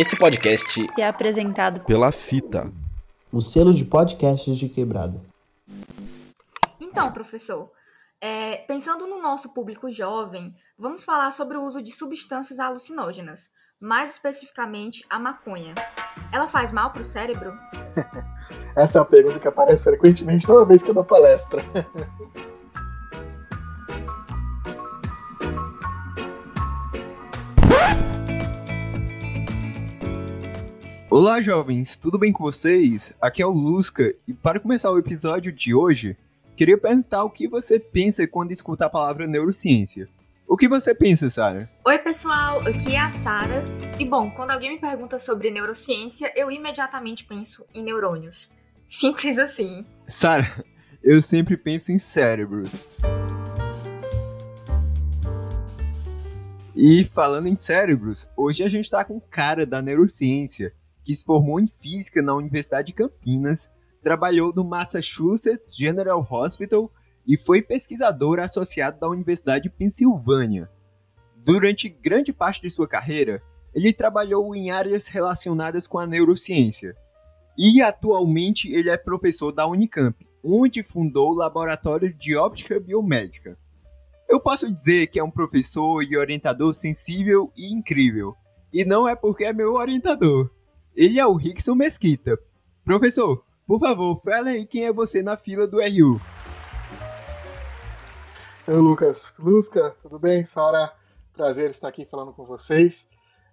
[0.00, 2.72] Esse podcast é apresentado pela Fita,
[3.32, 5.20] o selo de podcasts de quebrada.
[6.80, 7.68] Então, professor,
[8.20, 14.10] é, pensando no nosso público jovem, vamos falar sobre o uso de substâncias alucinógenas, mais
[14.10, 15.74] especificamente a maconha.
[16.32, 17.52] Ela faz mal para o cérebro?
[18.78, 21.60] Essa é uma pergunta que aparece frequentemente toda vez que eu dou palestra.
[31.20, 33.12] Olá, jovens, tudo bem com vocês?
[33.20, 36.16] Aqui é o Lusca e para começar o episódio de hoje,
[36.56, 40.08] queria perguntar o que você pensa quando escuta a palavra neurociência.
[40.46, 41.68] O que você pensa, Sara?
[41.84, 43.64] Oi, pessoal, aqui é a Sara.
[43.98, 48.48] E bom, quando alguém me pergunta sobre neurociência, eu imediatamente penso em neurônios.
[48.88, 49.84] Simples assim.
[50.06, 50.64] Sara,
[51.02, 52.70] eu sempre penso em cérebros.
[56.76, 60.72] E falando em cérebros, hoje a gente está com cara da neurociência
[61.08, 63.70] que se formou em física na Universidade de Campinas,
[64.02, 66.92] trabalhou no Massachusetts General Hospital
[67.26, 70.68] e foi pesquisador associado da Universidade de Pensilvânia.
[71.34, 73.42] Durante grande parte de sua carreira,
[73.74, 76.94] ele trabalhou em áreas relacionadas com a neurociência.
[77.56, 83.56] E atualmente ele é professor da Unicamp, onde fundou o Laboratório de Óptica Biomédica.
[84.28, 88.36] Eu posso dizer que é um professor e orientador sensível e incrível.
[88.70, 90.50] E não é porque é meu orientador.
[90.98, 92.36] Ele é o Rickson Mesquita.
[92.84, 96.20] Professor, por favor, fala aí quem é você na fila do RU.
[98.66, 99.32] Oi, Lucas.
[99.38, 100.44] Lusca, tudo bem?
[100.44, 100.92] Sara,
[101.32, 103.06] prazer estar aqui falando com vocês.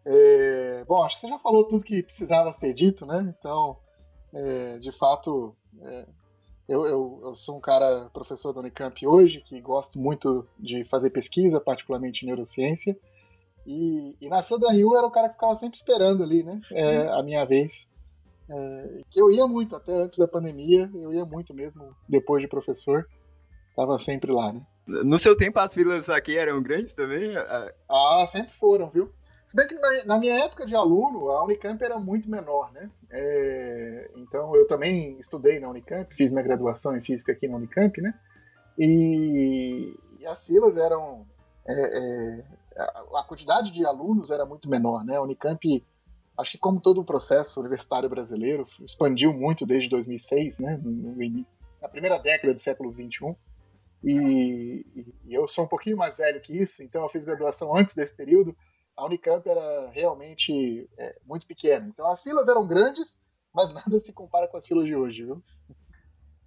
[0.04, 0.84] É...
[0.88, 3.32] Bom, acho que você já falou tudo que precisava ser dito, né?
[3.38, 3.78] Então,
[4.34, 6.06] é, de fato, é,
[6.68, 11.12] eu, eu, eu, sou um cara professor da Unicamp hoje, que gosto muito de fazer
[11.12, 12.98] pesquisa, particularmente em neurociência.
[13.66, 16.60] E, e na fila da Rio era o cara que ficava sempre esperando ali, né?
[16.72, 17.90] É, a minha vez.
[18.50, 22.48] É, que eu ia muito, até antes da pandemia, eu ia muito mesmo, depois de
[22.48, 23.08] professor.
[23.76, 24.62] Tava sempre lá, né?
[24.88, 27.32] No seu tempo as filas aqui eram grandes também?
[27.90, 29.12] Ah, sempre foram, viu?
[29.46, 29.76] Se bem que
[30.06, 32.90] na, minha época de aluno, a Unicamp era muito menor, né?
[33.12, 38.02] É, então eu também estudei na Unicamp, fiz minha graduação em física aqui na Unicamp,
[38.02, 38.14] né?
[38.78, 41.26] E, e as filas eram.
[41.68, 42.44] É, é,
[42.78, 45.16] a, quantidade de alunos era muito menor, né?
[45.16, 45.84] A Unicamp,
[46.38, 50.80] acho que como todo o processo universitário brasileiro, expandiu muito desde 2006, né?
[51.82, 53.36] Na primeira década do século 21.
[54.04, 57.96] E, e, eu sou um pouquinho mais velho que isso, então eu fiz graduação antes
[57.96, 58.56] desse período.
[58.96, 61.88] A Unicamp era realmente é, muito pequena.
[61.88, 63.20] Então as filas eram grandes,
[63.54, 65.42] mas nada se compara com as filas de hoje, viu?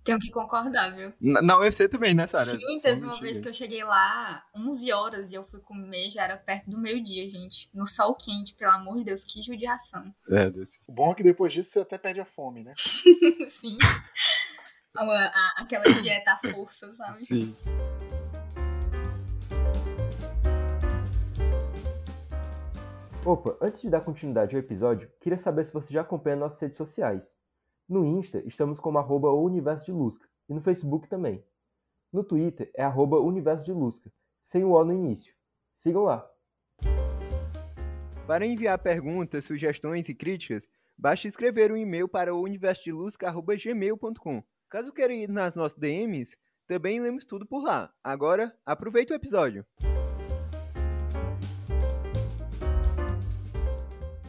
[0.04, 1.12] Tenho que concordar, viu?
[1.20, 2.44] Na, na UFC também, né, Sara?
[2.44, 6.25] Sim, teve uma vez que eu cheguei lá 11 horas e eu fui comer, já
[6.25, 7.69] era perto do meio-dia, gente.
[7.75, 10.14] No sol quente, pelo amor de Deus, que judiação.
[10.31, 10.78] É, desse.
[10.88, 12.75] O bom é que depois disso você até perde a fome, né?
[13.48, 13.76] Sim.
[14.97, 17.19] A, a, aquela dieta à força, sabe?
[17.19, 17.54] Sim.
[23.25, 26.78] Opa, antes de dar continuidade ao episódio, queria saber se você já acompanha nossas redes
[26.78, 27.30] sociais.
[27.88, 31.43] No Insta, estamos como arroba Universo de Lusca, e no Facebook também.
[32.12, 34.12] No Twitter é arroba Universo de Lusca,
[34.43, 35.34] sem o O no início.
[35.75, 36.31] Sigam lá.
[38.27, 44.43] Para enviar perguntas, sugestões e críticas, basta escrever um e-mail para o universodelusca.gmail.com.
[44.69, 47.91] Caso queira ir nas nossas DMs, também lemos tudo por lá.
[48.04, 49.65] Agora, aproveite o episódio.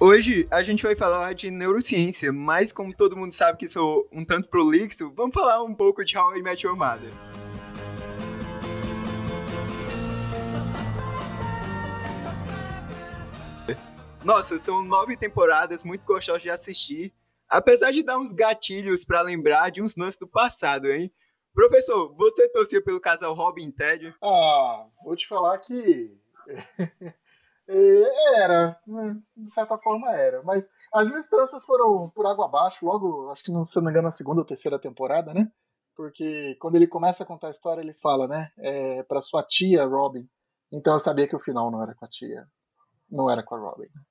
[0.01, 4.23] Hoje a gente vai falar de neurociência, mas como todo mundo sabe que sou um
[4.23, 7.11] tanto prolixo, vamos falar um pouco de How I Met Your Mother.
[14.23, 17.13] Nossa, são nove temporadas muito gostosas de assistir,
[17.49, 21.11] apesar de dar uns gatilhos para lembrar de uns lances do passado, hein?
[21.53, 24.15] Professor, você torcia pelo casal Robin e Ted?
[24.23, 26.17] Ah, vou te falar que
[28.35, 30.41] era, né, de certa forma era.
[30.43, 33.87] Mas as minhas esperanças foram por água abaixo, logo, acho que não, se eu não
[33.87, 35.51] me engano, na segunda ou terceira temporada, né?
[35.95, 38.51] Porque quando ele começa a contar a história, ele fala, né?
[38.57, 40.27] É, pra sua tia, Robin.
[40.71, 42.47] Então eu sabia que o final não era com a tia.
[43.09, 43.89] Não era com a Robin.
[43.93, 44.01] Né?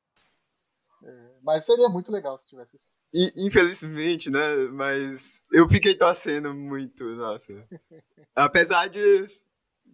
[1.05, 2.76] É, mas seria muito legal se tivesse
[3.12, 4.55] e, infelizmente, né?
[4.72, 7.52] Mas eu fiquei torcendo muito, nossa.
[8.37, 9.26] Apesar de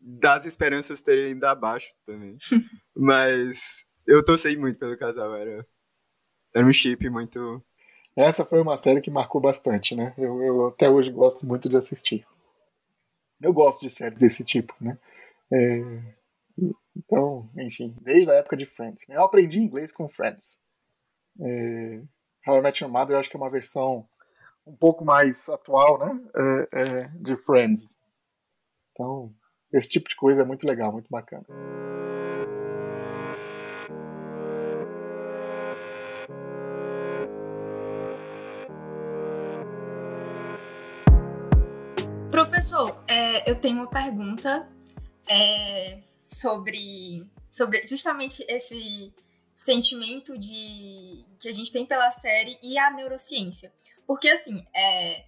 [0.07, 2.37] das esperanças terem ido abaixo também.
[2.95, 5.67] Mas eu torcei muito pelo casal, era,
[6.55, 7.65] era um chip muito.
[8.15, 10.15] Essa foi uma série que marcou bastante, né?
[10.19, 12.27] Eu, eu até hoje gosto muito de assistir.
[13.43, 14.99] Eu gosto de séries desse tipo, né?
[15.53, 16.15] É...
[16.97, 19.09] Então, enfim, desde a época de Friends.
[19.09, 20.63] Eu aprendi inglês com Friends.
[21.41, 22.03] É,
[22.47, 24.09] How I Met Your Mother eu acho que é uma versão
[24.65, 26.21] um pouco mais atual, né?
[26.37, 27.93] É, é, de Friends.
[28.93, 29.35] Então,
[29.75, 31.45] esse tipo de coisa é muito legal, muito bacana.
[42.31, 44.69] Professor, é, eu tenho uma pergunta
[45.29, 49.13] é, sobre, sobre justamente esse
[49.55, 53.73] sentimento de que a gente tem pela série e a neurociência.
[54.07, 55.25] Porque, assim, é,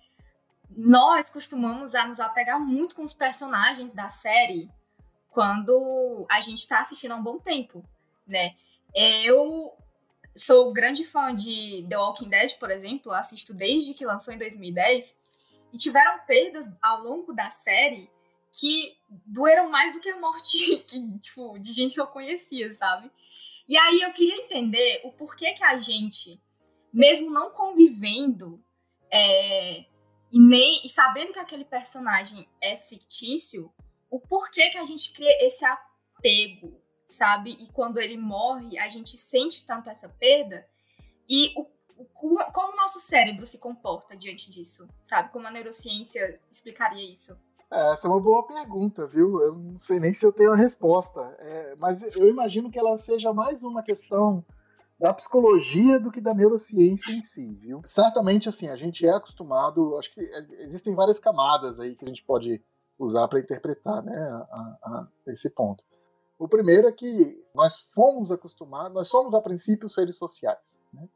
[0.70, 4.70] nós costumamos a nos apegar muito com os personagens da série
[5.30, 7.84] quando a gente está assistindo há um bom tempo,
[8.26, 8.54] né?
[8.94, 9.72] Eu
[10.34, 15.14] sou grande fã de The Walking Dead, por exemplo, assisto desde que lançou em 2010,
[15.72, 18.10] e tiveram perdas ao longo da série
[18.58, 18.96] que
[19.26, 23.10] doeram mais do que a morte que, tipo, de gente que eu conhecia, sabe?
[23.68, 26.40] E aí eu queria entender o porquê que a gente,
[26.92, 28.62] mesmo não convivendo
[29.10, 29.84] é,
[30.32, 33.72] e nem e sabendo que aquele personagem é fictício,
[34.10, 37.56] o porquê que a gente cria esse apego, sabe?
[37.60, 40.66] E quando ele morre, a gente sente tanto essa perda
[41.28, 41.66] e o,
[42.52, 45.32] como o nosso cérebro se comporta diante disso, sabe?
[45.32, 47.36] Como a neurociência explicaria isso?
[47.70, 49.40] É, essa é uma boa pergunta, viu?
[49.40, 52.96] Eu não sei nem se eu tenho a resposta, é, mas eu imagino que ela
[52.96, 54.44] seja mais uma questão
[54.98, 57.80] da psicologia do que da neurociência em si, viu?
[57.84, 60.20] Certamente, assim, a gente é acostumado, acho que
[60.60, 62.62] existem várias camadas aí que a gente pode
[62.98, 65.84] usar para interpretar, né, a, a, esse ponto.
[66.38, 71.08] O primeiro é que nós fomos acostumados, nós somos a princípio seres sociais, né?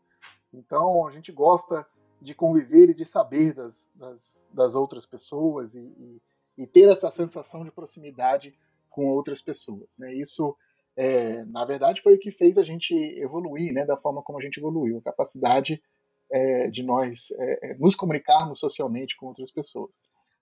[0.52, 1.86] Então a gente gosta
[2.20, 6.20] de conviver e de saber das, das, das outras pessoas e, e
[6.60, 8.54] e ter essa sensação de proximidade
[8.90, 9.96] com outras pessoas.
[9.98, 10.12] Né?
[10.12, 10.54] Isso,
[10.96, 14.42] é, na verdade, foi o que fez a gente evoluir, né, da forma como a
[14.42, 15.82] gente evoluiu, a capacidade
[16.30, 19.90] é, de nós é, é nos comunicarmos socialmente com outras pessoas.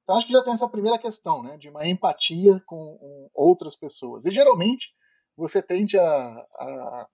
[0.03, 4.25] Então, acho que já tem essa primeira questão, né, de uma empatia com outras pessoas.
[4.25, 4.89] E geralmente
[5.37, 7.09] você tende a, a,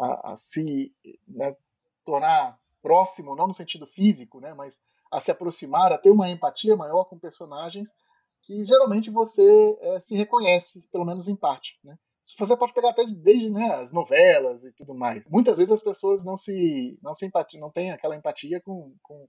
[0.00, 0.92] a, a se
[1.26, 1.56] né,
[2.04, 4.80] tornar próximo, não no sentido físico, né, mas
[5.10, 7.94] a se aproximar, a ter uma empatia maior com personagens
[8.42, 11.98] que geralmente você é, se reconhece, pelo menos em parte, né?
[12.38, 15.28] Você pode pegar até desde né, as novelas e tudo mais.
[15.28, 19.28] Muitas vezes as pessoas não se não se empatia, não têm aquela empatia com, com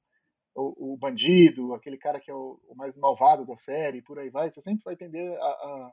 [0.55, 4.31] o, o, bandido, aquele cara que é o, o, mais malvado da série, por aí
[4.31, 4.51] vai.
[4.51, 5.91] Você sempre vai tender a, a,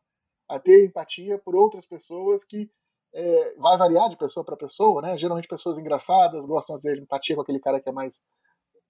[0.51, 2.71] a ter empatia por outras pessoas que
[3.13, 5.19] é, vai variar de pessoa para pessoa, né?
[5.19, 8.23] Geralmente pessoas engraçadas gostam de ter empatia com aquele cara que é mais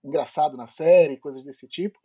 [0.05, 1.99] engraçado na série, coisas desse tipo.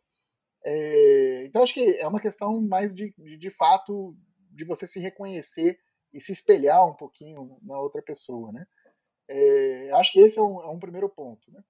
[0.65, 4.15] É, então acho que é uma questão mais de, de, de, fato
[4.51, 5.79] de você se reconhecer
[6.13, 8.65] e se espelhar um pouquinho na outra pessoa, né?
[9.27, 11.63] É, acho que esse é um, é um, primeiro ponto, né?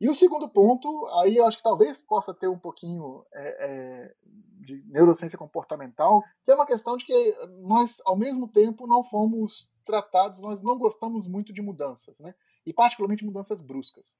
[0.00, 4.14] E o segundo ponto, aí eu acho que talvez possa ter um pouquinho é, é
[4.60, 9.70] de neurociência comportamental, que é uma questão de que nós, ao mesmo tempo, não fomos
[9.84, 12.34] tratados, nós não gostamos muito de mudanças, né?
[12.64, 14.16] E particularmente mudanças bruscas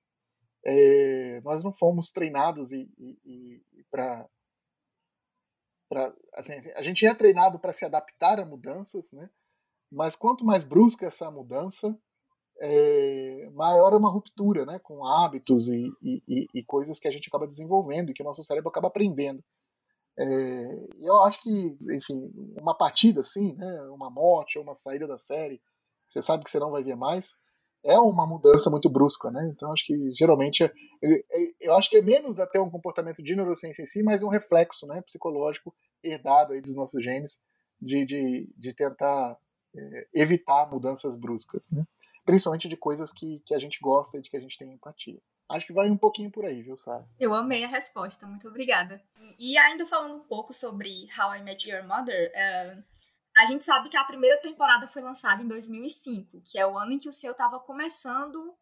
[0.65, 4.29] é, nós não fomos treinados e, e, e para
[6.35, 9.29] assim, a gente é treinado para se adaptar a mudanças, né?
[9.91, 11.99] Mas quanto mais brusca essa mudança,
[12.61, 14.79] é, maior é uma ruptura, né?
[14.79, 18.45] Com hábitos e, e, e, coisas que a gente acaba desenvolvendo e que o nosso
[18.45, 19.43] cérebro acaba aprendendo.
[20.19, 22.31] É, eu acho que, enfim,
[22.61, 23.83] uma partida assim, né?
[23.91, 25.61] Uma morte ou uma saída da série,
[26.07, 27.41] você sabe que você não vai ver mais
[27.83, 29.51] é uma mudança muito brusca, né?
[29.55, 30.73] Então acho que geralmente é,
[31.61, 34.87] eu acho que é menos até um comportamento de neurociência em si, mas um reflexo,
[34.87, 37.39] né, psicológico herdado aí dos nossos genes
[37.81, 39.37] de, de, de tentar
[39.75, 41.85] é, evitar mudanças bruscas, né?
[42.25, 45.21] Principalmente de coisas que, que a gente gosta e de que a gente tem empatia.
[45.51, 47.05] Acho que vai um pouquinho por aí, viu, Sara?
[47.19, 49.03] Eu amei a resposta, muito obrigada.
[49.39, 52.85] E ainda falando um pouco sobre How I Met Your Mother, uh,
[53.37, 56.93] a gente sabe que a primeira temporada foi lançada em 2005, que é o ano
[56.93, 58.55] em que o senhor estava começando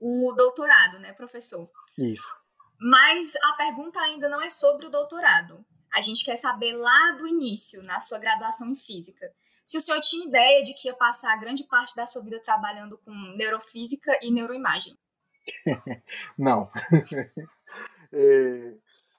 [0.00, 1.70] o doutorado, né, professor?
[1.96, 2.38] Isso.
[2.80, 5.64] Mas a pergunta ainda não é sobre o doutorado.
[5.94, 9.32] A gente quer saber lá do início, na sua graduação em física,
[9.66, 12.96] se o senhor tinha ideia de que ia passar grande parte da sua vida trabalhando
[12.98, 14.96] com neurofísica e neuroimagem.
[16.38, 16.70] não.
[18.12, 18.74] é,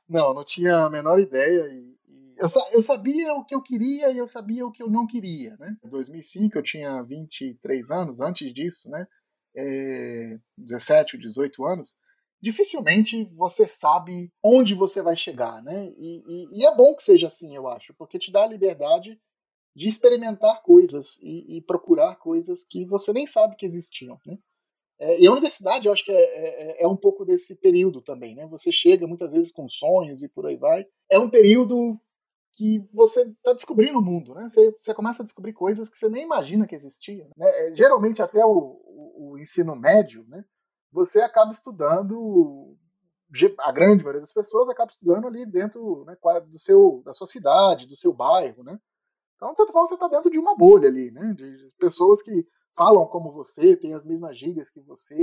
[0.08, 1.98] não, não tinha a menor ideia e
[2.40, 5.58] eu, eu, sabia o que eu queria e eu sabia o que eu não queria,
[5.58, 5.76] né?
[5.84, 9.08] Em 2005 eu tinha 23 anos, antes disso, né?
[9.56, 11.98] É, 17 ou 18 anos.
[12.40, 15.88] Dificilmente você sabe onde você vai chegar, né?
[15.98, 19.20] E, e, e, é bom que seja assim, eu acho, porque te dá a liberdade
[19.78, 24.36] de experimentar coisas e, e procurar coisas que você nem sabe que existiam, né?
[25.00, 28.34] É, e a universidade, eu acho que é, é, é, um pouco desse período também,
[28.34, 28.48] né?
[28.48, 30.88] Você chega muitas vezes com sonhos e por aí vai.
[31.12, 31.96] É um período
[32.54, 34.50] que você está descobrindo o mundo, né?
[34.50, 37.30] Você, você, começa a descobrir coisas que você nem imagina que existiam.
[37.38, 37.48] Né?
[37.48, 40.44] É, geralmente até o, o, o, ensino médio, né?
[40.92, 42.76] Você acaba estudando,
[43.60, 46.18] a grande maioria das pessoas acaba estudando ali dentro né,
[46.50, 48.80] do seu, da sua cidade, do seu bairro, né?
[49.38, 51.34] Então, de certa forma, você está dentro de uma bolha ali, né?
[51.34, 55.16] De pessoas que falam como você, têm as mesmas gírias que você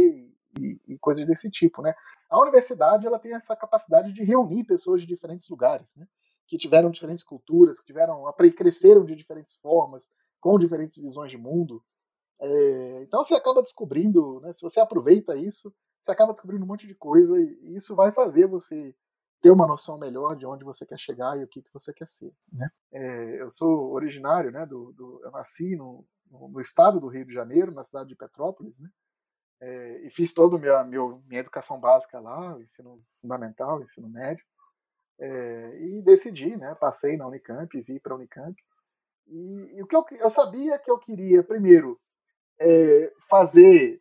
[0.59, 1.93] e, e, coisas desse tipo, né?
[2.31, 6.07] A universidade ela tem essa capacidade de reunir pessoas de diferentes lugares, né?
[6.47, 8.25] Que tiveram diferentes culturas, que tiveram,
[8.57, 10.09] cresceram de diferentes formas,
[10.41, 11.83] com diferentes visões de mundo.
[12.41, 14.53] É, então você acaba descobrindo, né?
[14.53, 18.47] Se você aproveita isso, você acaba descobrindo um monte de coisa e, isso vai fazer
[18.47, 18.95] você
[19.45, 22.09] ter uma noção melhor de onde você quer chegar e o que, que você quer
[22.09, 22.67] ser, né?
[22.91, 24.65] É, eu sou originário, né?
[24.65, 28.81] Do, do eu nasci no, no, estado do Rio de Janeiro, na cidade de Petrópolis,
[28.81, 28.89] né?
[29.61, 30.83] É, e fiz toda a minha,
[31.27, 34.47] minha educação básica lá, ensino fundamental, ensino médio,
[35.21, 36.75] é, e decidi, né?
[36.77, 38.57] Passei na Unicamp, vi para a Unicamp,
[39.27, 42.01] e, e, o que eu, eu sabia que eu queria, primeiro,
[42.59, 44.01] é, fazer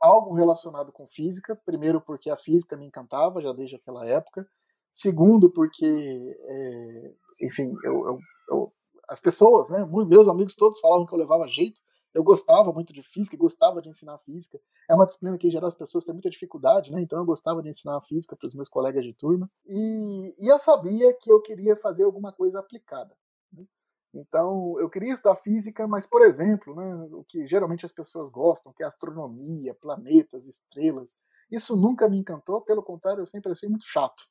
[0.00, 4.48] algo relacionado com física, primeiro porque a física me encantava já desde aquela época,
[4.96, 7.12] segundo porque, é,
[7.42, 8.72] enfim, eu, eu, eu
[9.06, 11.80] as pessoas, né, meus amigos todos falavam que eu levava jeito.
[12.12, 14.58] Eu gostava muito de física, gostava de ensinar física.
[14.88, 16.98] É uma disciplina que, em geral, as pessoas têm muita dificuldade, né?
[16.98, 19.50] Então, eu gostava de ensinar física para os meus colegas de turma.
[19.66, 23.14] E, e, eu sabia que eu queria fazer alguma coisa aplicada.
[23.52, 23.66] Né?
[24.14, 28.72] Então, eu queria estudar física, mas, por exemplo, né, o que geralmente as pessoas gostam,
[28.72, 31.14] que é astronomia, planetas, estrelas,
[31.50, 34.22] isso nunca me encantou, pelo contrário, eu sempre achei muito chato.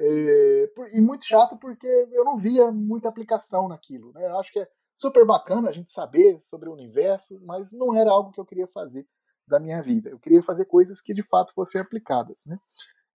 [0.00, 4.12] É, e muito chato porque eu não via muita aplicação naquilo.
[4.12, 4.26] Né?
[4.26, 8.10] Eu acho que é super bacana a gente saber sobre o universo, mas não era
[8.10, 9.06] algo que eu queria fazer
[9.46, 10.10] da minha vida.
[10.10, 12.44] Eu queria fazer coisas que de fato fossem aplicadas.
[12.46, 12.58] Né?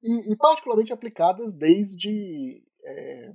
[0.02, 2.64] E, e particularmente aplicadas desde.
[2.84, 3.34] É,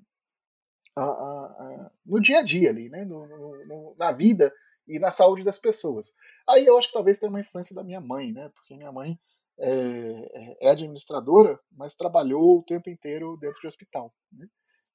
[0.95, 3.05] a, a, a, no dia a dia ali, né?
[3.05, 4.53] No, no, na vida
[4.87, 6.13] e na saúde das pessoas.
[6.49, 8.51] Aí eu acho que talvez tenha uma influência da minha mãe, né?
[8.55, 9.19] Porque minha mãe
[9.61, 14.15] é, é, administradora, mas trabalhou o tempo inteiro dentro de hospital.
[14.33, 14.47] Né?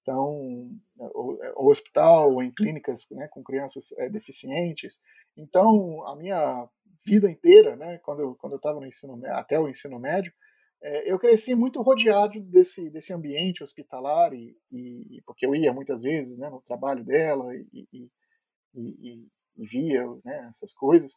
[0.01, 5.01] Então, o, o, hospital, em clínicas né, com crianças é, deficientes.
[5.35, 6.67] Então, a minha
[7.05, 10.33] vida inteira, né, quando eu quando estava no ensino até o ensino médio,
[10.81, 16.03] é, eu cresci muito rodeado desse desse ambiente hospitalar e, e porque eu ia muitas
[16.03, 21.15] vezes, né, no trabalho dela e, e, e via né, essas coisas.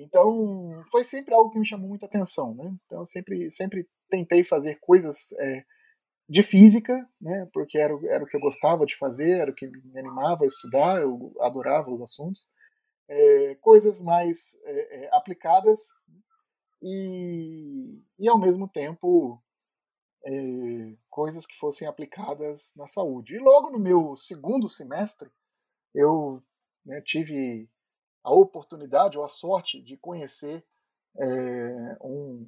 [0.00, 2.72] Então, foi sempre algo que me chamou muita atenção, né?
[2.86, 5.64] Então, sempre, sempre tentei fazer coisas é,
[6.28, 7.48] de física, né?
[7.52, 10.46] Porque era, era o que eu gostava de fazer, era o que me animava a
[10.46, 12.46] estudar, eu adorava os assuntos.
[13.08, 15.80] É, coisas mais é, é aplicadas
[16.80, 19.42] e, e, ao mesmo tempo,
[20.24, 23.34] é, coisas que fossem aplicadas na saúde.
[23.34, 25.28] E logo no meu segundo semestre,
[25.92, 26.40] eu
[26.84, 27.68] né, tive
[28.28, 30.62] a oportunidade ou a sorte de conhecer
[31.18, 32.46] é, um,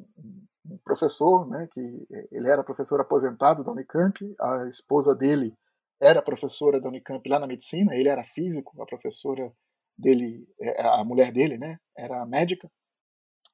[0.67, 5.57] um, professor, né, que ele era professor aposentado da Unicamp, a esposa dele
[5.99, 9.51] era professora da Unicamp lá na medicina, ele era físico, a professora
[9.97, 12.71] dele, eh, a mulher dele, né, era médica,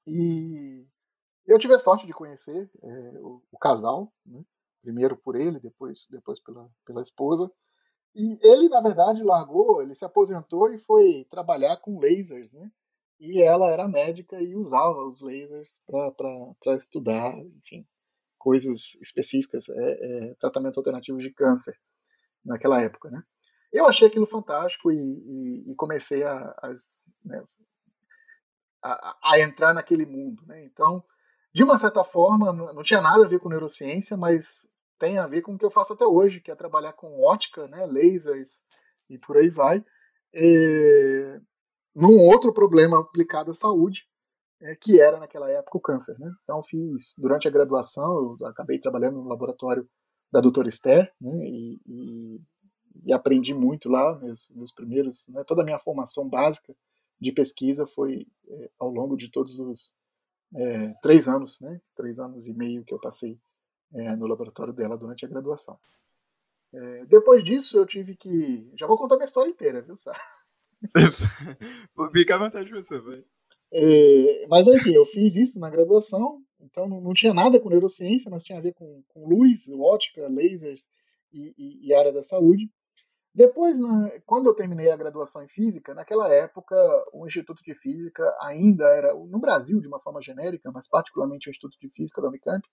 [0.04, 0.84] e
[1.46, 2.88] eu tive a sorte de conhecer é,
[3.20, 4.42] o, o, casal, né,
[4.82, 7.50] primeiro por ele, depois, depois pela, pela esposa,
[8.16, 12.70] e ele, na verdade, largou, ele se aposentou e foi trabalhar com lasers, né?
[13.20, 17.86] E ela era médica e usava os lasers para estudar, enfim,
[18.38, 21.78] coisas específicas, é, é, tratamentos alternativos de câncer
[22.44, 23.22] naquela época, né?
[23.72, 26.54] Eu achei aquilo fantástico e, e, e comecei a,
[27.24, 27.44] né,
[28.82, 30.64] a, a, entrar naquele mundo, né?
[30.64, 31.04] Então,
[31.52, 35.42] de uma certa forma, não tinha nada a ver com neurociência, mas tem a ver
[35.42, 38.62] com o que eu faço até hoje, que é trabalhar com ótica, né, lasers
[39.08, 39.84] e por aí vai,
[40.34, 41.40] é,
[41.94, 44.06] num outro problema aplicado à saúde,
[44.60, 46.18] é, que era naquela época o câncer.
[46.18, 46.30] Né?
[46.44, 49.88] Então fiz, durante a graduação, eu acabei trabalhando no laboratório
[50.32, 52.40] da doutora Esther, né, e, e,
[53.06, 56.74] e, aprendi muito lá, meus, meus primeiros, né, toda a minha formação básica
[57.18, 59.94] de pesquisa foi é, ao longo de todos os
[60.54, 63.38] é, três anos, né, três anos e meio que eu passei
[63.96, 65.78] é, no laboratório dela durante a graduação.
[66.72, 68.70] É, depois disso, eu tive que.
[68.78, 70.12] Já vou contar minha história inteira, viu, Sá?
[72.12, 73.24] Fica à vontade, você vai.
[73.72, 78.30] É, mas enfim, eu fiz isso na graduação, então não, não, tinha nada com neurociência,
[78.30, 80.88] mas tinha a ver com, com luz, ótica, lasers
[81.32, 82.70] e, e, e área da saúde.
[83.34, 83.76] Depois,
[84.24, 86.74] quando eu terminei a graduação em física, naquela época
[87.12, 91.50] o Instituto de Física ainda era, no Brasil de uma forma genérica, mas particularmente o
[91.50, 92.66] Instituto de Física da Unicamp,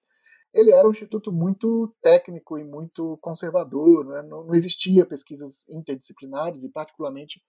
[0.54, 4.22] ele era um instituto muito técnico e muito conservador, né?
[4.22, 7.42] não, não, existia pesquisas interdisciplinares e particularmente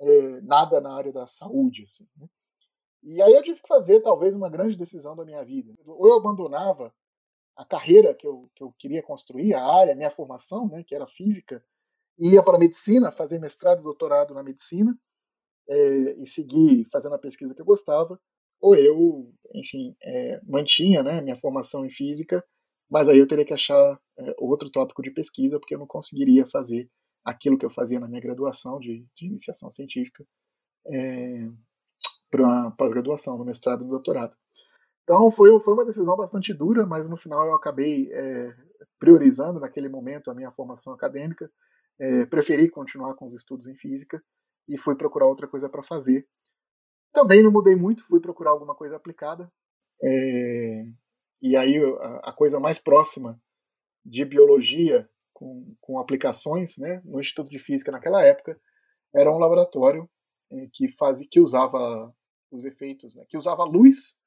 [0.00, 1.82] é, nada na área da saúde.
[1.84, 2.28] Assim, né?
[3.02, 5.74] E aí eu tive que fazer talvez uma grande decisão da minha vida.
[5.84, 6.94] Ou eu abandonava
[7.56, 10.94] a carreira que eu, que eu queria construir, a área, a minha formação, né, que
[10.94, 11.62] era física,
[12.18, 14.96] ia para a medicina, fazer mestrado e doutorado na medicina,
[15.68, 18.18] é, e seguir fazendo a pesquisa que eu gostava,
[18.60, 22.44] ou eu, enfim, é, mantinha né, minha formação em física,
[22.92, 26.46] mas aí eu teria que achar é, outro tópico de pesquisa, porque eu não conseguiria
[26.46, 26.90] fazer
[27.24, 30.26] aquilo que eu fazia na minha graduação de, de iniciação científica
[30.86, 31.48] é,
[32.30, 34.36] para pós-graduação, no mestrado e no doutorado.
[35.04, 38.54] Então foi, foi uma decisão bastante dura, mas no final eu acabei é,
[38.98, 41.50] priorizando naquele momento a minha formação acadêmica,
[41.98, 44.22] é, preferi continuar com os estudos em física
[44.68, 46.28] e fui procurar outra coisa para fazer.
[47.10, 49.50] Também não mudei muito, fui procurar alguma coisa aplicada.
[50.02, 50.84] É,
[51.42, 53.40] e aí a, a, coisa mais próxima
[54.04, 58.58] de biologia com, com aplicações né, no Instituto de Física naquela época
[59.14, 60.08] era um laboratório
[60.72, 62.14] que, fazia, que usava
[62.50, 64.20] os efeitos, né, que usava luz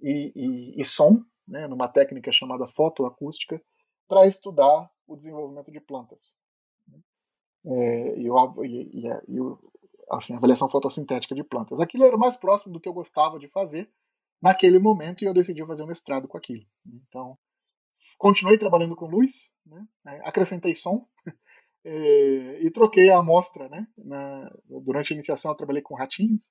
[0.00, 3.62] e, e, e som, né, numa técnica chamada fotoacústica,
[4.06, 6.36] para estudar o desenvolvimento de plantas.
[7.64, 9.40] É, e, o, e, e, e
[10.10, 11.80] assim, avaliação fotossintética de plantas.
[11.80, 13.90] Aquilo era mais próximo do que eu gostava de fazer
[14.40, 16.64] naquele momento e eu decidi fazer um mestrado com aquilo.
[16.86, 17.38] Então,
[18.18, 19.86] continuei trabalhando com luz, né,
[20.24, 21.06] acrescentei som
[21.84, 23.68] é, e troquei a amostra.
[23.68, 24.50] Né, na,
[24.82, 26.50] durante a iniciação eu trabalhei com ratinhos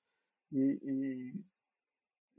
[0.52, 1.34] e,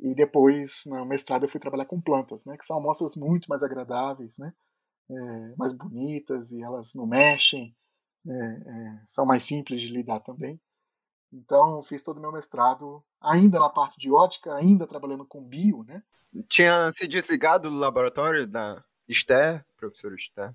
[0.01, 3.63] e depois, no mestrado, eu fui trabalhar com plantas, né, que são amostras muito mais
[3.63, 4.53] agradáveis, né,
[5.11, 7.77] é, mais bonitas, e elas não mexem,
[8.27, 10.61] é, é, são mais simples de lidar também.
[11.33, 15.85] Então, fiz todo o meu mestrado ainda na parte de ótica, ainda trabalhando com bio,
[15.85, 16.03] né.
[16.49, 20.55] Tinha se desligado do laboratório da Esther, professora Esther?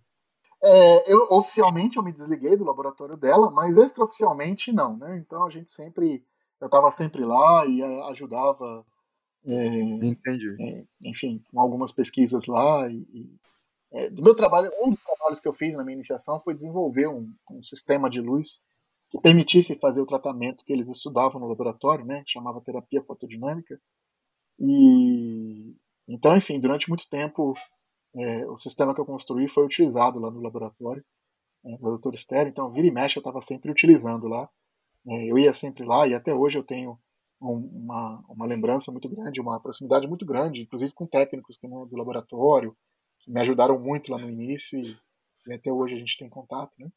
[0.64, 5.18] É, eu, oficialmente eu me desliguei do laboratório dela, mas extraoficialmente não, né?
[5.18, 6.26] Então a gente sempre,
[6.62, 8.86] eu estava sempre lá e ajudava
[9.46, 9.66] é,
[10.06, 10.56] Entendi.
[10.60, 12.90] É, enfim, com algumas pesquisas lá.
[12.90, 13.40] E, e
[13.92, 17.08] é, do meu trabalho, um dos trabalhos que eu fiz na minha iniciação foi desenvolver
[17.08, 18.64] um, um, sistema de luz
[19.14, 23.80] que permitisse fazer o tratamento que eles estudavam no laboratório, né, que chamava terapia fotodinâmica.
[24.60, 25.76] E
[26.08, 27.54] então, enfim, durante muito tempo
[28.16, 31.06] é, o sistema que eu construí foi utilizado lá no laboratório
[31.64, 32.16] é, do Dr.
[32.16, 34.50] Estéreo, então vira e mexe eu estava sempre utilizando lá.
[35.08, 36.98] É, eu ia sempre lá e até hoje eu tenho
[37.40, 41.96] uma, uma lembrança muito grande, uma proximidade muito grande, inclusive com técnicos que, né, do
[41.96, 42.76] laboratório,
[43.20, 44.98] que me ajudaram muito lá no início e,
[45.48, 46.90] e até hoje a gente tem contato, né?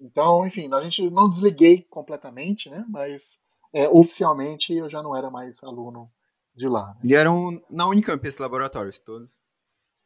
[0.00, 2.84] Então, enfim, a gente não desliguei completamente, né?
[2.88, 3.40] Mas
[3.72, 6.10] é, oficialmente eu já não era mais aluno
[6.54, 6.94] de lá.
[6.94, 7.00] Né?
[7.04, 9.28] E eram na Unicamp esses laboratórios todos?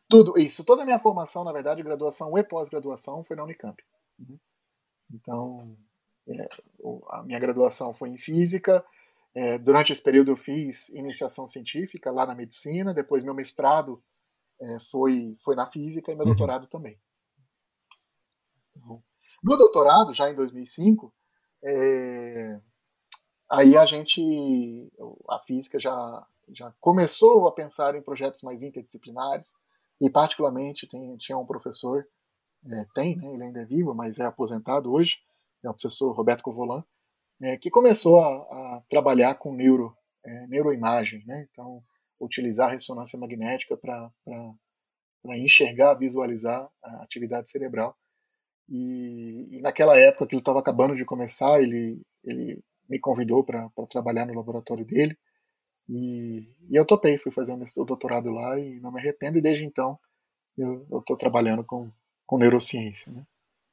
[0.08, 0.64] Tudo, isso.
[0.64, 3.82] Toda a minha formação, na verdade, graduação e pós-graduação foi na Unicamp.
[4.18, 4.38] Uhum.
[5.12, 5.76] Então,
[6.28, 6.48] é,
[7.08, 8.84] a minha graduação foi em física,
[9.34, 14.02] é, durante esse período eu fiz iniciação científica lá na medicina, depois meu mestrado
[14.60, 16.30] é, foi, foi na física e meu uhum.
[16.30, 16.98] doutorado também.
[18.76, 19.02] Então,
[19.42, 21.12] no doutorado, já em 2005,
[21.64, 22.60] é,
[23.50, 24.90] aí a gente,
[25.28, 29.54] a física já, já começou a pensar em projetos mais interdisciplinares
[30.00, 32.06] e particularmente tem, tinha um professor,
[32.66, 35.18] é, tem, né, ele ainda é vivo, mas é aposentado hoje,
[35.64, 36.84] é o professor Roberto Covolan,
[37.40, 41.46] é, que começou a, a, trabalhar com neuro, é, neuroimagem, né?
[41.50, 41.82] então
[42.20, 44.08] utilizar ressonância magnética para
[45.36, 47.96] enxergar, visualizar a atividade cerebral.
[48.74, 53.68] E, e naquela época que ele estava acabando de começar, ele, ele me convidou para
[53.90, 55.14] trabalhar no laboratório dele.
[55.86, 59.36] E, e, eu topei, fui fazer o doutorado lá e não me arrependo.
[59.36, 59.98] E desde então
[60.56, 61.90] eu estou trabalhando com,
[62.24, 63.12] com neurociência.
[63.12, 63.26] Né?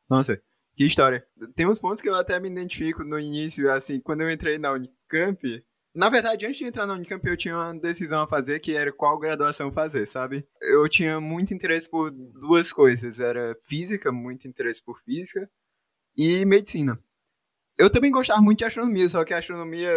[0.10, 0.42] Nossa,
[0.76, 1.26] que história.
[1.56, 4.74] Tem uns pontos que eu até me identifico no início, assim, quando eu entrei na
[4.74, 5.66] Unicamp.
[5.94, 8.92] Na verdade, antes de entrar na Unicamp, eu tinha uma decisão a fazer que era
[8.92, 10.48] qual graduação fazer, sabe?
[10.62, 13.20] Eu tinha muito interesse por duas coisas.
[13.20, 15.50] Era física, muito interesse por física,
[16.16, 17.00] e medicina.
[17.78, 19.92] Eu também gostava muito de astronomia, só que astronomia.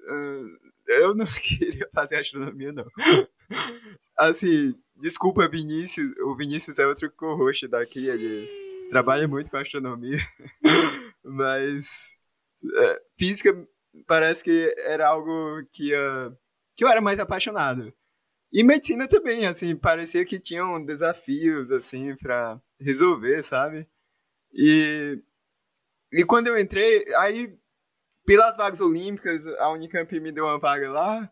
[0.00, 0.58] Uh,
[0.88, 2.86] eu não queria fazer astronomia, não.
[4.18, 6.14] assim, desculpa, Vinícius.
[6.18, 8.46] O Vinícius é outro co-host daqui, ele
[8.90, 10.18] trabalha muito com astronomia,
[11.22, 12.08] mas
[12.64, 13.54] é, física
[14.06, 16.36] parece que era algo que, uh,
[16.76, 17.92] que eu era mais apaixonado.
[18.52, 23.86] E medicina também, assim, parecia que tinham desafios, assim, para resolver, sabe?
[24.52, 25.22] E
[26.12, 27.54] e quando eu entrei, aí,
[28.24, 31.30] pelas vagas olímpicas, a Unicamp me deu uma vaga lá,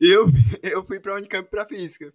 [0.00, 0.26] e eu,
[0.62, 2.12] eu fui pra Unicamp pra física.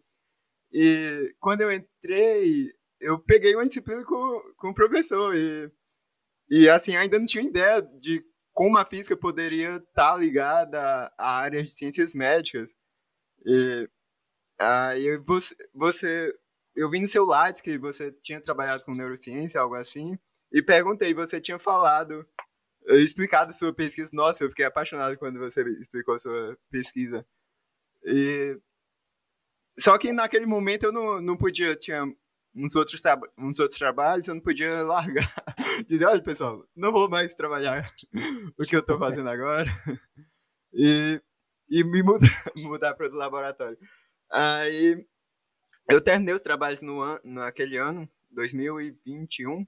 [0.73, 5.71] E quando eu entrei, eu peguei uma disciplina com, com o professor, e,
[6.49, 11.37] e assim, ainda não tinha ideia de como a física poderia estar tá ligada à
[11.37, 12.69] área de ciências médicas.
[13.45, 13.89] E
[14.59, 16.33] aí você, você
[16.75, 20.17] eu vi no seu Lattes que você tinha trabalhado com neurociência, algo assim,
[20.51, 22.27] e perguntei, você tinha falado,
[22.87, 24.09] eh, explicado sua pesquisa.
[24.13, 27.25] Nossa, eu fiquei apaixonado quando você explicou sua pesquisa.
[28.03, 28.59] E...
[29.79, 32.05] Só que naquele momento eu não, não podia, tinha
[32.55, 33.01] uns outros,
[33.37, 35.33] uns outros trabalhos, eu não podia largar.
[35.87, 37.89] Dizer, olha pessoal, não vou mais trabalhar
[38.59, 39.69] o que eu estou fazendo agora.
[40.73, 41.21] E,
[41.69, 42.27] e me mudar,
[42.59, 43.77] mudar para o laboratório.
[44.29, 45.05] Aí
[45.89, 49.65] eu terminei os trabalhos no an, naquele ano, 2021,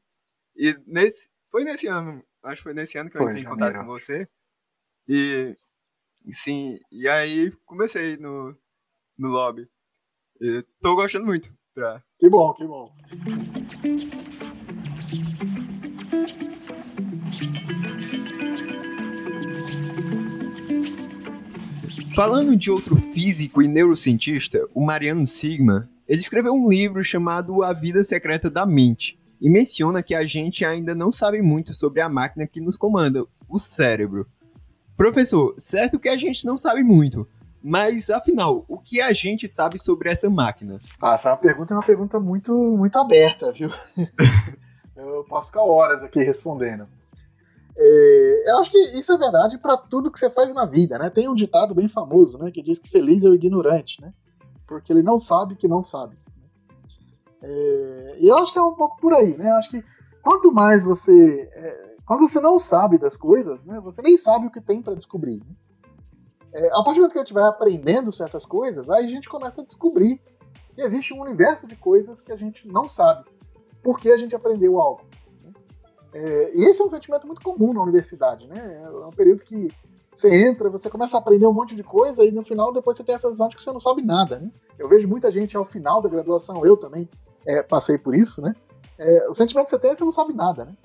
[0.55, 3.49] e nesse, foi nesse ano, acho que foi nesse ano que foi, eu entrei em
[3.49, 4.27] contato com você.
[5.07, 5.53] E
[6.33, 8.57] sim, e aí comecei no,
[9.17, 9.69] no lobby.
[10.39, 11.53] E tô gostando muito.
[11.73, 12.03] Pra...
[12.19, 12.91] Que bom, que bom.
[22.15, 27.73] Falando de outro físico e neurocientista, o Mariano Sigma, ele escreveu um livro chamado A
[27.73, 32.07] Vida Secreta da Mente e menciona que a gente ainda não sabe muito sobre a
[32.07, 34.27] máquina que nos comanda, o cérebro.
[34.95, 37.27] Professor, certo que a gente não sabe muito,
[37.63, 40.81] mas afinal, o que a gente sabe sobre essa máquina?
[41.01, 43.71] Ah, essa pergunta é uma pergunta muito, muito aberta, viu?
[44.95, 46.87] Eu posso ficar horas aqui respondendo.
[47.75, 51.09] É, eu acho que isso é verdade para tudo que você faz na vida, né?
[51.09, 54.13] Tem um ditado bem famoso, né, que diz que feliz é o ignorante, né?
[54.67, 56.15] Porque ele não sabe que não sabe.
[57.41, 59.49] É, e eu acho que é um pouco por aí, né?
[59.49, 59.83] Eu acho que
[60.21, 64.51] quanto mais você, é, quando você não sabe das coisas, né, você nem sabe o
[64.51, 65.39] que tem para descobrir.
[65.39, 65.55] Né?
[66.53, 69.27] É, a partir do momento que a gente vai aprendendo certas coisas, aí a gente
[69.27, 70.21] começa a descobrir
[70.73, 73.25] que existe um universo de coisas que a gente não sabe,
[73.81, 75.01] porque a gente aprendeu algo.
[76.13, 78.83] É, e esse é um sentimento muito comum na universidade, né?
[78.83, 79.71] É um período que
[80.11, 83.03] você entra, você começa a aprender um monte de coisa e no final depois você
[83.03, 84.51] tem a sensação de que você não sabe nada, né?
[84.77, 87.09] Eu vejo muita gente ao final da graduação, eu também
[87.47, 88.55] é, passei por isso, né?
[88.99, 90.77] É, o sentimento que você tem é que você não sabe nada, né?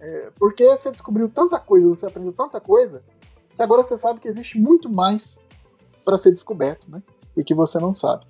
[0.00, 3.04] É, porque você descobriu tanta coisa, você aprendeu tanta coisa,
[3.54, 5.40] que agora você sabe que existe muito mais
[6.04, 7.02] para ser descoberto, né?
[7.36, 8.26] E que você não sabe.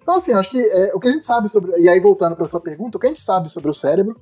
[0.00, 1.80] Então, assim, acho que é, o que a gente sabe sobre.
[1.80, 4.20] E aí, voltando para sua pergunta, o que a gente sabe sobre o cérebro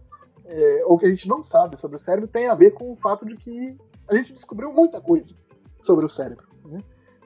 [0.51, 2.97] é, ou que a gente não sabe sobre o cérebro tem a ver com o
[2.97, 3.77] fato de que
[4.09, 5.35] a gente descobriu muita coisa
[5.81, 6.47] sobre o cérebro.
[6.65, 6.83] Né?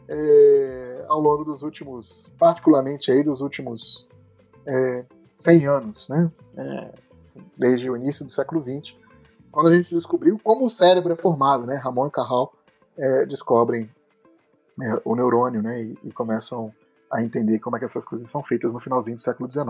[0.07, 4.07] É, ao longo dos últimos, particularmente aí dos últimos
[4.67, 5.05] é,
[5.39, 6.31] 100 anos, né?
[6.57, 6.95] É,
[7.57, 8.95] desde o início do século XX,
[9.51, 11.77] quando a gente descobriu como o cérebro é formado, né?
[11.77, 12.53] Ramon e Carral
[12.97, 13.91] é, descobrem
[14.83, 15.83] é, o neurônio, né?
[15.83, 16.75] E, e, começam
[17.13, 19.67] a entender como é que essas coisas são feitas no finalzinho do século XIX.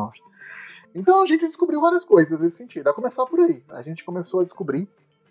[0.95, 2.89] Então a gente descobriu várias coisas nesse sentido.
[2.89, 3.65] A começar por aí.
[3.71, 4.89] A gente começou a descobrir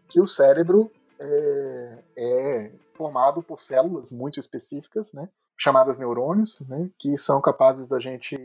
[0.09, 5.29] que o cérebro é, é formado por células muito específicas, né?
[5.57, 8.35] chamadas neurônios, né, que são capazes da gente,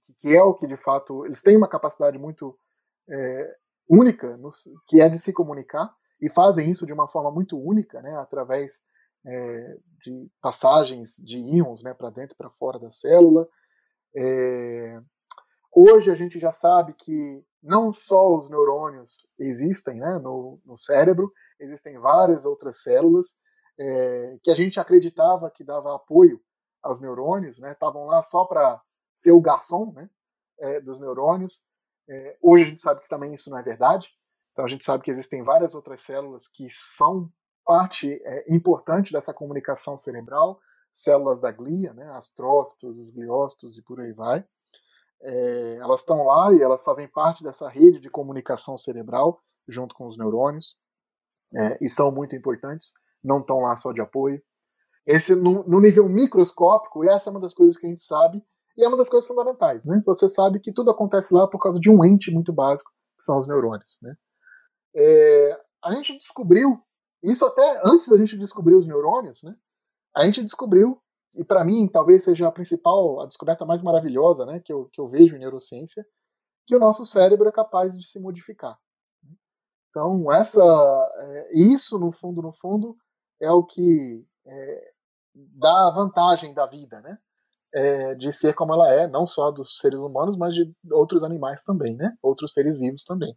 [0.00, 2.56] que, que, é o que de fato, eles têm uma capacidade muito
[3.08, 3.56] é,
[3.88, 4.50] única, no,
[4.86, 8.84] que é de se comunicar, e fazem isso de uma forma muito única, né, através
[9.26, 13.48] é, de passagens de íons né, para dentro e para fora da célula.
[14.16, 15.00] É,
[15.80, 21.32] Hoje a gente já sabe que não só os neurônios existem né, no, no cérebro,
[21.60, 23.36] existem várias outras células
[23.78, 26.40] é, que a gente acreditava que dava apoio
[26.82, 28.82] aos neurônios, estavam né, lá só para
[29.16, 30.10] ser o garçom né,
[30.58, 31.64] é, dos neurônios.
[32.08, 34.10] É, hoje a gente sabe que também isso não é verdade.
[34.52, 37.30] Então a gente sabe que existem várias outras células que são
[37.68, 40.58] parte é, importante dessa comunicação cerebral,
[40.90, 44.42] células da glia, né, astrócitos, os gliócitos e por aí vai.
[45.20, 50.06] É, elas estão lá e elas fazem parte dessa rede de comunicação cerebral junto com
[50.06, 50.78] os neurônios
[51.54, 52.94] é, e são muito importantes.
[53.22, 54.42] Não estão lá só de apoio.
[55.04, 58.42] Esse no, no, nível microscópico, essa é uma das coisas que a gente sabe
[58.78, 59.84] e é uma das coisas fundamentais.
[59.84, 60.02] Né?
[60.06, 63.38] Você sabe que tudo acontece lá por causa de um ente muito básico que são
[63.38, 63.98] os neurônios.
[64.00, 64.16] Né?
[64.96, 66.82] É, a gente descobriu
[67.22, 69.54] isso até antes da gente descobrir os neurônios, né?
[70.14, 71.00] A gente descobriu
[71.36, 75.00] e para mim talvez seja a principal, a descoberta mais maravilhosa né, que, eu, que
[75.00, 76.06] eu vejo em neurociência,
[76.66, 78.78] que o nosso cérebro é capaz de se modificar.
[79.90, 80.62] Então, essa,
[81.18, 82.96] é, isso, no fundo, no fundo,
[83.40, 84.92] é o que é,
[85.34, 87.18] dá a vantagem da vida, né?
[87.72, 91.62] É, de ser como ela é, não só dos seres humanos, mas de outros animais
[91.62, 92.16] também, né?
[92.22, 93.36] Outros seres vivos também.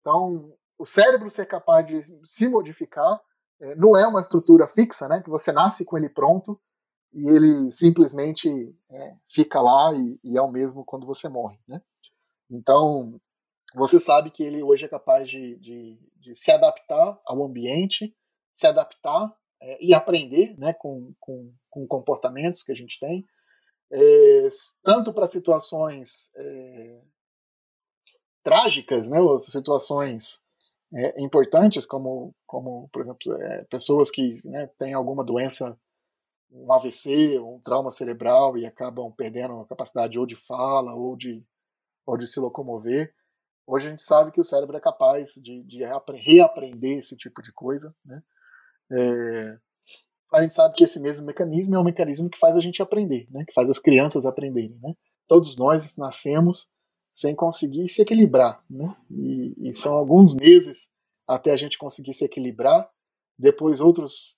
[0.00, 3.20] Então, o cérebro ser capaz de se modificar
[3.60, 5.20] é, não é uma estrutura fixa, né?
[5.20, 6.60] Que você nasce com ele pronto
[7.12, 8.48] e ele simplesmente
[8.90, 11.82] é, fica lá e, e, é o mesmo quando você morre, né?
[12.50, 13.20] Então,
[13.74, 18.14] você sabe que ele hoje é capaz de, de, de se adaptar ao ambiente,
[18.54, 23.26] se adaptar é, e aprender né, com, com, com, comportamentos que a gente tem,
[23.90, 24.48] é,
[24.82, 27.00] tanto para situações é,
[28.42, 30.42] trágicas, né, ou situações
[30.94, 35.78] é, importantes, como, como, por exemplo, é, pessoas que né, têm alguma doença,
[36.50, 41.44] um AVC, um trauma cerebral e acabam perdendo a capacidade ou de fala ou de,
[42.06, 43.12] ou de se locomover.
[43.66, 47.52] Hoje a gente sabe que o cérebro é capaz de, de reaprender esse tipo de
[47.52, 47.94] coisa.
[48.02, 48.22] Né?
[48.90, 49.58] É,
[50.32, 53.28] a gente sabe que esse mesmo mecanismo é um mecanismo que faz a gente aprender,
[53.30, 53.44] né?
[53.44, 54.78] que faz as crianças aprenderem.
[54.82, 54.94] Né?
[55.26, 56.70] Todos nós nascemos
[57.18, 58.62] sem conseguir se equilibrar.
[58.70, 58.96] Né?
[59.10, 60.92] E, e, são alguns meses
[61.26, 62.88] até a gente conseguir se equilibrar,
[63.36, 64.36] depois outros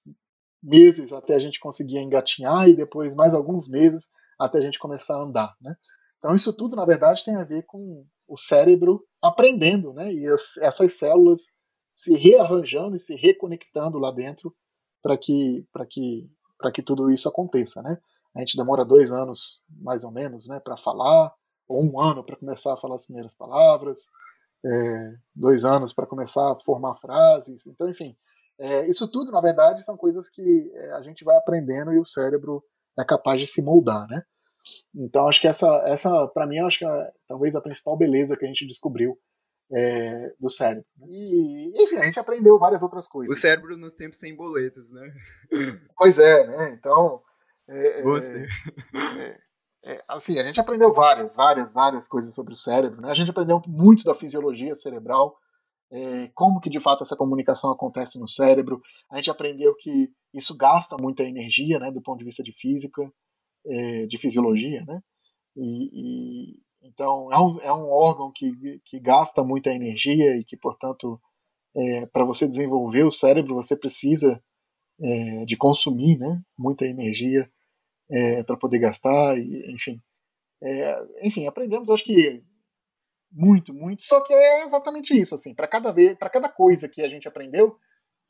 [0.62, 5.18] meses até a gente conseguir engatinhar, e depois mais alguns meses até a gente começar
[5.18, 5.54] a andar.
[5.60, 5.76] Né?
[6.16, 10.10] Então, isso tudo, na verdade, tem a ver com o cérebro aprendendo, né?
[10.10, 11.52] e as, essas células
[11.92, 14.56] se rearranjando e se reconectando lá dentro
[15.02, 16.30] para que, que,
[16.72, 17.82] que tudo isso aconteça.
[17.82, 17.98] Né?
[18.34, 21.30] A gente demora dois anos, mais ou menos, né, para falar,
[21.70, 24.09] ou um ano para começar a falar as primeiras palavras,
[24.64, 27.66] é, dois anos para começar a formar frases.
[27.66, 28.16] Então, enfim,
[28.59, 32.04] é, isso tudo, na verdade, são coisas que é, a gente vai aprendendo e o
[32.04, 32.62] cérebro
[32.98, 34.22] é capaz de se moldar, né?
[34.94, 38.44] Então, acho que essa, essa para mim, acho que é, talvez a principal beleza que
[38.44, 39.18] a gente descobriu
[39.72, 40.85] é, do cérebro.
[41.09, 43.35] E, enfim, a gente aprendeu várias outras coisas.
[43.35, 45.14] O cérebro nos tempos sem boletos, né?
[45.96, 46.76] Pois é, né?
[46.78, 47.22] Então.
[47.68, 48.42] É, Gostei.
[48.42, 49.49] É,
[49.84, 53.00] é, assim, a gente aprendeu várias, várias, várias coisas sobre o cérebro.
[53.00, 53.10] Né?
[53.10, 55.36] A gente aprendeu muito da fisiologia cerebral,
[55.90, 58.80] é, como que de fato essa comunicação acontece no cérebro.
[59.10, 63.02] A gente aprendeu que isso gasta muita energia, né, do ponto de vista de física,
[63.66, 65.02] é, de fisiologia, né?
[65.56, 70.56] E, e então é um, é um órgão que, que gasta muita energia e que,
[70.56, 71.20] portanto,
[71.76, 74.42] é, para você desenvolver o cérebro você precisa
[75.00, 77.50] é, de consumir, né, muita energia
[78.11, 80.01] é, para poder gastar, e, enfim.
[80.62, 82.42] É, enfim, aprendemos, acho que
[83.33, 84.03] muito, muito.
[84.03, 85.55] Só que é exatamente isso, assim.
[85.55, 87.79] Para cada vez, para cada coisa que a gente aprendeu,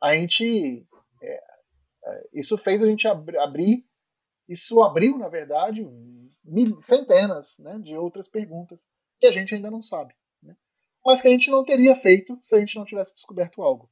[0.00, 0.86] a gente,
[1.22, 1.42] é,
[2.04, 3.86] é isso fez a gente ab abrir,
[4.48, 5.82] isso abriu, na verdade,
[6.44, 8.84] mil, centenas, né, de outras perguntas
[9.20, 10.56] que a gente ainda não sabe, né?
[11.04, 13.90] mas que a gente não teria feito se a gente não tivesse descoberto algo.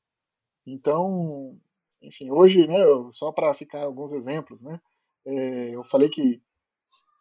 [0.67, 1.59] Então,
[2.03, 2.79] enfim, hoje, né,
[3.13, 4.81] só para ficar alguns exemplos, né,
[5.29, 6.43] é, eu falei que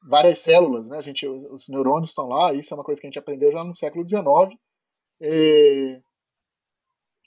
[0.08, 0.98] várias células, né?
[0.98, 3.64] A gente, os neurônios estão lá, isso é uma coisa que a gente aprendeu já
[3.64, 4.24] no século XIX.
[5.20, 6.02] É,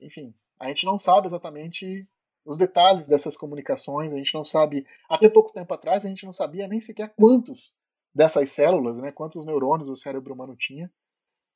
[0.00, 2.08] enfim, a gente não sabe exatamente
[2.44, 6.32] os detalhes dessas comunicações, a gente não sabe, até pouco tempo atrás, a gente não
[6.32, 7.74] sabia nem sequer quantos
[8.14, 10.90] dessas células, né, quantos neurônios o cérebro humano tinha.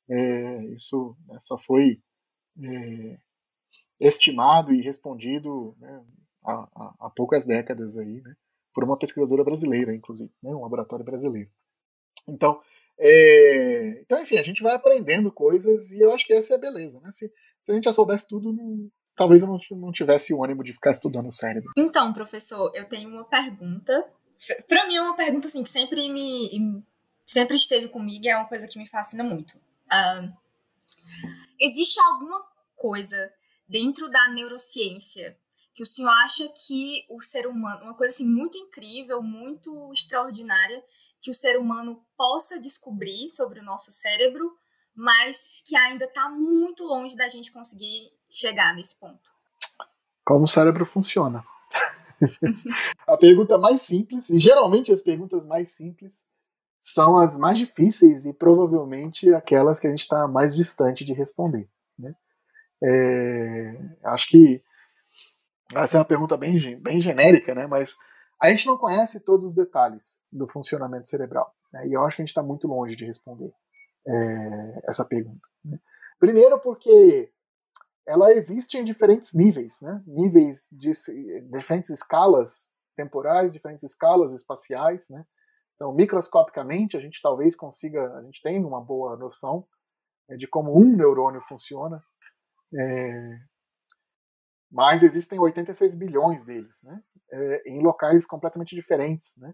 [0.07, 1.99] É, isso né, só foi
[2.63, 3.17] é,
[3.99, 6.05] estimado e respondido né,
[6.43, 8.35] há, há, poucas décadas aí, né?
[8.75, 11.49] Por uma pesquisadora brasileira, inclusive, né, um laboratório brasileiro.
[12.27, 12.61] Então,
[12.99, 14.01] é...
[14.01, 16.99] então, enfim, a gente vai aprendendo coisas e eu acho que essa é a beleza.
[16.99, 17.09] Né?
[17.11, 20.61] Se, se a gente já soubesse tudo, não, talvez eu não, não tivesse o ânimo
[20.61, 21.71] de ficar estudando o cérebro.
[21.77, 24.05] Então, professor, eu tenho uma pergunta.
[24.67, 26.83] Para mim é uma pergunta assim, que sempre me
[27.25, 29.57] sempre esteve comigo e é uma coisa que me fascina muito.
[29.57, 30.31] Uh,
[31.59, 33.31] existe alguma coisa
[33.67, 35.35] dentro da neurociência
[35.75, 40.81] que o senhor acha que o ser humano, uma coisa assim muito incrível, muito extraordinária,
[41.21, 44.57] que o ser humano possa descobrir sobre o nosso cérebro,
[44.95, 49.29] mas que ainda está muito longe da gente conseguir chegar nesse ponto?
[50.23, 51.43] Como o cérebro funciona?
[53.05, 56.23] a pergunta mais simples, e geralmente as perguntas mais simples
[56.79, 61.67] são as mais difíceis e provavelmente aquelas que a gente está mais distante de responder.
[61.99, 62.15] Né?
[62.81, 64.63] É, acho que
[65.73, 67.65] essa é uma pergunta bem, bem genérica, né?
[67.65, 67.95] Mas
[68.41, 71.53] a gente não conhece todos os detalhes do funcionamento cerebral.
[71.73, 71.87] Né?
[71.87, 73.53] E eu acho que a gente está muito longe de responder
[74.07, 75.47] é, essa pergunta.
[75.63, 75.79] Né?
[76.19, 77.31] Primeiro porque
[78.05, 80.03] ela existe em diferentes níveis, né?
[80.05, 80.91] níveis de
[81.51, 85.09] diferentes escalas temporais, diferentes escalas espaciais.
[85.09, 85.25] Né?
[85.75, 89.65] Então, microscopicamente, a gente talvez consiga, a gente tem uma boa noção
[90.29, 92.03] é, de como um neurônio funciona.
[92.73, 93.39] É,
[94.71, 97.01] mas existem 86 bilhões deles, né?
[97.31, 99.53] É, em locais completamente diferentes, né?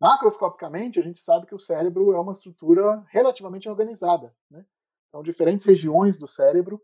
[0.00, 4.64] Macroscopicamente, a gente sabe que o cérebro é uma estrutura relativamente organizada, né?
[5.08, 6.80] Então, diferentes regiões do cérebro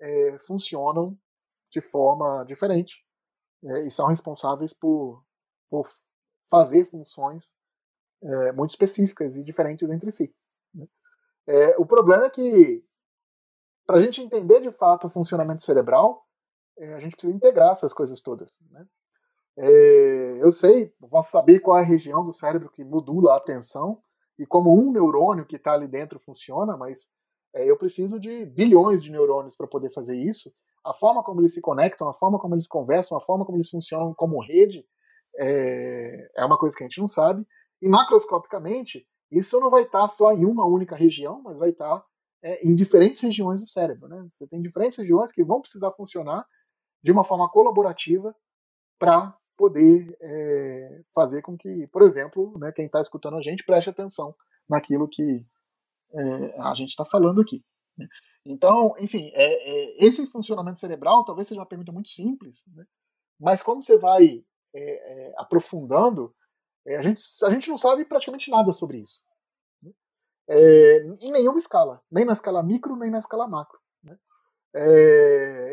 [0.00, 1.16] é, funcionam
[1.70, 3.04] de forma diferente
[3.64, 5.24] é, e são responsáveis por,
[5.70, 5.88] por
[6.50, 7.54] fazer funções
[8.22, 10.34] é, muito específicas e diferentes entre si.
[10.74, 10.86] Né?
[11.46, 12.84] É, o problema é que,
[13.86, 16.26] para a gente entender de fato o funcionamento cerebral,
[16.78, 18.58] é, a gente precisa integrar essas coisas todas.
[18.70, 18.86] Né?
[19.56, 24.00] É, eu sei, posso saber qual é a região do cérebro que modula a atenção
[24.38, 27.10] e como um neurônio que está ali dentro funciona, mas
[27.54, 30.50] é, eu preciso de bilhões de neurônios para poder fazer isso.
[30.84, 33.68] A forma como eles se conectam, a forma como eles conversam, a forma como eles
[33.68, 34.86] funcionam como rede
[35.36, 37.44] é, é uma coisa que a gente não sabe.
[37.82, 41.98] E macroscopicamente, isso não vai estar tá só em uma única região, mas vai estar
[41.98, 42.04] tá,
[42.42, 44.08] é, em diferentes regiões do cérebro.
[44.08, 44.24] Né?
[44.30, 46.46] Você tem diferentes regiões que vão precisar funcionar
[47.02, 48.34] de uma forma colaborativa
[48.98, 53.90] para poder é, fazer com que, por exemplo, né, quem está escutando a gente preste
[53.90, 54.34] atenção
[54.68, 55.44] naquilo que
[56.12, 57.64] é, a gente está falando aqui.
[57.96, 58.06] Né?
[58.46, 62.86] Então, enfim, é, é, esse funcionamento cerebral talvez seja uma pergunta muito simples, né?
[63.38, 66.32] mas quando você vai é, é, aprofundando,
[66.86, 69.22] a, gente, a gente não sabe praticamente nada sobre isso.
[69.82, 69.92] Né?
[71.20, 73.78] em nenhuma escala, nem na escala micro, nem na escala macro.
[74.02, 74.16] Né?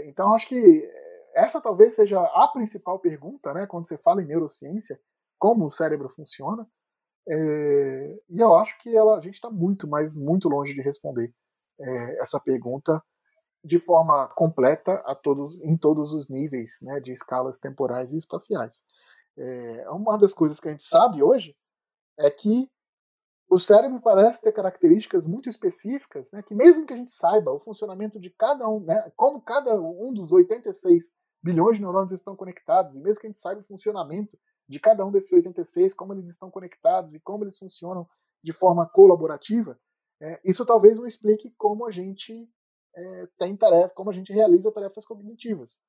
[0.07, 1.04] então, acho que
[1.35, 4.99] essa talvez seja a principal pergunta, né, quando você fala em neurociência,
[5.37, 6.67] como o cérebro funciona.
[7.27, 11.33] É, e eu acho que ela, a gente está muito, mas muito longe de responder
[11.79, 13.03] é, essa pergunta
[13.63, 18.83] de forma completa a todos, em todos os níveis né, de escalas temporais e espaciais.
[19.37, 21.55] É, uma das coisas que a gente sabe hoje
[22.17, 22.69] é que
[23.49, 27.59] o cérebro parece ter características muito específicas, né, que mesmo que a gente saiba o
[27.59, 31.11] funcionamento de cada um, né, como cada um dos 86
[31.45, 34.35] bilhões de neurônios estão conectados, e mesmo que a gente saiba o funcionamento
[34.67, 38.09] de cada um desses 86, como eles estão conectados e como eles funcionam
[38.43, 39.79] de forma colaborativa,
[40.19, 42.49] é, isso talvez não explique como a gente
[42.95, 45.79] é, tem tarefa, como a gente realiza tarefas cognitivas,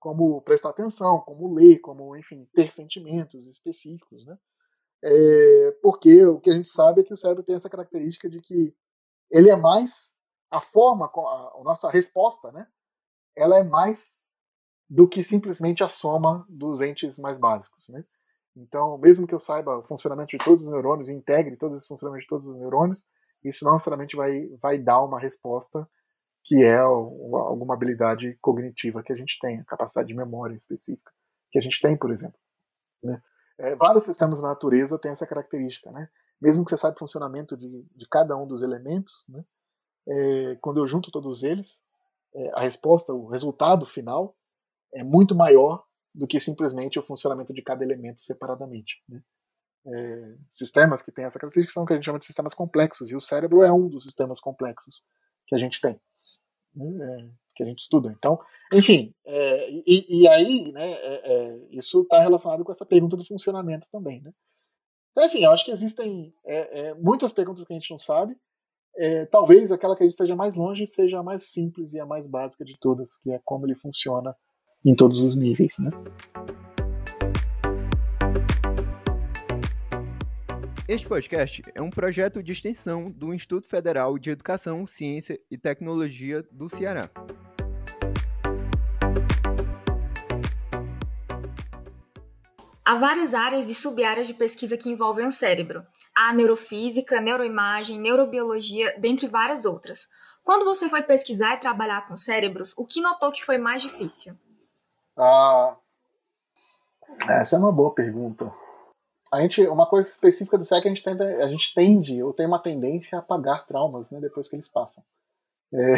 [0.00, 4.36] como prestar atenção, como ler, como, enfim, ter sentimentos específicos, né?
[5.04, 8.40] É, porque o que a gente sabe é que o cérebro tem essa característica de
[8.40, 8.74] que
[9.30, 10.18] ele é mais
[10.50, 12.66] a forma, a, a nossa resposta, né?
[13.36, 14.23] Ela é mais
[14.88, 17.88] do que simplesmente a soma dos entes mais básicos.
[17.88, 18.04] Né?
[18.56, 22.24] Então, mesmo que eu saiba o funcionamento de todos os neurônios, integre todos os funcionamentos
[22.24, 23.06] de todos os neurônios,
[23.42, 25.88] isso não necessariamente vai, vai dar uma resposta
[26.44, 31.10] que é alguma habilidade cognitiva que a gente tem, a capacidade de memória específica
[31.54, 32.38] que a gente tem, por exemplo.
[33.02, 33.22] Né?
[33.58, 35.90] É, vários sistemas da natureza têm essa característica.
[35.92, 36.08] Né?
[36.40, 39.44] Mesmo que você saiba o funcionamento de, de cada um dos elementos, né?
[40.08, 41.80] é, quando eu junto todos eles,
[42.34, 44.36] é, a resposta, o resultado final,
[44.94, 49.02] é muito maior do que simplesmente o funcionamento de cada elemento separadamente.
[49.08, 49.20] Né?
[49.86, 53.10] É, sistemas que têm essa característica são o que a gente chama de sistemas complexos,
[53.10, 55.02] e o cérebro é um dos sistemas complexos
[55.46, 56.00] que a gente tem,
[56.74, 56.86] né?
[56.86, 58.14] é, que a gente estuda.
[58.16, 58.40] Então,
[58.72, 63.24] enfim, é, e, e, aí, né, é, é, isso está relacionado com essa pergunta do
[63.24, 64.22] funcionamento também.
[64.22, 64.32] Né?
[65.10, 68.36] Então, enfim, eu acho que existem é, muitas perguntas que a gente não sabe,
[69.30, 72.28] talvez aquela que a gente esteja mais longe seja a mais simples e a mais
[72.28, 74.34] básica de todas, que é como ele funciona
[74.84, 75.90] em todos os níveis, né?
[80.86, 86.44] Este podcast é um projeto de extensão do Instituto Federal de Educação, Ciência e Tecnologia
[86.52, 87.10] do Ceará.
[92.84, 95.82] Há várias áreas e sub-áreas de pesquisa que envolvem o cérebro.
[96.14, 100.06] Há neurofísica, neuroimagem, neurobiologia, dentre várias outras.
[100.44, 104.36] Quando você foi pesquisar e trabalhar com cérebros, o que notou que foi mais difícil?
[105.16, 105.76] Ah,
[107.28, 108.52] essa é uma boa pergunta.
[109.32, 112.46] A gente, uma coisa específica do SEC, a gente, tende, a gente tende, ou tem
[112.46, 115.02] uma tendência a apagar traumas né, depois que eles passam.
[115.72, 115.94] É,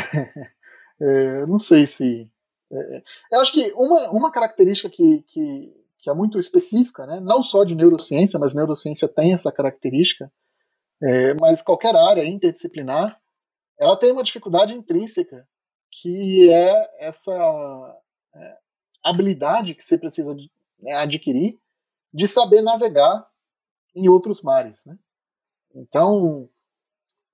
[1.00, 2.31] é, não sei se.
[2.70, 3.02] É, é,
[3.33, 7.64] eu acho que uma, uma característica que, que, que, é muito específica, né, não só
[7.64, 10.33] de neurociência, mas neurociência tem essa característica,
[11.02, 13.20] é, mas qualquer área interdisciplinar,
[13.79, 15.46] ela tem uma dificuldade intrínseca,
[15.90, 17.33] que é essa
[18.35, 18.57] é,
[19.09, 20.34] habilidade que você precisa
[20.80, 21.59] né, adquirir
[22.12, 23.28] de saber navegar
[23.94, 24.84] em outros mares.
[24.84, 24.98] Né?
[25.74, 26.48] Então,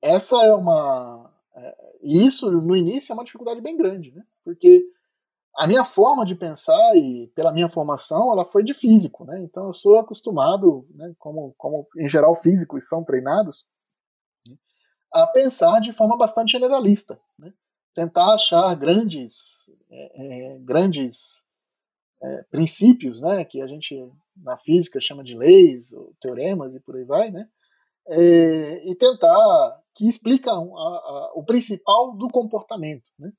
[0.01, 1.33] essa é uma.
[1.55, 4.25] É, isso, no início, é uma dificuldade bem grande, né?
[4.45, 4.85] porque
[5.57, 9.39] a minha forma de pensar e pela minha formação ela foi de físico, né?
[9.41, 13.67] Então eu sou acostumado, né, como, como em geral físicos são treinados,
[15.13, 17.53] a pensar de forma bastante generalista, né?
[17.95, 21.47] Tentar achar grandes, é, é, grandes
[22.23, 27.05] é, princípios, né, que a gente na física chama de leis, teoremas e por aí
[27.05, 27.49] vai, né,
[28.07, 33.33] é, e tentar que explicam a, a, o principal do comportamento, né.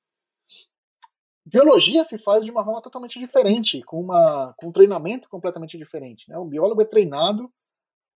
[1.45, 6.29] biologia se faz de uma forma totalmente diferente, com, uma, com um treinamento completamente diferente.
[6.29, 6.38] Né?
[6.38, 7.51] O biólogo é treinado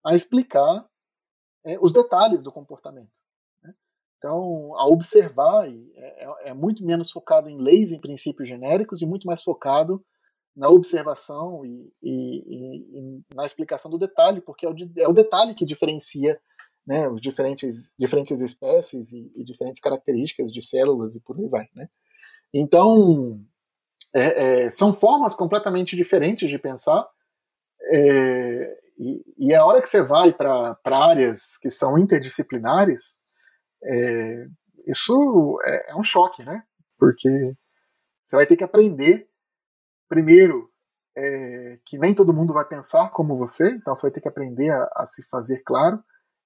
[0.04, 0.86] a explicar
[1.66, 3.20] é, os detalhes do comportamento.
[3.64, 3.74] Né?
[4.18, 9.06] Então, a observar é, é, é, muito menos focado em leis, em princípios genéricos, e
[9.06, 10.06] muito mais focado
[10.58, 15.54] na observação e, e, e, na explicação do detalhe, porque é o, é o detalhe
[15.54, 16.40] que diferencia
[16.86, 21.70] né, os diferentes, diferentes espécies e, e, diferentes características de células e por aí vai.
[21.76, 21.88] Né?
[22.52, 23.40] Então,
[24.16, 27.08] é, é, são formas completamente diferentes de pensar,
[27.92, 33.22] é, e, e, a hora que você vai para áreas que são interdisciplinares,
[33.84, 34.48] é,
[34.88, 36.64] isso é, é, um choque, né?
[36.98, 37.30] Porque
[38.24, 39.27] você vai ter que aprender,
[40.08, 40.72] primeiro,
[41.16, 44.70] é, que nem todo mundo vai pensar como você, então você vai ter que aprender
[44.70, 46.04] a, a se fazer claro,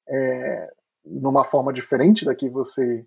[0.07, 3.05] é, numa forma diferente da que você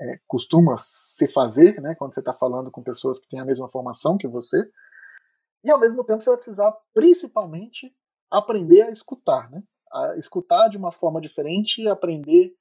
[0.00, 3.68] é, costuma se fazer, né, quando você está falando com pessoas que têm a mesma
[3.68, 4.68] formação que você,
[5.64, 7.94] e ao mesmo tempo você vai precisar, principalmente,
[8.30, 9.62] aprender a escutar, né,
[9.92, 12.54] a escutar de uma forma diferente e aprender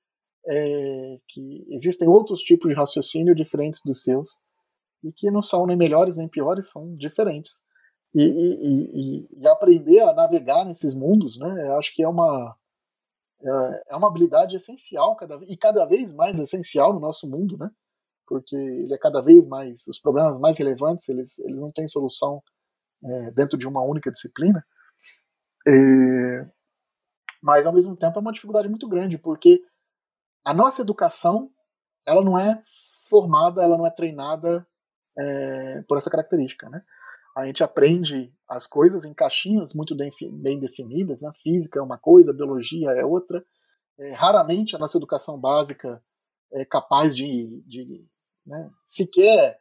[0.45, 4.37] é, que existem outros tipos de raciocínio diferentes dos seus
[5.03, 7.61] e que não são nem melhores nem piores, são diferentes.
[8.13, 12.55] E, e, e, e aprender a navegar nesses mundos, né, eu acho que é uma
[13.41, 17.69] é, é uma habilidade essencial cada, e cada vez mais essencial no nosso mundo, né?
[18.25, 22.41] Porque ele é cada vez mais os problemas mais relevantes eles, eles não têm solução
[23.03, 24.65] é, dentro de uma única disciplina.
[27.41, 29.61] Mas ao mesmo tempo é uma dificuldade muito grande porque
[30.43, 31.51] a nossa educação
[32.05, 32.61] ela não é
[33.09, 34.65] formada, ela não é treinada
[35.17, 36.83] é, por essa característica, né?
[37.37, 41.29] a gente aprende as coisas em caixinhas muito bem definidas, né?
[41.43, 43.45] física é uma coisa, biologia é outra.
[43.99, 46.01] É, raramente a nossa educação básica
[46.51, 48.03] é capaz de, de
[48.43, 49.59] né, sequer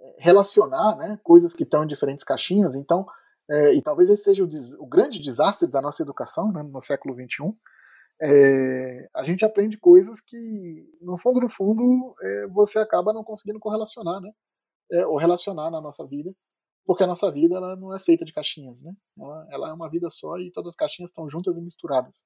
[0.00, 2.74] é, relacionar né, coisas que estão em diferentes caixinhas.
[2.74, 3.06] Então,
[3.50, 4.48] é, e talvez esse seja o,
[4.82, 7.50] o, grande desastre da nossa educação né, no século XXI.
[8.22, 13.60] É, a gente aprende coisas que, no fundo, no fundo, é, você acaba não conseguindo
[13.60, 14.30] correlacionar, né?
[14.90, 16.34] É, ou relacionar na nossa vida
[16.88, 18.90] porque a nossa vida ela não é feita de caixinhas, né?
[19.18, 22.24] Ela, ela é uma vida só e todas as caixinhas estão juntas e misturadas.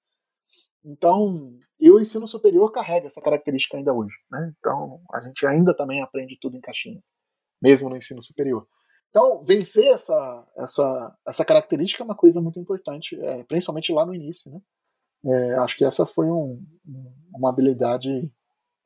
[0.84, 4.54] Então, e o ensino superior carrega essa característica ainda hoje, né?
[4.56, 7.10] Então, a gente ainda também aprende tudo em caixinhas,
[7.60, 8.64] mesmo no ensino superior.
[9.10, 14.14] Então, vencer essa, essa, essa característica é uma coisa muito importante, é, principalmente lá no
[14.14, 14.60] início, né?
[15.24, 16.64] É, acho que essa foi um,
[17.34, 18.32] uma habilidade,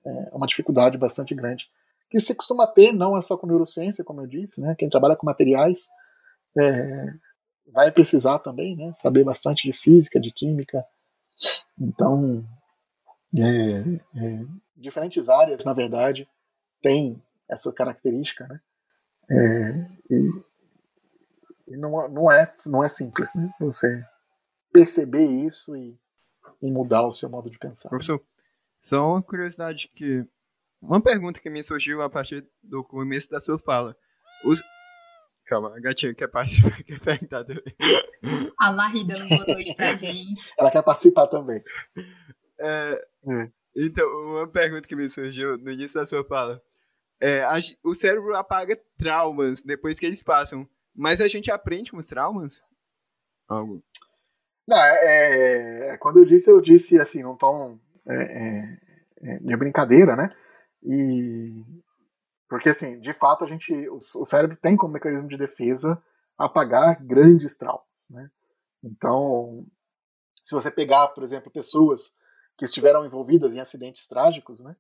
[0.06, 1.66] é, uma dificuldade bastante grande
[2.08, 4.74] que se costuma ter, não é só com neurociência, como eu disse, né?
[4.78, 5.88] Quem trabalha com materiais
[6.58, 7.06] é,
[7.72, 8.92] vai precisar também, né?
[8.94, 10.84] Saber bastante de física, de química.
[11.78, 12.44] Então,
[13.36, 14.44] é, é,
[14.76, 16.28] diferentes áreas, na verdade,
[16.80, 18.60] têm essa característica, né?
[19.28, 20.42] É, e,
[21.68, 23.52] e não, não, é, não é simples, né?
[23.60, 24.04] Você
[24.72, 25.98] perceber isso e,
[26.62, 27.88] e mudar o seu modo de pensar.
[27.88, 28.22] Professor,
[28.82, 30.24] só uma curiosidade que
[30.86, 33.96] uma pergunta que me surgiu a partir do começo da sua fala.
[34.44, 34.62] Os...
[35.46, 37.62] Calma, a gatinha quer participar, quer perguntar também.
[38.58, 40.52] A Marida não botou isso pra gente.
[40.58, 41.62] Ela quer participar também.
[42.58, 43.50] É, é.
[43.76, 46.62] Então, uma pergunta que me surgiu no início da sua fala.
[47.20, 51.98] É, a, o cérebro apaga traumas depois que eles passam, mas a gente aprende com
[51.98, 52.62] os traumas?
[53.48, 53.82] Algo.
[54.66, 57.78] Não, é, é quando eu disse, eu disse assim, num tom
[58.08, 58.78] é,
[59.22, 60.34] é, de brincadeira, né?
[60.86, 61.64] E
[62.48, 66.00] porque assim, de fato a gente, o, cérebro tem como mecanismo de defesa
[66.38, 68.30] apagar grandes traumas, né?
[68.84, 69.66] Então,
[70.42, 72.12] se você pegar, por exemplo, pessoas
[72.56, 74.76] que estiveram envolvidas em acidentes trágicos, né?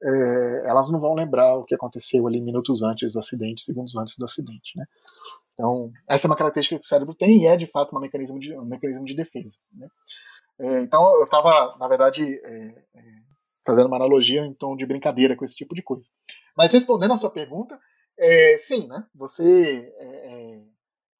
[0.00, 4.16] É, elas não vão lembrar o que aconteceu ali minutos antes do acidente, segundos antes
[4.16, 4.84] do acidente, né?
[5.54, 8.38] Então, essa é uma característica que o cérebro tem e é de fato um mecanismo
[8.38, 9.58] de, um mecanismo de defesa.
[9.72, 9.88] Né?
[10.60, 13.27] É, então, eu estava, na verdade, é, é
[13.68, 16.08] fazendo uma analogia em tom de brincadeira com esse tipo de coisa.
[16.56, 17.78] Mas respondendo a sua pergunta,
[18.18, 19.06] é, sim, né?
[19.14, 20.62] Você, é, é,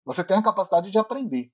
[0.03, 1.51] você tem a capacidade de aprender.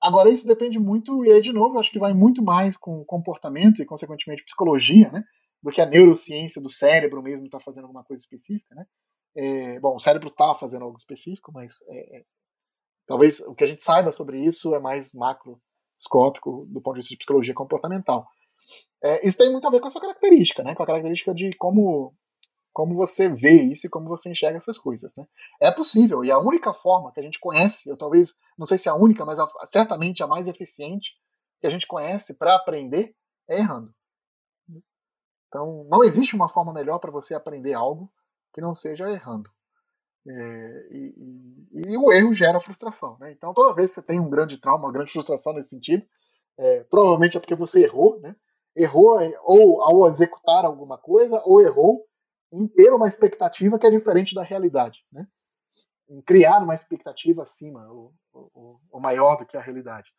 [0.00, 3.82] Agora, isso depende muito, e aí, de novo, acho que vai muito mais com comportamento
[3.82, 5.24] e, consequentemente, psicologia, né?
[5.60, 8.86] Do que a neurociência do cérebro mesmo está fazendo alguma coisa específica, né?
[9.34, 12.24] É, bom, o cérebro está fazendo algo específico, mas é, é,
[13.06, 17.10] talvez o que a gente saiba sobre isso é mais macroscópico do ponto de vista
[17.10, 18.28] de psicologia comportamental.
[19.02, 20.74] É, isso tem muito a ver com essa característica, né?
[20.74, 22.14] Com a característica de como,
[22.72, 25.26] como você vê isso e como você enxerga essas coisas, né?
[25.60, 28.88] É possível, e a única forma que a gente conhece, eu talvez, não sei se
[28.88, 31.12] é a única, mas a, certamente a mais eficiente
[31.60, 33.14] que a gente conhece para aprender
[33.48, 33.94] é errando.
[35.48, 38.12] Então, não existe uma forma melhor para você aprender algo
[38.52, 39.50] que não seja errando.
[40.26, 41.14] É, e,
[41.72, 43.16] e, e, o erro gera frustração.
[43.18, 43.32] Né?
[43.32, 46.06] Então, toda vez que você tem um grande trauma, uma grande frustração nesse sentido,
[46.58, 48.36] é, provavelmente é porque você errou, né?
[48.78, 52.04] Errou ou ao executar alguma coisa, ou errou
[52.52, 55.04] em ter uma expectativa que é diferente da realidade.
[55.12, 55.26] Né?
[56.08, 60.10] Em criar uma expectativa acima, ou, ou, ou maior do que a realidade.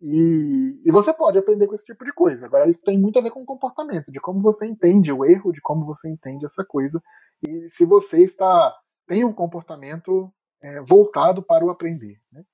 [0.00, 2.46] E, e, você pode aprender com esse tipo de coisa.
[2.46, 5.52] Agora, isso tem muito a ver com o comportamento, de como você entende o erro,
[5.52, 7.02] de como você entende essa coisa,
[7.46, 8.74] e se você está
[9.08, 10.30] tem um comportamento
[10.62, 12.20] é, voltado para o aprender.
[12.30, 12.44] Né?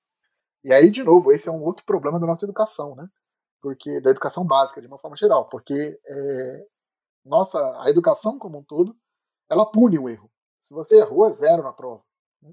[0.63, 3.07] E aí, de novo, esse é um outro problema da nossa educação, né?
[3.65, 6.67] Porque da educação básica, de uma forma geral, porque é,
[7.25, 8.95] nossa a educação como um todo,
[9.49, 10.31] ela pune o erro.
[10.59, 12.03] Se você errou, é zero na prova.
[12.43, 12.53] Né?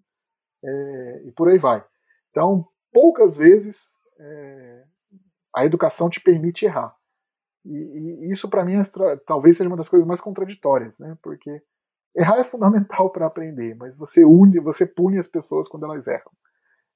[0.64, 1.86] É, e por aí vai.
[2.30, 4.86] Então, poucas vezes é,
[5.53, 6.95] a educação te permite errar.
[7.66, 11.18] E, e isso, para mim, é, talvez seja uma das coisas mais contraditórias, né?
[11.22, 11.62] Porque
[12.16, 16.32] errar é fundamental para aprender, mas você une, você pune as pessoas quando elas erram.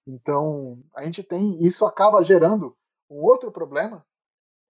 [0.07, 2.77] Então, a gente tem isso acaba gerando
[3.09, 4.05] um outro problema,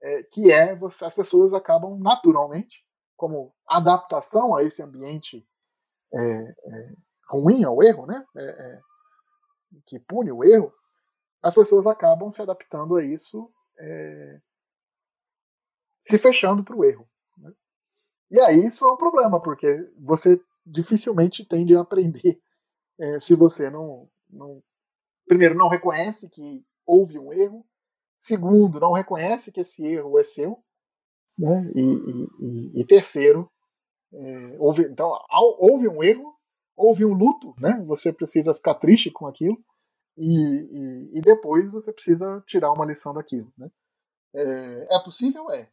[0.01, 5.47] é, que é você, as pessoas acabam naturalmente, como adaptação a esse ambiente
[6.13, 6.95] é, é,
[7.29, 8.25] ruim ao erro, né?
[8.35, 8.79] É, é,
[9.85, 10.73] que pune o erro,
[11.41, 13.51] as pessoas acabam se adaptando a isso,
[15.99, 17.07] se fechando para o erro.
[17.37, 17.51] Né?
[18.31, 22.41] E aí isso é um problema, porque você dificilmente tende a aprender
[22.99, 24.63] é, se você não, não.
[25.27, 27.65] Primeiro, não reconhece que houve um erro.
[28.17, 30.57] Segundo, não reconhece que esse erro é seu.
[31.37, 31.71] Né?
[31.75, 31.81] E,
[32.39, 33.49] e, e terceiro,
[34.13, 35.11] é, houve, então,
[35.59, 36.33] houve um erro,
[36.75, 37.83] houve um luto, né?
[37.85, 39.57] você precisa ficar triste com aquilo
[40.17, 43.51] e, e, e, depois você precisa tirar uma lição daquilo.
[43.57, 43.69] Né?
[44.33, 45.51] É, é, possível?
[45.51, 45.67] É.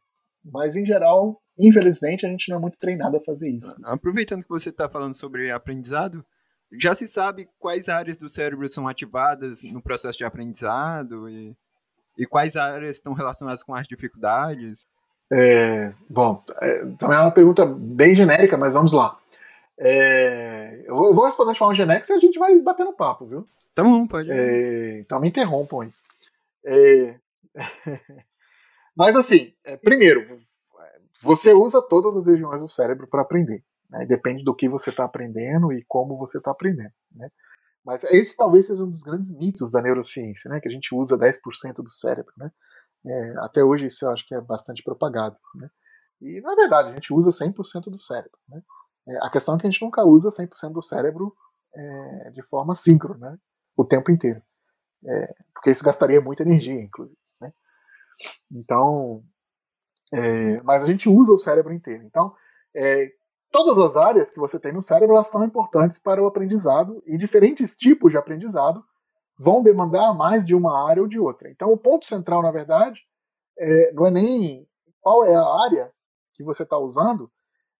[0.45, 3.75] Mas, em geral, infelizmente, a gente não é muito treinado a fazer isso.
[3.85, 6.27] Aproveitando que você está falando sobre aprendizado,
[6.73, 11.57] já se sabe quais áreas do cérebro são ativadas no processo de aprendizado e,
[12.17, 14.87] e quais áreas estão relacionadas com as dificuldades?
[15.33, 19.19] É, bom, é, também é uma pergunta bem genérica, mas vamos lá.
[19.79, 23.27] É, eu, vou, eu, vou, responder de forma genérica e a gente vai batendo papo,
[23.27, 23.49] viu?
[23.75, 24.31] Tá bom, pode.
[24.31, 25.91] É, então me interrompam aí.
[26.65, 27.17] É,
[28.95, 30.41] mas assim, é, primeiro,
[31.23, 33.63] você usa todas as regiões do cérebro para aprender.
[33.91, 34.05] Né?
[34.05, 36.93] Depende do que você está aprendendo e como você está aprendendo.
[37.15, 37.29] Né?
[37.85, 40.61] Mas esse talvez seja um dos grandes mitos da neurociência, né?
[40.61, 42.33] que a gente usa 10% do cérebro.
[42.37, 42.51] Né?
[43.05, 45.39] É, até hoje isso eu acho que é bastante propagado.
[45.55, 45.69] Né?
[46.21, 48.39] E na verdade a gente usa 100% do cérebro.
[48.49, 48.63] Né?
[49.09, 51.35] É, a questão é que a gente nunca usa 100% do cérebro
[51.75, 53.33] é, de forma síncrona.
[53.33, 53.39] Né?
[53.77, 54.43] o tempo inteiro.
[55.05, 57.19] É, porque isso gastaria muita energia, inclusive.
[57.41, 57.53] Né?
[58.51, 59.25] Então,
[60.13, 62.05] é, mas a gente usa o cérebro inteiro.
[62.05, 62.35] Então,
[62.75, 63.11] é,
[63.53, 67.17] todas as áreas que você tem no cérebro elas são importantes para o aprendizado e
[67.17, 68.83] diferentes tipos de aprendizado
[69.39, 71.51] vão demandar mais de uma área ou de outra.
[71.51, 73.03] Então, o ponto central, na verdade,
[73.59, 74.69] é, não é nem
[75.01, 75.93] qual é a área
[76.33, 77.31] que você está usando,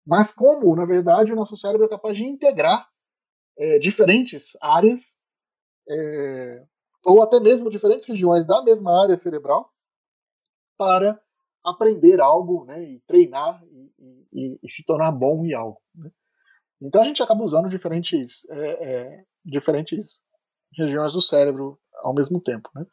[0.07, 2.87] mas como, na verdade, o nosso cérebro é capaz de integrar
[3.59, 5.19] é, diferentes áreas
[5.89, 6.65] é,
[7.05, 9.71] ou até mesmo diferentes regiões da mesma área cerebral
[10.77, 11.21] para
[11.65, 13.63] aprender algo né, e treinar
[14.03, 15.81] e, e, e se tornar bom em algo.
[15.95, 16.11] Né?
[16.81, 20.23] Então a gente acaba usando diferentes, é, é, diferentes
[20.77, 22.69] regiões do cérebro ao mesmo tempo.
[22.75, 22.85] Né?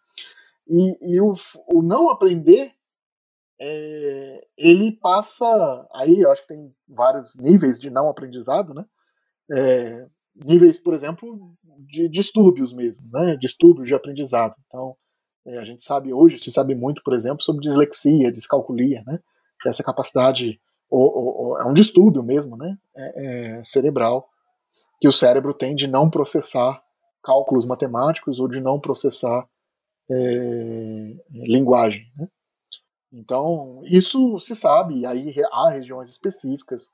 [0.67, 1.33] E, e o,
[1.67, 2.71] o, não aprender,
[3.59, 5.87] é, ele passa.
[5.93, 8.85] Aí eu acho que tem vários níveis de não aprendizado, né?
[9.51, 13.35] É, níveis, por exemplo, de distúrbios mesmo, né?
[13.37, 14.55] distúrbios de aprendizado.
[14.67, 14.95] Então,
[15.45, 19.19] é, a gente sabe hoje, se sabe muito, por exemplo, sobre dislexia, descalculia, né?
[19.65, 22.77] essa capacidade, ou, ou, é um distúrbio mesmo, né?
[22.95, 24.29] É, é cerebral,
[24.99, 26.81] que o cérebro tem de não processar
[27.23, 29.47] cálculos matemáticos ou de não processar
[30.09, 32.11] é, linguagem.
[32.17, 32.27] Né?
[33.11, 36.91] Então, isso se sabe, aí há regiões específicas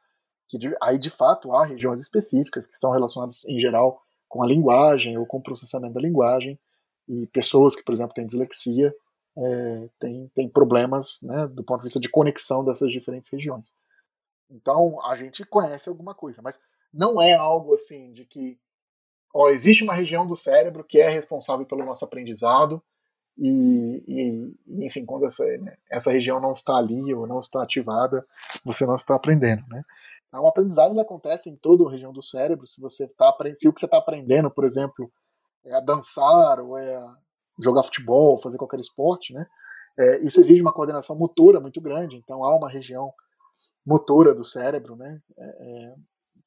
[0.47, 4.47] que de, aí de fato há regiões específicas que são relacionadas em geral com a
[4.47, 6.59] linguagem ou com o processamento da linguagem
[7.07, 8.93] e pessoas que, por exemplo, têm dislexia
[9.37, 13.73] é, têm, têm problemas né, do ponto de vista de conexão dessas diferentes regiões.
[14.49, 16.59] Então a gente conhece alguma coisa, mas
[16.93, 18.57] não é algo assim de que
[19.33, 22.81] ó, existe uma região do cérebro que é responsável pelo nosso aprendizado
[23.37, 28.23] e, e enfim, quando essa, né, essa região não está ali ou não está ativada,
[28.63, 29.83] você não está aprendendo, né?
[30.31, 32.67] O então, aprendizado ele acontece em toda a região do cérebro.
[32.67, 35.09] Se você tá se o que você está aprendendo, por exemplo,
[35.65, 37.17] é a dançar ou é a
[37.59, 39.47] jogar futebol, fazer qualquer esporte, né?
[39.97, 42.17] É, isso exige uma coordenação motora muito grande.
[42.17, 43.13] Então há uma região
[43.85, 45.21] motora do cérebro, né?
[45.37, 45.95] É, é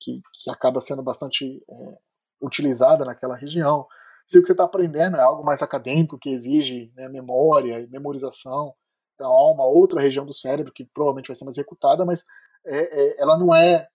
[0.00, 1.98] que, que, acaba sendo bastante é,
[2.40, 3.86] utilizada naquela região.
[4.26, 7.88] Se o que você está aprendendo é algo mais acadêmico, que exige né, memória e
[7.88, 8.74] memorização,
[9.14, 12.24] então há uma outra região do cérebro que provavelmente vai ser mais executada, mas
[12.64, 13.88] é, é, ela não é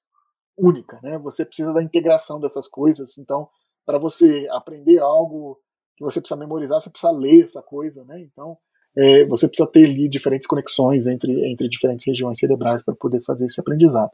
[0.57, 1.17] única, né?
[1.19, 3.17] Você precisa da integração dessas coisas.
[3.17, 3.49] Então,
[3.85, 5.59] para você aprender algo
[5.95, 8.19] que você precisa memorizar, você precisa ler essa coisa, né?
[8.21, 8.57] Então,
[8.95, 13.45] é, você precisa ter ali diferentes conexões entre, entre diferentes regiões cerebrais para poder fazer
[13.45, 14.11] esse aprendizado.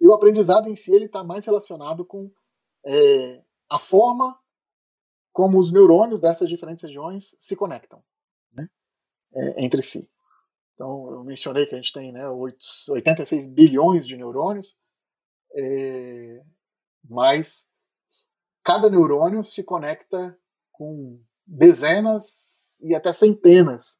[0.00, 2.30] E o aprendizado em si ele está mais relacionado com
[2.84, 4.36] é, a forma
[5.32, 8.02] como os neurônios dessas diferentes regiões se conectam
[8.52, 8.68] né,
[9.34, 10.10] é, entre si.
[10.74, 14.78] Então, eu mencionei que a gente tem né, 86 bilhões de neurônios,
[15.54, 16.42] é,
[17.04, 17.68] mas
[18.64, 20.36] cada neurônio se conecta
[20.72, 23.99] com dezenas e até centenas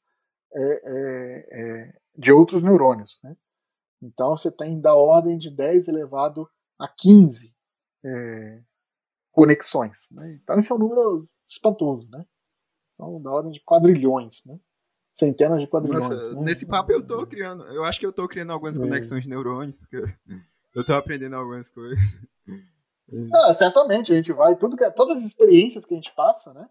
[0.55, 3.20] é, é, é, de outros neurônios.
[3.22, 3.36] Né?
[4.03, 6.48] Então você tem da ordem de 10 elevado
[6.78, 7.55] a 15
[8.05, 8.62] é,
[9.30, 10.09] conexões.
[10.12, 10.38] Né?
[10.42, 12.09] Então esse é um número espantoso.
[12.11, 12.24] Né?
[12.88, 14.44] São da ordem de quadrilhões.
[14.46, 14.59] Né?
[15.12, 16.09] Centenas de quadrilhões.
[16.09, 16.42] Nossa, né?
[16.42, 17.64] Nesse papo eu estou criando.
[17.64, 18.80] Eu acho que eu estou criando algumas é.
[18.80, 19.96] conexões de neurônios, porque
[20.74, 21.98] eu estou aprendendo algumas coisas.
[23.34, 24.57] Ah, certamente, a gente vai.
[24.57, 26.68] Tudo que, todas as experiências que a gente passa, né?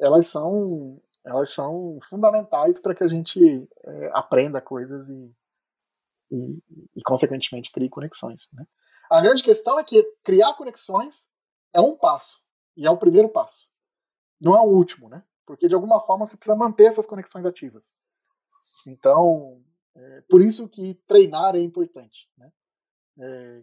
[0.00, 5.36] Elas são, elas são fundamentais para que a gente é, aprenda coisas e,
[6.30, 6.58] e,
[6.96, 8.48] e, consequentemente, crie conexões.
[8.52, 8.66] Né?
[9.10, 11.30] A grande questão é que criar conexões
[11.72, 12.42] é um passo,
[12.76, 13.68] e é o primeiro passo.
[14.40, 15.24] Não é o último, né?
[15.46, 17.92] Porque de alguma forma você precisa manter essas conexões ativas.
[18.86, 19.62] Então,
[19.94, 22.28] é, por isso que treinar é importante.
[22.36, 22.52] Né?
[23.18, 23.62] É,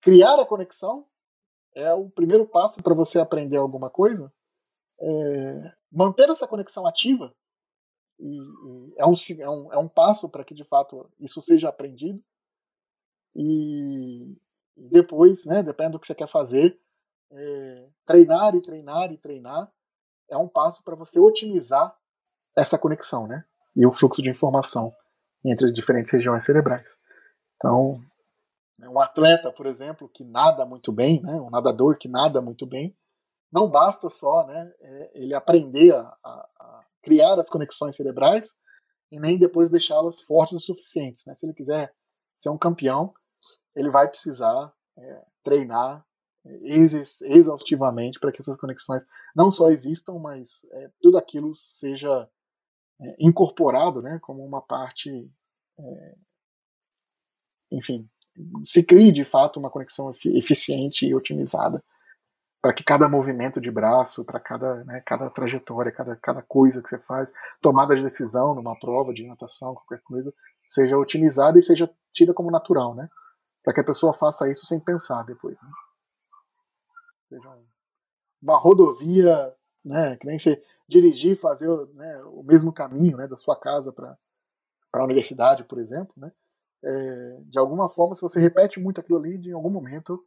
[0.00, 1.06] criar a conexão
[1.74, 4.32] é o primeiro passo para você aprender alguma coisa.
[5.00, 7.32] É, manter essa conexão ativa
[8.18, 11.68] e, e é, um, é, um, é um passo para que de fato isso seja
[11.68, 12.22] aprendido.
[13.34, 14.36] E,
[14.76, 16.78] depois, né, depende do que você quer fazer,
[17.30, 19.72] é, treinar e treinar e treinar
[20.28, 21.96] é um passo para você otimizar
[22.54, 23.44] essa conexão, né?
[23.74, 24.94] E o fluxo de informação
[25.44, 26.96] entre as diferentes regiões cerebrais.
[27.56, 27.94] Então,
[28.78, 32.66] né, um atleta, por exemplo, que nada muito bem, né, um nadador que nada muito
[32.66, 32.94] bem,
[33.52, 38.56] não basta só né, é, ele aprender a, a, criar as conexões cerebrais
[39.10, 41.22] e nem depois deixá-las fortes o suficiente.
[41.26, 41.34] Né?
[41.34, 41.92] Se ele quiser
[42.36, 43.12] ser um campeão,
[43.74, 46.04] ele vai precisar é, treinar
[46.44, 52.28] é, ex exaustivamente para que essas conexões não só existam, mas é, tudo aquilo seja
[53.00, 55.30] é, incorporado né, como uma parte,
[55.78, 56.14] é,
[57.72, 58.08] enfim,
[58.64, 61.82] se crie de fato uma conexão eficiente e otimizada
[62.60, 66.88] para que cada movimento de braço, para cada, né, cada trajetória, cada, cada coisa que
[66.88, 67.32] você faz,
[67.62, 70.32] tomada de decisão numa prova de natação, qualquer coisa,
[70.66, 73.08] seja otimizada e seja tida como natural, né?
[73.62, 75.60] Para que a pessoa faça isso sem pensar depois.
[75.60, 75.68] Né?
[77.28, 77.58] Seja
[78.42, 79.54] uma rodovia,
[79.84, 84.16] né, que nem você dirigir, fazer né, o mesmo caminho né, da sua casa para
[84.94, 86.32] a universidade, por exemplo, né?
[86.84, 90.24] é, de alguma forma, se você repete muito aquilo ali, de algum momento,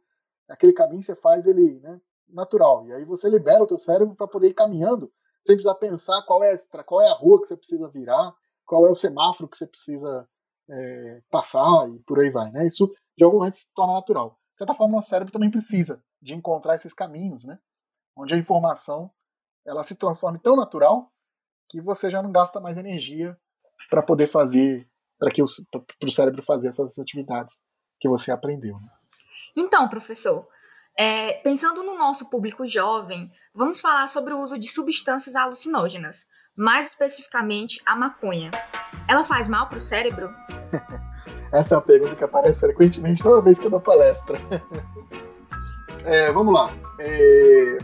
[0.48, 2.00] aquele caminho você faz ele né,
[2.32, 2.86] natural.
[2.86, 5.12] E aí você libera o teu cérebro para poder ir caminhando,
[5.42, 8.86] sem precisar pensar qual é, a, qual é a rua que você precisa virar, qual
[8.86, 10.28] é o semáforo que você precisa
[10.68, 12.50] é, passar e por aí vai.
[12.50, 12.66] Né?
[12.66, 14.38] Isso, de algum momento, se torna natural.
[14.52, 17.58] De certa forma, o nosso cérebro também precisa de encontrar esses caminhos, né?
[18.16, 19.10] onde a informação
[19.64, 21.10] ela se transforma tão natural
[21.68, 23.36] que você já não gasta mais energia
[23.88, 27.60] para poder fazer para que o cérebro fazer essas atividades
[28.00, 28.74] que você aprendeu.
[28.80, 28.88] Né?
[29.56, 30.48] Então, professor,
[30.98, 36.26] é, pensando no nosso público jovem, vamos falar sobre o uso de substâncias alucinógenas,
[36.56, 38.50] mais especificamente a maconha.
[39.08, 40.30] Ela faz mal para o cérebro?
[41.52, 44.38] Essa é uma pergunta que aparece frequentemente toda vez que eu dou palestra.
[46.04, 46.74] é, vamos lá.
[46.98, 47.78] É,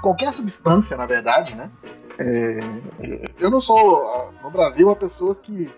[0.00, 1.70] qualquer substância, na verdade, né?
[2.18, 2.60] É,
[3.38, 5.72] eu não sou no Brasil há pessoas que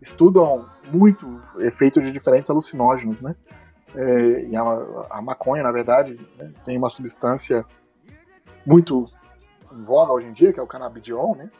[0.00, 3.36] estudam muito efeitos de diferentes alucinógenos, né?
[3.96, 4.62] É, e a,
[5.10, 7.64] a, maconha, na verdade, né, tem uma substância
[8.66, 9.06] muito
[9.72, 11.50] em voga hoje em dia, que é o canabidiol, né?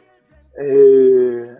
[0.55, 1.57] É,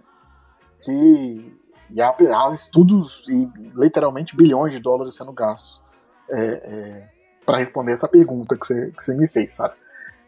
[0.79, 1.57] que
[1.89, 5.81] e há, há, estudos e literalmente bilhões de dólares sendo gastos
[6.29, 7.09] é, é
[7.45, 9.73] para responder essa pergunta que você, que você me fez, sabe?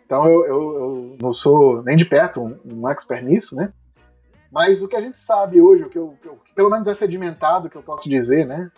[0.06, 3.74] Então eu, eu, eu, não sou nem de perto um, um expert nisso, né?
[4.50, 6.95] Mas o que a gente sabe hoje, o que, eu, o que pelo menos é
[6.95, 8.72] sedimentado, que eu posso dizer, né,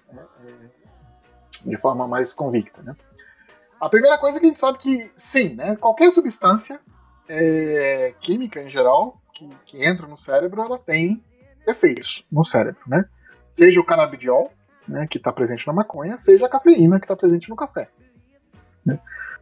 [1.65, 2.95] de forma mais convicta, né.
[3.79, 6.79] A primeira coisa é que a gente sabe que, sim, né, qualquer substância
[7.27, 11.23] é, química em geral que, que, entra no cérebro, ela tem
[11.67, 13.05] efeitos no cérebro, né.
[13.49, 14.51] Seja o canabidiol,
[14.87, 17.89] né, que está presente na maconha, seja a cafeína que está presente no café.
[18.85, 18.99] Né?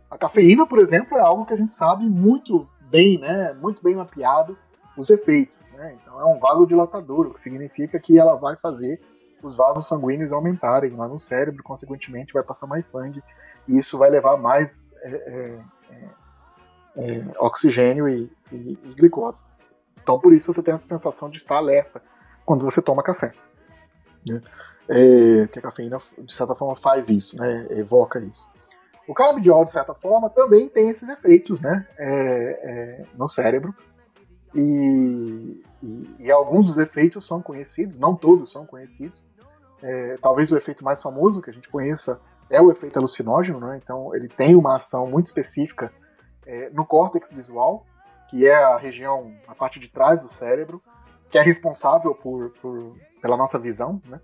[0.09, 3.53] A cafeína, por exemplo, é algo que a gente sabe muito bem, né?
[3.53, 4.57] Muito bem mapeado
[4.97, 5.95] os efeitos, né?
[6.01, 8.99] Então é um vasodilatador, o que significa que ela vai fazer
[9.41, 13.23] os vasos sanguíneos aumentarem lá no cérebro, consequentemente vai passar mais sangue
[13.67, 16.09] e isso vai levar mais é, é, é,
[16.97, 19.45] é oxigênio e, e, e, glicose.
[20.01, 22.01] Então por isso você tem essa sensação de estar alerta
[22.45, 23.31] quando você toma café.
[24.27, 24.41] Né?
[24.89, 27.67] É, que a cafeína, de certa forma, faz isso, né?
[27.71, 28.49] evoca isso.
[29.07, 31.87] O canabidiol, de certa forma, também tem esses efeitos né?
[31.97, 33.75] É, no cérebro.
[34.53, 39.23] E, e, e, alguns dos efeitos são conhecidos, não todos são conhecidos.
[39.81, 42.19] É, talvez o efeito mais famoso que a gente conheça
[42.49, 43.79] é o efeito alucinógeno, né?
[43.81, 45.91] então ele tem uma ação muito específica
[46.45, 47.85] é, no córtex visual,
[48.29, 50.81] que é a região, a parte de trás do cérebro,
[51.29, 54.01] que é responsável por, por pela nossa visão.
[54.05, 54.19] Né?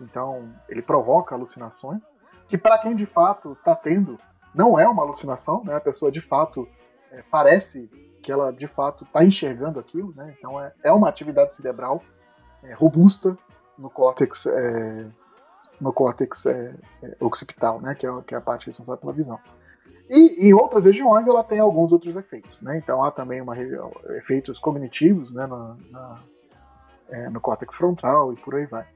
[0.00, 2.14] Então ele provoca alucinações,
[2.48, 4.18] que para quem de fato está tendo,
[4.54, 5.76] não é uma alucinação, né?
[5.76, 6.66] a pessoa de fato
[7.10, 7.90] é, parece
[8.22, 10.34] que ela de fato está enxergando aquilo, né?
[10.38, 12.02] então é, é uma atividade cerebral
[12.62, 13.38] é, robusta
[13.78, 15.06] no córtex é,
[15.80, 19.38] no córtex é, é, occipital, né, que é, que é a parte responsável pela visão.
[20.08, 22.78] E em outras regiões ela tem alguns outros efeitos, né?
[22.78, 26.22] Então há também uma região, efeitos cognitivos, né, na, na,
[27.10, 28.86] é, no córtex frontal e por aí vai.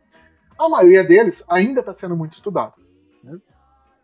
[0.59, 2.75] A maioria deles ainda está sendo muito estudado.
[3.25, 3.39] Né?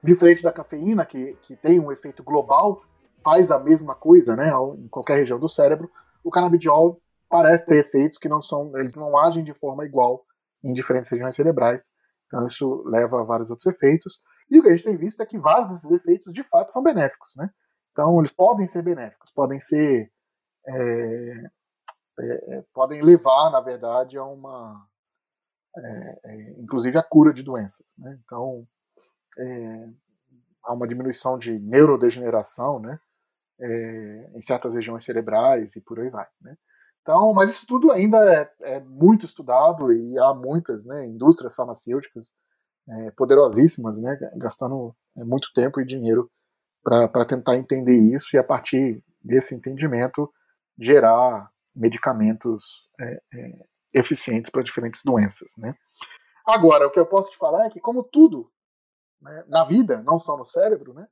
[0.02, 2.82] Diferente da cafeína, que, que tem um efeito global,
[3.22, 5.90] faz a mesma coisa, né, em qualquer região do cérebro,
[6.24, 10.24] o canabidiol parece ter efeitos que não são, eles não agem de forma igual
[10.68, 11.90] em diferentes regiões cerebrais.
[12.26, 14.20] Então isso leva a vários outros efeitos.
[14.50, 16.82] E o que a gente tem visto é que vários desses efeitos de fato são
[16.82, 17.50] benéficos, né?
[17.92, 20.10] Então eles podem ser benéficos, podem ser
[20.68, 21.30] é,
[22.20, 24.86] é, é podem levar, na verdade, a uma
[25.76, 28.18] é, é, inclusive a cura de doenças, né?
[28.24, 28.66] Então
[29.38, 29.88] é,
[30.64, 32.98] há uma diminuição de neurodegeneração, né?
[34.34, 36.54] em certas regiões cerebrais e por aí vai, né?
[37.06, 42.34] Então, mas isso tudo ainda é, é muito estudado e há muitas né, indústrias farmacêuticas
[42.88, 46.28] é, poderosíssimas, né, gastando é, muito tempo e dinheiro
[46.82, 50.28] para tentar entender isso e a partir desse entendimento
[50.76, 53.52] gerar medicamentos é, é,
[53.94, 55.52] eficientes para diferentes doenças.
[55.56, 55.76] Né?
[56.44, 58.50] Agora, o que eu posso te falar é que, como tudo
[59.22, 61.06] né, na vida, não só no cérebro, né,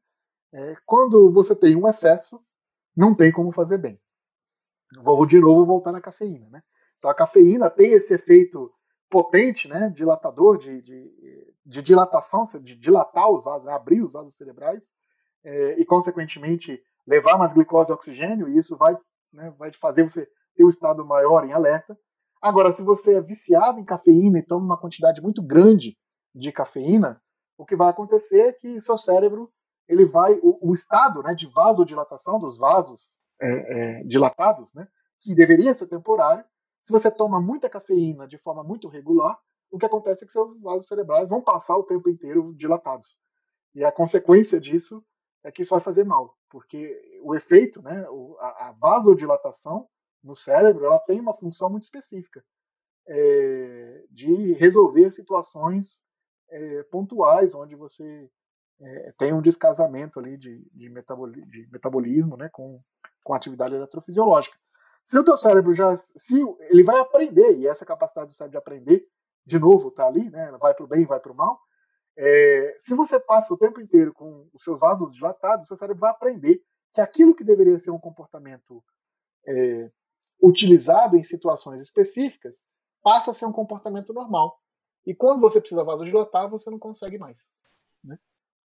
[0.53, 2.43] é, quando você tem um excesso,
[2.97, 3.97] não tem como fazer bem
[5.03, 6.63] vou de novo voltar na cafeína, né?
[6.97, 8.71] Então a cafeína tem esse efeito
[9.11, 14.37] potente, né, dilatador, de, de, de dilatação, de dilatar os vasos, né, abrir os vasos
[14.37, 14.91] cerebrais
[15.45, 18.97] é, e, consequentemente, levar mais glicose e oxigênio, e isso vai,
[19.33, 20.27] né, vai fazer você
[20.57, 21.97] ter um estado maior em alerta.
[22.43, 25.97] Agora, se você é viciado em cafeína e toma uma quantidade muito grande
[26.35, 27.21] de cafeína,
[27.57, 29.49] o que vai acontecer é que seu cérebro
[29.89, 34.89] ele vai o, o estado né, de vasodilatação dos vasos é, é, dilatados, né,
[35.21, 36.45] que deveria ser temporário,
[36.83, 39.39] se você toma muita cafeína de forma muito regular,
[39.71, 43.17] o que acontece é que seus vasos cerebrais vão passar o tempo inteiro dilatados.
[43.75, 45.05] E a consequência disso
[45.43, 48.07] é que isso vai fazer mal, porque o efeito, né,
[48.39, 49.89] a, vasodilatação
[50.23, 52.45] no cérebro, ela tem uma função muito específica
[53.07, 56.03] é, de resolver situações
[56.51, 58.31] é, pontuais, onde você
[58.81, 62.81] é, tem um descasamento ali de, de, metaboli, de metabolismo né, com,
[63.25, 64.57] com atividade eletrofisiológica.
[65.03, 65.97] Se o teu cérebro já.
[65.97, 69.07] Se ele vai aprender, e essa capacidade do cérebro de aprender,
[69.45, 70.57] de novo, está ali, né?
[70.61, 71.59] Vai para o bem, vai para o mal.
[72.17, 76.11] É, se você passa o tempo inteiro com os seus vasos dilatados, seu cérebro vai
[76.11, 76.63] aprender
[76.93, 78.83] que aquilo que deveria ser um comportamento
[79.47, 79.91] é,
[80.43, 82.57] utilizado em situações específicas
[83.03, 84.59] passa a ser um comportamento normal.
[85.05, 87.49] E quando você precisa vasodilatar, você não consegue mais.
[88.03, 88.17] Né?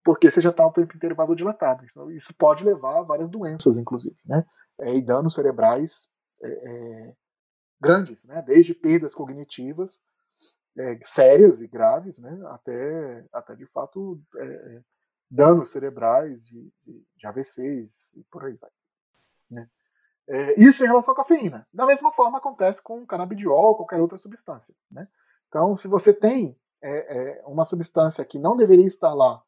[0.10, 1.86] Porque você já está o tempo inteiro vasodilatado.
[1.86, 4.44] Isso, isso pode levar a várias doenças, inclusive, né?
[4.80, 7.16] É, e danos cerebrais é, é,
[7.80, 8.42] grandes, né?
[8.42, 10.02] Desde perdas cognitivas
[10.76, 12.42] é, sérias e graves, né?
[12.48, 14.82] Até, até de fato, é, é,
[15.30, 18.72] danos cerebrais de, de, de, AVCs e por aí vai.
[19.52, 19.70] Né?
[20.58, 21.68] isso em relação à cafeína.
[21.72, 25.08] Da mesma forma acontece com canabidiol ou qualquer outra substância, né?
[25.48, 26.60] Então, se você tem
[27.46, 29.44] uma substância que não deveria estar lá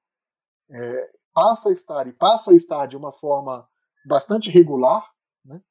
[0.71, 3.67] é, passa a estar e passa a estar de uma forma
[4.05, 5.09] bastante regular,
[5.45, 5.61] né,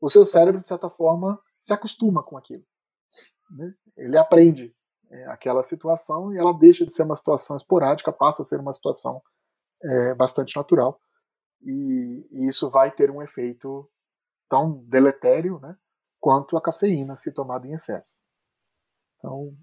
[0.00, 2.64] o seu cérebro, de certa forma, se acostuma com aquilo.
[3.50, 3.74] Né?
[3.96, 4.74] Ele aprende
[5.10, 8.72] é, aquela situação e ela deixa de ser uma situação esporádica, passa a ser uma
[8.72, 9.22] situação
[9.82, 11.00] é, bastante natural.
[11.62, 13.88] E, e, isso vai ter um efeito
[14.48, 15.76] tão deletério né,
[16.20, 18.16] quanto a cafeína se tomada em excesso.
[19.18, 19.56] Então,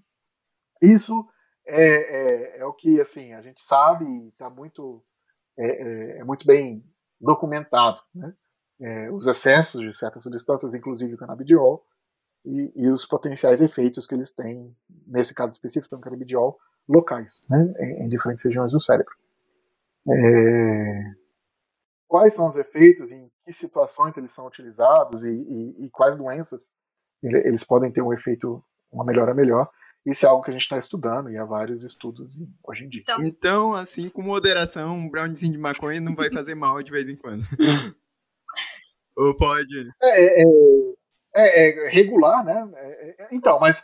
[0.82, 1.26] isso
[1.66, 5.02] é, é, é, o que assim a gente sabe está muito
[5.56, 6.84] é, é, é, muito bem
[7.20, 8.34] documentado né?
[8.80, 11.84] é, os excessos de certas substâncias, inclusive o canabidiol,
[12.44, 17.72] e, e, os potenciais efeitos que eles têm, nesse caso específico do canabidiol, locais, né?
[17.78, 19.14] em, em diferentes regiões do cérebro.
[20.06, 21.14] É,
[22.06, 26.70] quais são os efeitos, em que situações eles são utilizados e, e, e quais doenças
[27.22, 28.62] eles podem ter um efeito,
[28.92, 29.70] uma melhora melhor.
[30.06, 33.00] Isso é algo que a gente está estudando e há vários estudos hoje em dia.
[33.00, 37.08] Então, então, assim, com moderação, um browniezinho de maconha não vai fazer mal de vez
[37.08, 37.42] em quando.
[39.16, 39.74] Ou pode?
[40.02, 40.44] É, é,
[41.34, 42.70] é, é regular, né?
[42.74, 43.82] É, é, então, mas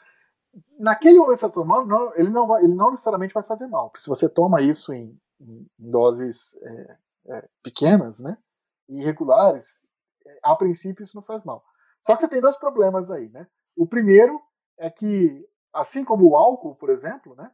[0.78, 3.66] naquele momento que você está tomando, não, ele, não vai, ele não necessariamente vai fazer
[3.66, 3.88] mal.
[3.88, 8.36] Porque se você toma isso em, em, em doses é, pequenas, né?
[8.88, 9.80] E irregulares,
[10.42, 11.64] a princípio isso não faz mal.
[12.02, 13.46] Só que você tem dois problemas aí, né?
[13.76, 14.40] O primeiro
[14.78, 17.50] é que assim como o álcool, por exemplo, né,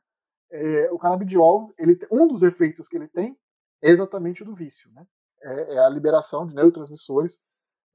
[0.50, 3.36] é, o canabidiol, ele, um dos efeitos que ele tem
[3.82, 5.06] é exatamente o do vício, né?
[5.42, 7.40] É, é a liberação de neurotransmissores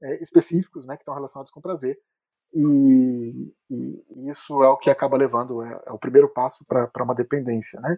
[0.02, 1.98] é, específicos, né, que estão relacionados com prazer.
[2.54, 7.14] E, e, isso é o que acaba levando, é, é o primeiro passo para uma
[7.14, 7.96] dependência, né?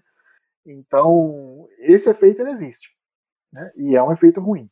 [0.64, 2.90] Então, esse efeito ele existe,
[3.52, 3.70] né?
[3.76, 4.70] E é um efeito ruim.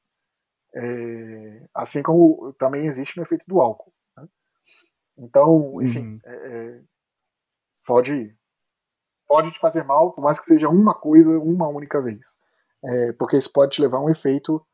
[0.74, 3.92] É, assim como também existe no efeito do álcool.
[4.16, 4.26] Né?
[5.18, 6.20] Então, enfim, uhum.
[6.24, 6.82] é, é
[7.86, 8.36] pode
[9.26, 12.36] pode te fazer mal, por mais que seja uma coisa uma única vez.
[12.84, 14.64] É, porque isso pode te levar a um efeito,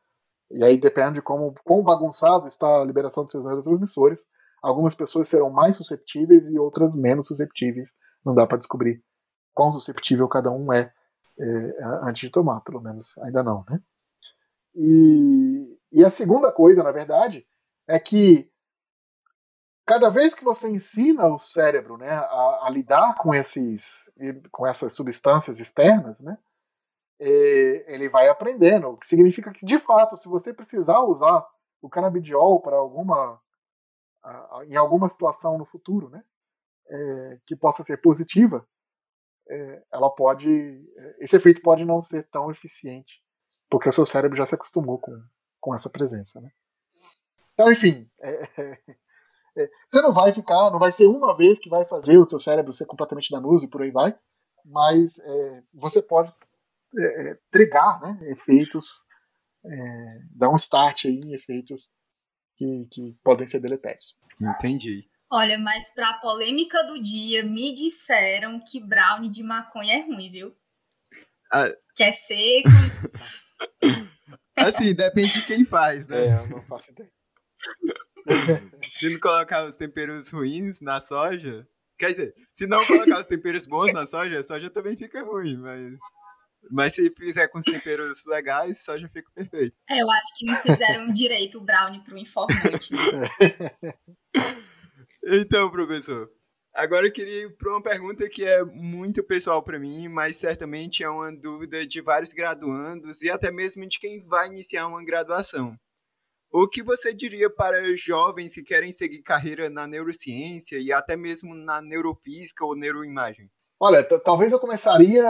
[0.51, 4.25] e aí depende de como quão bagunçado está a liberação de seus neurotransmissores.
[4.61, 7.93] Algumas pessoas serão mais susceptíveis e outras menos susceptíveis.
[8.25, 9.01] Não dá para descobrir
[9.53, 10.91] quão susceptível cada um é,
[11.39, 13.79] é, antes de tomar, pelo menos ainda não, né?
[14.75, 17.45] E, e a segunda coisa, na verdade,
[17.87, 18.48] é que
[19.89, 24.07] cada vez que você ensina o cérebro né, a, a lidar com, esses,
[24.51, 26.37] com essas substâncias externas, né,
[27.19, 28.89] é, ele vai aprendendo.
[28.89, 31.43] O que significa que, de fato, se você precisar usar
[31.81, 33.41] o canabidiol para alguma
[34.67, 36.23] em alguma situação no futuro, né,
[36.87, 38.67] é, que possa ser positiva,
[39.49, 40.85] é, ela pode,
[41.17, 43.23] esse efeito pode não ser tão eficiente,
[43.71, 45.19] porque o seu cérebro já se acostumou com,
[45.59, 46.51] com essa presença, né.
[47.53, 48.79] Então, enfim, é, é,
[49.87, 52.73] você não vai ficar, não vai ser uma vez que vai fazer o seu cérebro
[52.73, 54.15] ser completamente danoso e por aí vai,
[54.65, 56.33] mas é, você pode
[56.97, 59.05] é, é trigar né, efeitos,
[59.65, 61.89] é, dar um start aí em efeitos
[62.55, 64.17] que, que podem ser deletérios.
[64.41, 65.09] Entendi.
[65.31, 70.55] Olha, mas pra polêmica do dia, me disseram que brownie de maconha é ruim, viu?
[71.51, 71.71] Ah.
[71.95, 72.69] Que é seco.
[74.55, 76.27] assim, depende de quem faz, né?
[76.27, 77.11] É, eu não faço ideia.
[78.97, 81.67] se não colocar os temperos ruins na soja.
[81.97, 85.57] Quer dizer, se não colocar os temperos bons na soja, a soja também fica ruim,
[85.57, 85.97] mas.
[86.71, 89.75] Mas se fizer com os temperos legais, soja fica perfeito.
[89.89, 92.93] É, eu acho que não fizeram direito o brownie pro informante.
[95.23, 96.29] então, professor,
[96.73, 101.01] agora eu queria ir para uma pergunta que é muito pessoal para mim, mas certamente
[101.01, 105.77] é uma dúvida de vários graduandos e até mesmo de quem vai iniciar uma graduação.
[106.51, 111.53] O que você diria para jovens que querem seguir carreira na neurociência e até mesmo
[111.53, 113.51] na neurofísica ou neuroimagem?
[113.79, 115.23] Olha, talvez eu começaria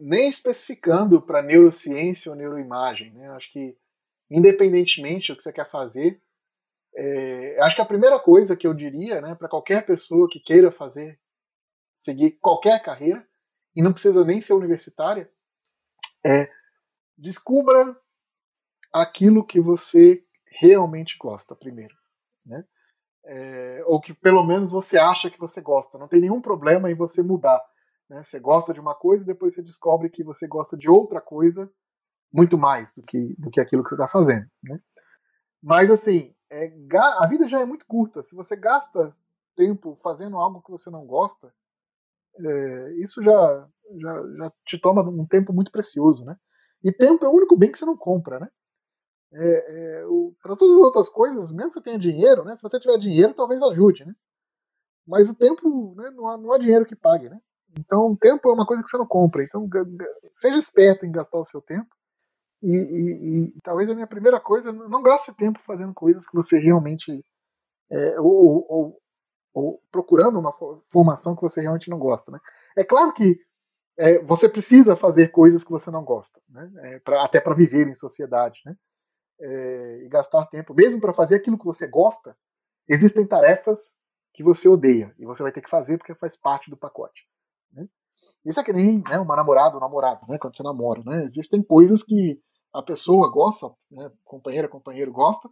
[0.00, 3.12] nem especificando para neurociência ou neuroimagem.
[3.12, 3.28] Né?
[3.30, 3.76] Acho que,
[4.30, 6.22] independentemente do que você quer fazer,
[6.94, 10.70] é, acho que a primeira coisa que eu diria né, para qualquer pessoa que queira
[10.70, 11.18] fazer,
[11.94, 13.26] seguir qualquer carreira,
[13.74, 15.30] e não precisa nem ser universitária,
[16.24, 16.48] é
[17.18, 17.96] descubra
[18.92, 20.25] aquilo que você
[20.58, 21.94] realmente gosta primeiro,
[22.44, 22.64] né?
[23.28, 25.98] É, ou que pelo menos você acha que você gosta.
[25.98, 27.60] Não tem nenhum problema em você mudar.
[28.08, 28.22] Né?
[28.22, 31.68] Você gosta de uma coisa e depois você descobre que você gosta de outra coisa
[32.32, 34.46] muito mais do que, do que aquilo que você está fazendo.
[34.62, 34.80] Né?
[35.60, 36.70] Mas assim, é,
[37.18, 38.22] a vida já é muito curta.
[38.22, 39.16] Se você gasta
[39.56, 41.52] tempo fazendo algo que você não gosta,
[42.38, 43.68] é, isso já,
[44.00, 46.24] já, já te toma um tempo muito precioso.
[46.24, 46.36] Né?
[46.84, 48.38] E tempo é o único bem que você não compra.
[48.38, 48.48] Né?
[49.32, 50.04] É, é,
[50.42, 52.56] para todas as outras coisas, mesmo que você tenha dinheiro, né?
[52.56, 54.14] Se você tiver dinheiro, talvez ajude, né?
[55.06, 57.40] Mas o tempo, né, não, há, não há dinheiro que pague, né?
[57.78, 59.44] Então, o tempo é uma coisa que você não compra.
[59.44, 59.68] Então,
[60.32, 61.88] seja esperto em gastar o seu tempo.
[62.62, 66.58] E, e, e talvez a minha primeira coisa, não gaste tempo fazendo coisas que você
[66.58, 67.24] realmente.
[67.90, 69.00] É, ou, ou,
[69.54, 70.52] ou, procurando uma
[70.90, 72.32] formação que você realmente não gosta.
[72.32, 72.40] Né?
[72.76, 73.38] É claro que
[73.96, 76.70] é, você precisa fazer coisas que você não gosta, né?
[76.78, 78.60] É, pra, até para viver em sociedade.
[78.66, 78.76] Né?
[79.40, 82.36] É, e gastar tempo, mesmo para fazer aquilo que você gosta,
[82.88, 83.94] existem tarefas
[84.32, 87.26] que você odeia e você vai ter que fazer porque faz parte do pacote.
[87.72, 87.88] Né?
[88.44, 91.02] Isso é que nem né, uma namorada ou namorado, né, quando você namora.
[91.04, 91.24] Né?
[91.24, 92.40] Existem coisas que
[92.72, 95.48] a pessoa gosta, né, companheira, companheiro gosta,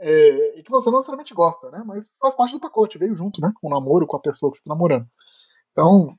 [0.00, 3.40] é, e que você não necessariamente gosta, né, mas faz parte do pacote, veio junto,
[3.40, 5.08] né, com o namoro, com a pessoa que você está namorando.
[5.72, 6.16] Então,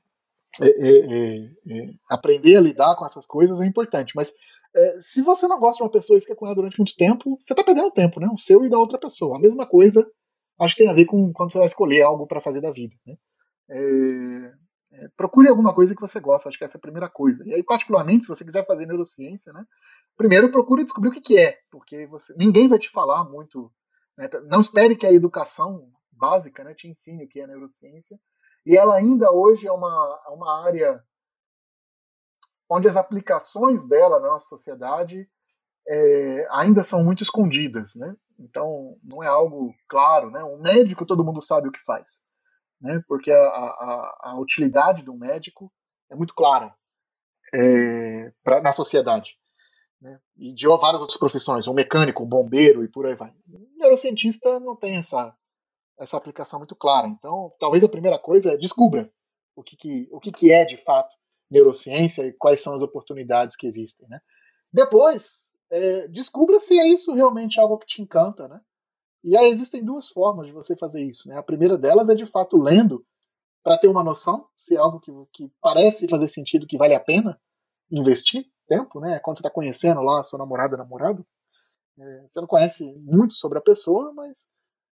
[0.60, 4.34] é, é, é, aprender a lidar com essas coisas é importante, mas
[4.74, 7.38] é, se você não gosta de uma pessoa e fica com ela durante muito tempo,
[7.40, 9.36] você está perdendo tempo, né, o seu e da outra pessoa.
[9.36, 10.08] A mesma coisa,
[10.58, 12.94] acho que tem a ver com quando você vai escolher algo para fazer da vida,
[13.06, 13.16] né.
[13.68, 14.52] É,
[14.92, 17.44] é, procure alguma coisa que você gosta, acho que essa é a primeira coisa.
[17.46, 19.64] E aí, particularmente, se você quiser fazer neurociência, né,
[20.16, 23.72] primeiro procure descobrir o que, que é, porque você, ninguém vai te falar muito.
[24.16, 28.18] Né, não espere que a educação básica né, te ensine o que é neurociência.
[28.66, 31.02] E ela ainda hoje é uma, é uma área
[32.70, 35.28] onde as aplicações dela na nossa sociedade
[35.88, 37.94] é, ainda são muito escondidas.
[37.96, 38.14] Né?
[38.38, 40.30] Então, não é algo claro.
[40.30, 40.42] Né?
[40.44, 42.24] Um médico, todo mundo sabe o que faz
[42.80, 43.02] né?
[43.06, 45.70] porque a, a, a utilidade do médico
[46.10, 46.74] é muito clara
[47.54, 49.36] é, pra, na sociedade.
[50.00, 50.18] Né?
[50.36, 53.32] E de várias outras profissões, um mecânico, um bombeiro e por aí vai.
[53.48, 55.34] Um neurocientista não tem essa,
[55.98, 57.06] essa aplicação muito clara.
[57.06, 59.12] Então, talvez a primeira coisa é descubra
[59.54, 61.14] o que, que, o que, que é de fato
[61.50, 64.08] neurociência e quais são as oportunidades que existem.
[64.08, 64.20] Né?
[64.72, 68.60] Depois, é, descubra se é isso realmente algo que te encanta, né?
[69.22, 71.28] E aí existem duas formas de você fazer isso.
[71.28, 71.36] Né?
[71.36, 73.04] A primeira delas é de fato lendo
[73.62, 77.00] para ter uma noção se é algo que, que parece fazer sentido, que vale a
[77.00, 77.38] pena
[77.90, 79.18] investir tempo, né?
[79.18, 81.26] Quando você está conhecendo lá a sua namorada, namorado,
[81.98, 84.46] é, você não conhece muito sobre a pessoa, mas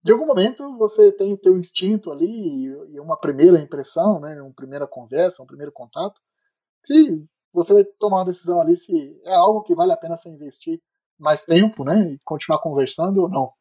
[0.03, 4.39] de algum momento você tem o teu instinto ali e uma primeira impressão, né?
[4.41, 6.21] Uma primeira conversa, um primeiro contato,
[6.83, 10.29] se você vai tomar uma decisão ali se é algo que vale a pena você
[10.29, 10.81] investir
[11.19, 12.13] mais tempo, né?
[12.13, 13.53] E continuar conversando ou não.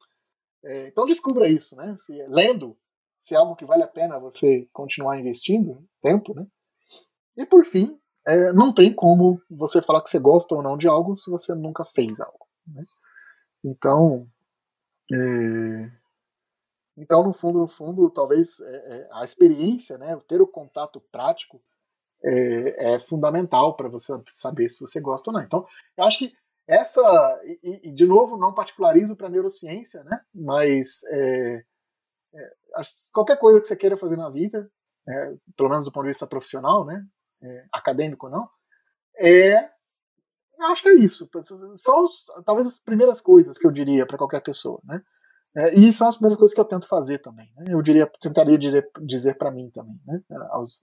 [0.65, 1.95] É, então descubra isso, né?
[1.99, 2.77] Se, lendo,
[3.19, 6.47] se é algo que vale a pena você continuar investindo tempo, né?
[7.37, 10.89] E por fim, é, não tem como você falar que você gosta ou não de
[10.89, 12.47] algo se você nunca fez algo.
[12.67, 12.83] Né?
[13.65, 14.27] Então,
[15.13, 15.91] é,
[16.97, 21.61] então no fundo, no fundo, talvez é, é a experiência, né, ter o contato prático
[22.23, 25.43] é, é fundamental para você saber se você gosta ou não.
[25.43, 25.67] Então,
[25.97, 26.33] eu acho que
[26.67, 30.21] essa, e, e de novo, não particularizo para neurociência, né?
[30.33, 31.65] Mas é,
[32.35, 32.51] é,
[33.13, 34.71] qualquer coisa que você queira fazer na vida,
[35.09, 37.05] é, pelo menos do ponto de vista profissional, né?
[37.43, 38.49] É, acadêmico não,
[39.19, 39.71] é,
[40.61, 41.29] acho que é isso.
[41.77, 42.07] São
[42.45, 45.03] talvez as primeiras coisas que eu diria para qualquer pessoa, né?
[45.57, 47.51] É, e são as primeiras coisas que eu tento fazer também.
[47.57, 47.75] Né?
[47.75, 48.57] Eu diria, tentaria
[49.03, 50.23] dizer para mim também, né?
[50.51, 50.83] Aos,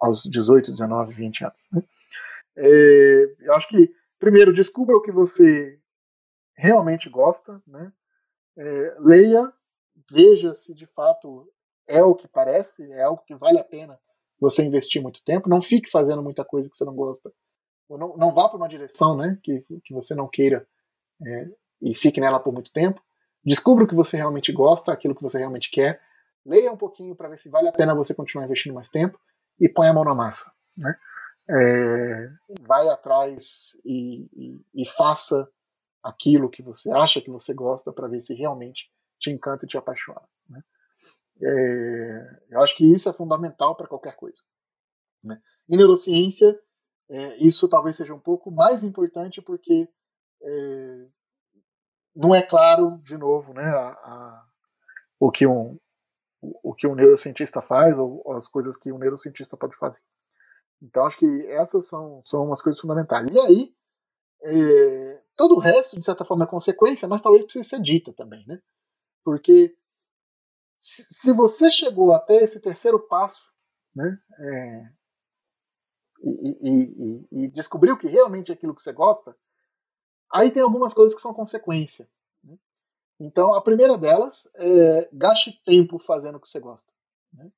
[0.00, 1.68] aos 18, 19, 20 anos.
[1.72, 1.82] Né?
[2.56, 5.80] É, eu acho que primeiro, descubra o que você
[6.54, 7.90] realmente gosta, né?
[8.56, 9.42] É, leia,
[10.12, 11.50] veja se de fato
[11.88, 13.98] é o que parece, é algo que vale a pena
[14.38, 15.48] você investir muito tempo.
[15.48, 17.32] Não fique fazendo muita coisa que você não gosta.
[17.88, 20.68] Ou não, não vá para uma direção né, que, que você não queira
[21.26, 21.48] é,
[21.80, 23.02] e fique nela por muito tempo.
[23.42, 26.00] Descubra o que você realmente gosta, aquilo que você realmente quer.
[26.44, 29.18] Leia um pouquinho para ver se vale a pena você continuar investindo mais tempo
[29.60, 30.50] e põe a mão na massa.
[30.78, 30.96] Né?
[31.50, 32.30] é,
[32.62, 35.48] vai atrás e, e, e, faça
[36.02, 39.76] aquilo que você acha que você gosta para ver se realmente te encanta e te
[39.76, 40.22] apaixona.
[40.48, 40.62] Né?
[41.42, 44.42] É, eu acho que isso é fundamental para qualquer coisa.
[45.22, 45.40] Né?
[45.68, 46.58] Em neurociência,
[47.08, 49.88] é, isso talvez seja um pouco mais importante porque
[50.42, 51.06] é,
[52.14, 54.44] não é claro, de novo, né, a, a,
[55.18, 55.78] o, que um,
[56.40, 60.00] o, que um neurocientista faz ou as coisas que um neurocientista pode fazer.
[60.82, 63.30] Então acho que essas são, são umas coisas fundamentais.
[63.30, 63.74] E aí,
[64.42, 68.44] é, todo o resto, de certa forma, é consequência, mas talvez precise ser dita também,
[68.46, 68.60] né?
[69.22, 69.76] Porque
[70.74, 73.52] se, se você chegou até esse terceiro passo,
[73.94, 74.18] né?
[74.38, 75.00] É,
[76.22, 79.36] e, e, e, e, descobriu que realmente é aquilo que você gosta,
[80.32, 82.08] aí tem algumas coisas que são consequência.
[83.20, 86.90] Então, a primeira delas é gaste tempo fazendo o que você gosta.
[87.32, 87.52] Né?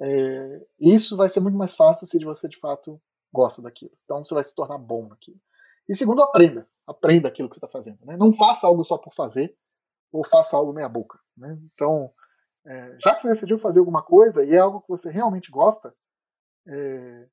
[0.00, 3.00] É, isso vai ser muito mais fácil se você de fato
[3.32, 3.92] gosta daquilo.
[4.04, 5.40] Então você vai se tornar bom naquilo.
[5.88, 6.68] E segundo, aprenda.
[6.86, 7.98] Aprenda aquilo que você está fazendo.
[8.04, 8.16] Né?
[8.18, 9.56] Não faça algo só por fazer,
[10.12, 11.18] ou faça algo meia boca.
[11.36, 11.58] Né?
[11.72, 12.12] Então,
[12.66, 15.94] é, já que você decidiu fazer alguma coisa e é algo que você realmente gosta,
[16.66, 17.28] é,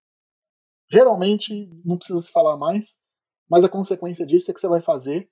[0.89, 2.99] geralmente não precisa se falar mais,
[3.49, 5.30] mas a consequência disso é que você vai fazer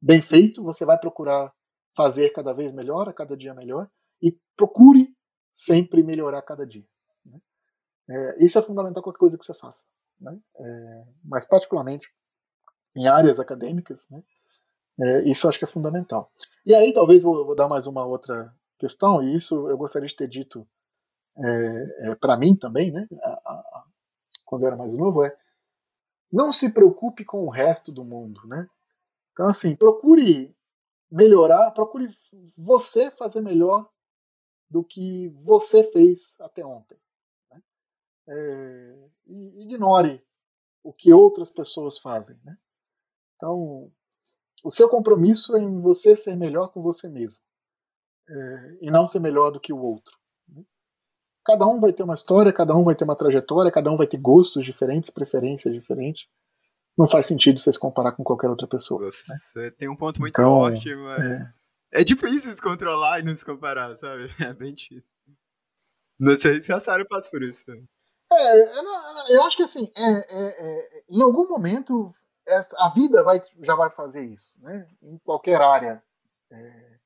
[0.00, 1.52] bem feito, você vai procurar
[1.94, 3.88] fazer cada vez melhor, a cada dia melhor,
[4.22, 5.14] e procure
[5.52, 6.86] sempre melhorar cada dia.
[7.24, 7.40] Né?
[8.08, 9.84] É, isso é fundamental qualquer coisa que você faça.
[10.20, 10.38] Né?
[10.56, 12.08] É, mas, particularmente,
[12.96, 14.22] em áreas acadêmicas, né?
[15.02, 16.30] É, isso acho que é fundamental.
[16.66, 20.16] E aí, talvez, vou, vou, dar mais uma outra questão, e isso eu gostaria de
[20.16, 20.68] ter dito
[21.38, 23.08] é, é para mim também, né?
[23.22, 23.84] A, a,
[24.44, 25.34] quando eu era mais novo, é
[26.30, 28.68] não se preocupe com o resto do mundo, né?
[29.32, 30.54] Então, assim, procure
[31.10, 32.08] melhorar, procure
[32.56, 33.88] você fazer melhor
[34.68, 36.98] do que você fez até ontem.
[37.50, 37.62] Né?
[38.28, 40.24] É, e ignore
[40.82, 42.38] o que outras pessoas fazem.
[42.44, 42.56] Né?
[43.36, 43.90] Então,
[44.62, 47.42] o seu compromisso é em você ser melhor com você mesmo
[48.30, 50.16] é, e não ser melhor do que o outro.
[50.48, 50.64] Né?
[51.44, 54.06] Cada um vai ter uma história, cada um vai ter uma trajetória, cada um vai
[54.06, 56.28] ter gostos diferentes, preferências diferentes.
[57.00, 59.10] Não faz sentido você se comparar com qualquer outra pessoa.
[59.10, 59.24] Você
[59.56, 59.70] né?
[59.70, 61.26] tem um ponto muito então, forte, mas.
[61.26, 61.54] É...
[61.92, 64.28] é difícil se controlar e não se comparar, sabe?
[64.38, 65.02] É bem difícil.
[66.18, 67.88] Não sei se a Sarah passa por isso também.
[68.30, 72.12] É, eu acho que assim, é, é, é, em algum momento
[72.76, 74.86] a vida vai, já vai fazer isso, né?
[75.02, 76.02] Em qualquer área.
[76.52, 76.98] É,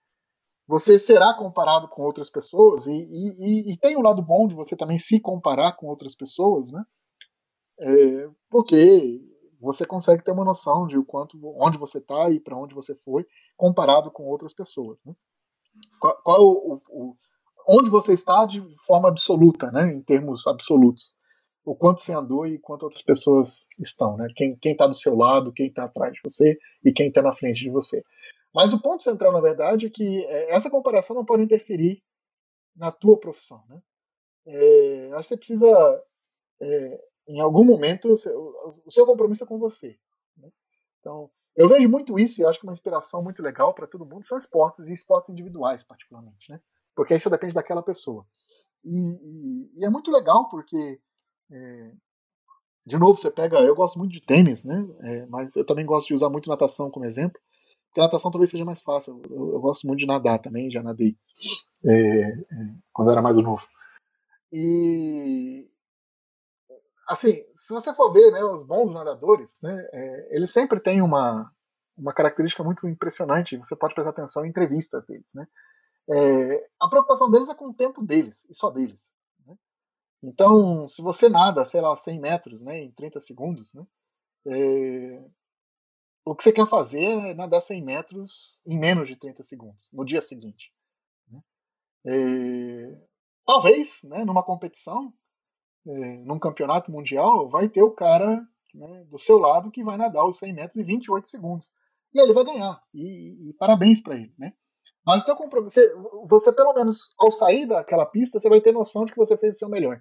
[0.66, 4.76] você será comparado com outras pessoas, e, e, e, tem um lado bom de você
[4.76, 6.82] também se comparar com outras pessoas, né?
[7.80, 9.34] É, porque
[9.64, 12.94] você consegue ter uma noção de o quanto, onde você está e para onde você
[12.94, 14.98] foi, comparado com outras pessoas.
[15.04, 15.14] Né?
[15.98, 17.16] Qual, qual o, o,
[17.66, 19.92] onde você está de forma absoluta, né?
[19.92, 21.16] Em termos absolutos,
[21.64, 24.28] o quanto você andou e quanto outras pessoas estão, né?
[24.36, 27.60] Quem está do seu lado, quem está atrás de você e quem está na frente
[27.60, 28.02] de você.
[28.54, 32.02] Mas o ponto central, na verdade, é que é, essa comparação não pode interferir
[32.76, 33.62] na tua profissão.
[33.68, 33.80] Né?
[34.46, 36.02] É, acho que você precisa,
[36.60, 39.99] é, em algum momento, o seu compromisso é com você.
[40.37, 40.51] Né?
[41.01, 44.25] Então, eu vejo muito isso e acho que uma inspiração muito legal para todo mundo
[44.25, 46.61] são esportes e esportes individuais, particularmente, né?
[46.95, 48.27] Porque isso depende daquela pessoa.
[48.85, 51.01] E, e, e é muito legal porque,
[51.51, 51.93] é,
[52.87, 53.61] de novo, você pega.
[53.61, 54.87] Eu gosto muito de tênis, né?
[55.01, 57.41] É, mas eu também gosto de usar muito natação como exemplo.
[57.89, 59.22] Porque natação talvez seja mais fácil.
[59.31, 61.16] Eu, eu gosto muito de nadar também, já nadei
[61.85, 62.35] é, é,
[62.93, 63.66] quando era mais novo.
[64.53, 65.68] E
[67.09, 71.50] assim, se você for ver, né, os bons nadadores, né, é, eles sempre têm uma,
[71.96, 73.57] uma característica muito impressionante.
[73.57, 75.46] Você pode prestar atenção em entrevistas deles, né?
[76.09, 79.11] É, a preocupação deles é com o tempo deles e só deles.
[79.46, 79.57] Né?
[80.22, 83.86] Então, se você nada, sei lá, 100 metros, né, em 30 segundos, né,
[84.46, 85.24] é,
[86.26, 90.05] o que você quer fazer é nadar 100 metros em menos de 30 segundos, no
[90.05, 90.72] dia seguinte.
[91.28, 91.40] Né?
[92.07, 93.07] É,
[93.46, 95.12] talvez, né, numa competição,
[95.85, 98.41] num campeonato mundial, vai ter o cara
[98.74, 101.70] né, do seu lado que vai nadar os 100 metros em 28 segundos.
[102.12, 102.80] E ele vai ganhar.
[102.93, 104.35] E, e parabéns para ele.
[104.39, 104.53] Né?
[105.07, 105.95] Mas o teu compromisso, você,
[106.28, 109.57] você, pelo menos, ao sair daquela pista, você vai ter noção de que você fez
[109.57, 110.01] o seu melhor.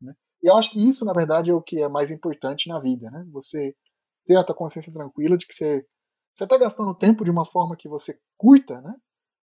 [0.00, 0.14] Né?
[0.42, 3.10] E eu acho que isso, na verdade, é o que é mais importante na vida.
[3.10, 3.24] Né?
[3.32, 3.74] Você
[4.26, 5.86] ter a tua consciência tranquila de que você
[6.34, 8.94] você está gastando tempo de uma forma que você curta, né?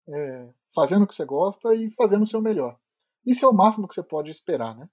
[0.07, 2.77] É, fazendo o que você gosta e fazendo o seu melhor.
[3.25, 4.87] Isso é o máximo que você pode esperar, né?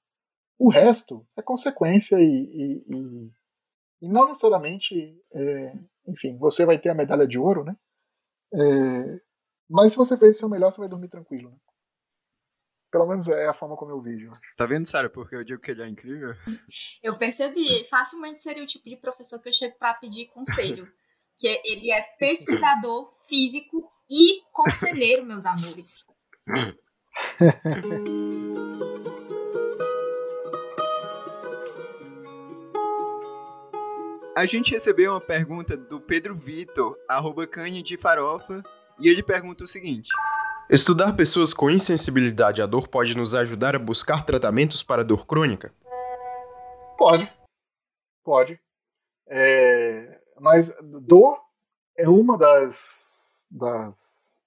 [0.62, 3.32] O resto é consequência e, e, e,
[4.02, 4.94] e não necessariamente,
[5.34, 5.74] é,
[6.06, 7.76] enfim, você vai ter a medalha de ouro, né?
[8.54, 9.20] É,
[9.68, 11.50] mas se você fez o seu melhor, você vai dormir tranquilo.
[11.50, 11.56] Né?
[12.92, 14.30] Pelo menos é a forma como eu vejo.
[14.56, 15.10] Tá vendo, Sara?
[15.10, 16.32] Porque eu digo que ele é incrível.
[17.02, 17.84] Eu percebi.
[17.86, 20.86] Facilmente seria o tipo de professor que eu chego para pedir conselho.
[21.36, 26.06] que ele é pesquisador físico e conselheiro, meus amores.
[34.34, 38.62] A gente recebeu uma pergunta do Pedro Vitor, arroba Cane de Farofa,
[38.98, 40.08] e ele pergunta o seguinte:
[40.70, 45.70] Estudar pessoas com insensibilidade à dor pode nos ajudar a buscar tratamentos para dor crônica?
[46.96, 47.30] Pode.
[48.24, 48.58] Pode.
[49.28, 51.38] É, mas dor
[51.98, 54.38] é uma das, das,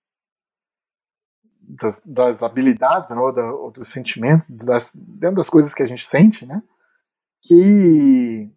[1.62, 5.88] das, das habilidades, né, ou, da, ou dos sentimentos, das, dentro das coisas que a
[5.88, 6.64] gente sente, né?
[7.44, 8.50] Que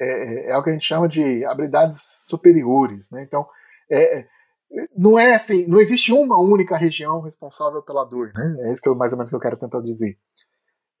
[0.00, 3.10] é, é, é o que a gente chama de habilidades superiores.
[3.10, 3.22] Né?
[3.22, 3.48] Então,
[3.90, 4.26] é,
[4.96, 8.68] não é assim, não existe uma única região responsável pela dor, né?
[8.68, 10.18] É isso que eu mais ou menos que eu quero tentar dizer.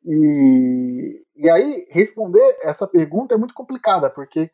[0.04, 4.50] E, e aí responder essa pergunta é muito complicada porque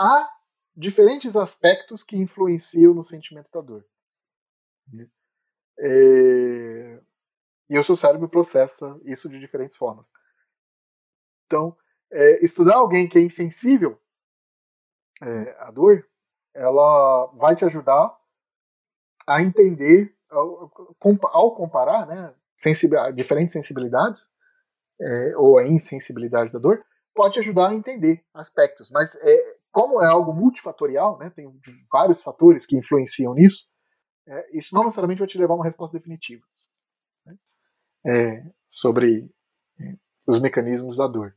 [0.00, 0.28] há
[0.76, 3.84] diferentes aspectos que influenciam no sentimento da dor.
[5.80, 7.00] É,
[7.68, 10.12] e o seu cérebro processa isso de diferentes formas.
[11.46, 11.76] Então,
[12.12, 14.00] é, estudar alguém que é insensível
[15.22, 16.06] é, à dor
[16.54, 18.16] ela vai te ajudar
[19.26, 20.70] a entender, ao,
[21.32, 22.34] ao comparar né,
[23.14, 24.32] diferentes sensibilidades,
[25.00, 28.90] é, ou a insensibilidade da dor, pode ajudar a entender aspectos.
[28.90, 31.52] Mas é, como é algo multifatorial, né, tem
[31.90, 33.66] vários fatores que influenciam nisso,
[34.26, 36.42] é, isso não necessariamente vai te levar a uma resposta definitiva
[37.26, 37.36] né,
[38.06, 39.30] é, sobre
[39.80, 41.36] é, os mecanismos da dor.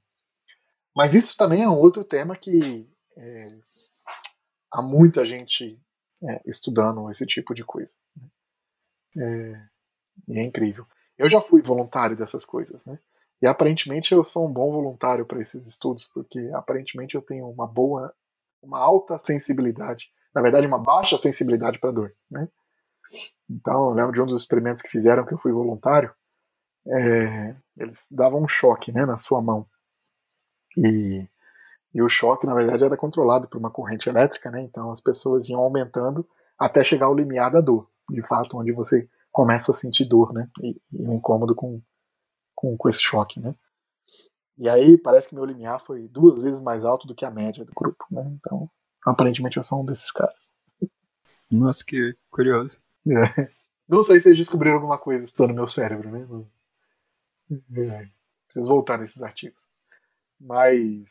[0.98, 3.60] Mas isso também é um outro tema que é,
[4.72, 5.80] há muita gente
[6.24, 7.94] é, estudando esse tipo de coisa.
[8.15, 8.30] Né?
[9.19, 9.68] É,
[10.28, 10.88] e é incrível.
[11.15, 12.98] Eu já fui voluntário dessas coisas, né?
[13.40, 17.68] E aparentemente eu sou um bom voluntário para esses estudos, porque aparentemente eu tenho uma
[17.68, 18.11] boa,
[18.60, 22.49] uma alta sensibilidade, na verdade uma baixa sensibilidade para dor, né?
[23.48, 26.11] Então eu lembro de um dos experimentos que fizeram que eu fui voluntário,
[26.88, 29.68] é, eles davam um choque, né, na sua mão
[30.78, 31.28] e,
[31.94, 34.62] e o choque na verdade era controlado por uma corrente elétrica, né?
[34.62, 36.28] Então as pessoas iam aumentando
[36.58, 40.49] até chegar ao limiar da dor, de fato, onde você começa a sentir dor, né?
[40.62, 41.82] E, e um incômodo com,
[42.56, 43.56] com, com esse choque, né?
[44.58, 47.64] E aí parece que meu limiar foi duas vezes mais alto do que a média
[47.64, 48.24] do grupo, né?
[48.26, 48.70] Então,
[49.06, 50.36] aparentemente eu sou um desses caras.
[51.49, 52.80] Nossa, que curioso.
[53.08, 53.49] É.
[53.88, 56.28] Não sei se vocês descobriram alguma coisa estudando meu cérebro, né?
[57.78, 58.10] É.
[58.45, 59.66] Preciso voltar nesses artigos.
[60.39, 61.09] Mas,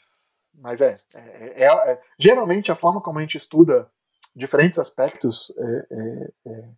[0.55, 3.91] mas é, é, é, é, geralmente a forma como a gente estuda
[4.35, 6.71] diferentes aspectos é, é,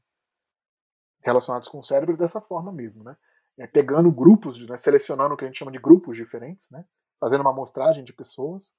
[1.24, 3.16] relacionados com o cérebro dessa forma mesmo, né?
[3.58, 6.84] É, pegando grupos, né, selecionando o que a gente chama de grupos diferentes, né?
[7.18, 8.72] Fazendo uma amostragem de pessoas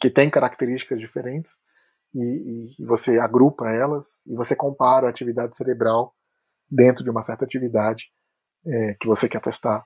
[0.00, 1.58] que têm características diferentes
[2.14, 6.14] e, e, você agrupa elas e você compara a atividade cerebral
[6.70, 8.12] dentro de uma certa atividade
[8.66, 9.84] é, que você quer testar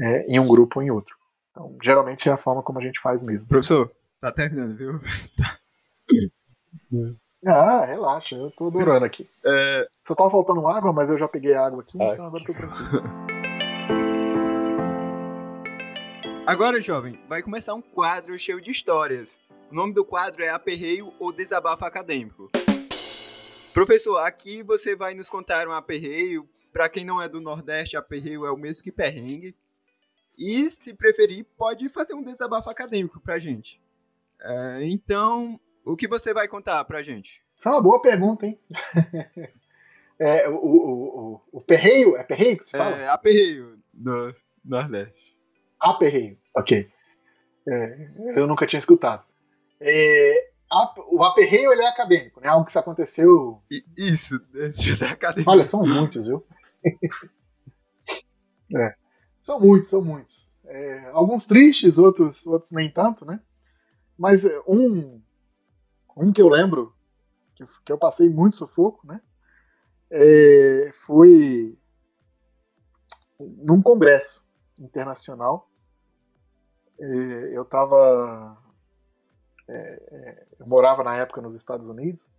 [0.00, 1.14] é, em um grupo ou em outro.
[1.54, 3.48] Então, geralmente é a forma como a gente faz mesmo.
[3.48, 3.88] Professor,
[4.20, 5.00] tá terminando, viu?
[7.46, 9.28] Ah, relaxa, eu tô adorando aqui.
[9.44, 9.86] É...
[10.08, 13.02] Só tava faltando água, mas eu já peguei água aqui, ah, então agora tô tranquilo.
[16.46, 19.38] Agora, jovem, vai começar um quadro cheio de histórias.
[19.70, 22.50] O nome do quadro é Aperreio ou Desabafo Acadêmico.
[23.74, 26.48] Professor, aqui você vai nos contar um aperreio.
[26.72, 29.54] Para quem não é do Nordeste, aperreio é o mesmo que perrengue.
[30.36, 33.80] E, se preferir, pode fazer um desabafo acadêmico pra gente.
[34.40, 37.42] É, então, o que você vai contar pra gente?
[37.56, 38.58] Isso é uma boa pergunta, hein?
[40.18, 42.96] é, o, o, o, o, perreio, é perreio que se fala?
[42.96, 44.34] É, aperreio do
[44.64, 45.36] Nordeste.
[45.78, 46.90] Aperreio, ok.
[47.66, 49.24] É, eu nunca tinha escutado.
[49.80, 52.48] É, a, o aperreio ele é acadêmico, né?
[52.48, 53.62] Algo que aconteceu.
[53.96, 54.40] Isso,
[55.02, 55.50] é acadêmico.
[55.50, 56.44] Olha, são muitos, viu?
[58.76, 58.94] é,
[59.44, 60.56] são muitos, são muitos.
[60.64, 63.42] É, alguns tristes, outros, outros nem tanto, né?
[64.16, 65.20] Mas é, um,
[66.16, 66.94] um que eu lembro,
[67.54, 69.20] que, que eu passei muito sufoco, né?
[70.10, 71.78] É, foi
[73.38, 74.48] num congresso
[74.78, 75.70] internacional.
[76.98, 78.56] É, eu estava.
[79.68, 82.30] É, é, eu morava na época nos Estados Unidos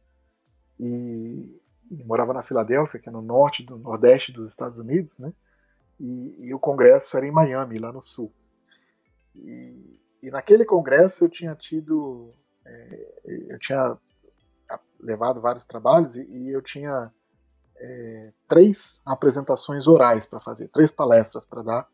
[0.80, 1.62] e,
[1.92, 5.32] e, morava na Filadélfia, que é no norte do nordeste dos Estados Unidos, né?
[6.00, 8.32] E, e o congresso era em Miami, lá no sul.
[9.36, 12.34] E, e naquele congresso eu tinha tido
[12.66, 13.98] é, eu tinha
[15.00, 17.12] levado vários trabalhos e, e eu tinha
[17.78, 21.88] é, três apresentações orais para fazer, três palestras para dar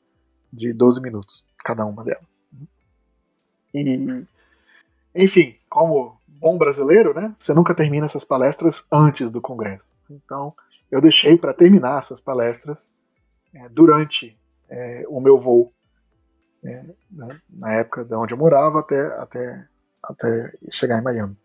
[0.51, 2.23] de 12 minutos, cada uma delas.
[3.73, 4.25] E,
[5.15, 9.95] enfim, como bom brasileiro, né, você nunca termina essas palestras antes do congresso.
[10.09, 10.53] Então,
[10.89, 12.91] eu deixei para terminar essas palestras
[13.53, 14.37] é, durante
[14.69, 15.73] é, o meu voo,
[16.63, 19.67] é, né, na época de onde eu morava até, até
[20.03, 21.37] até chegar em Miami.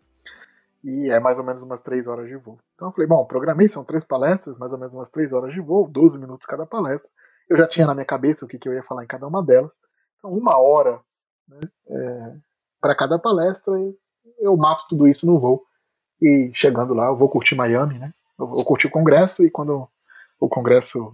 [0.83, 2.59] E é mais ou menos umas 3 horas de voo.
[2.73, 5.59] Então eu falei, bom, programei, são três palestras, mais ou menos umas 3 horas de
[5.59, 7.09] voo, 12 minutos cada palestra.
[7.49, 9.43] Eu já tinha na minha cabeça o que, que eu ia falar em cada uma
[9.43, 9.79] delas.
[10.17, 10.99] Então, uma hora
[11.47, 11.59] né,
[11.89, 12.35] é,
[12.81, 13.73] para cada palestra,
[14.39, 15.63] eu mato tudo isso no voo.
[16.21, 18.11] E chegando lá, eu vou curtir Miami, né?
[18.39, 19.87] Eu vou curtir o congresso e quando
[20.39, 21.13] o congresso,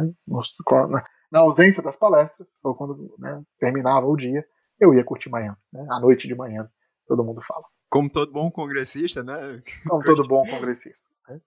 [0.00, 4.44] né, na ausência das palestras, ou quando né, terminava o dia,
[4.80, 6.68] eu ia curtir Miami, né, a noite de Miami
[7.06, 7.64] todo mundo fala.
[7.90, 9.62] Como todo bom congressista, né?
[9.86, 11.10] Como todo bom congressista.
[11.28, 11.40] Né?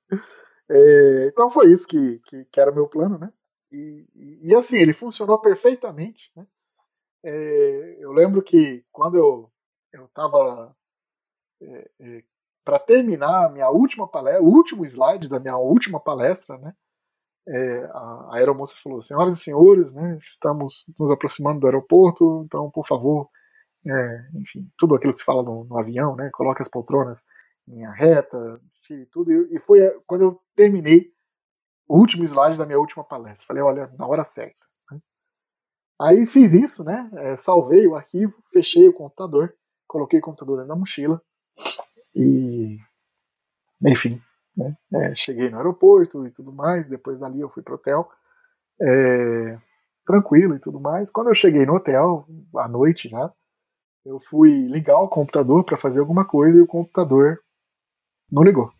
[0.70, 3.32] É, então foi isso que, que, que, era meu plano, né?
[3.72, 6.46] E, e, e assim, ele funcionou perfeitamente, né?
[7.24, 9.52] É, eu lembro que quando eu
[10.06, 10.76] estava
[11.62, 12.24] é, é
[12.64, 16.76] para terminar a minha última palestra, o último slide da minha última palestra, né?
[17.48, 22.72] É, a, a aeromoça falou: Senhoras e senhores, né, estamos nos aproximando do aeroporto, então,
[22.72, 23.30] por favor,
[23.88, 26.30] é, enfim, tudo aquilo que se fala no, no, avião, né?
[26.34, 27.24] Coloque as poltronas
[27.68, 29.32] em linha reta, tire tudo.
[29.32, 31.14] E, e foi quando eu terminei
[31.88, 33.46] o último slide da minha última palestra.
[33.46, 34.66] Falei, olha, na hora certa.
[34.92, 35.00] Né?
[36.02, 37.10] Aí fiz isso, né?
[37.14, 39.56] É, salvei o arquivo, fechei o computador,
[39.88, 41.22] coloquei o computador dentro da mochila
[42.16, 42.80] e,
[43.86, 44.22] enfim,
[44.56, 44.76] né?
[44.94, 46.88] É, cheguei no aeroporto e tudo mais.
[46.88, 48.10] Depois dali eu fui pro hotel.
[48.82, 49.58] É,
[50.06, 51.10] tranquilo e tudo mais.
[51.10, 53.32] Quando eu cheguei no hotel, à noite já,
[54.06, 57.40] eu fui ligar o computador para fazer alguma coisa e o computador
[58.32, 58.72] não ligou.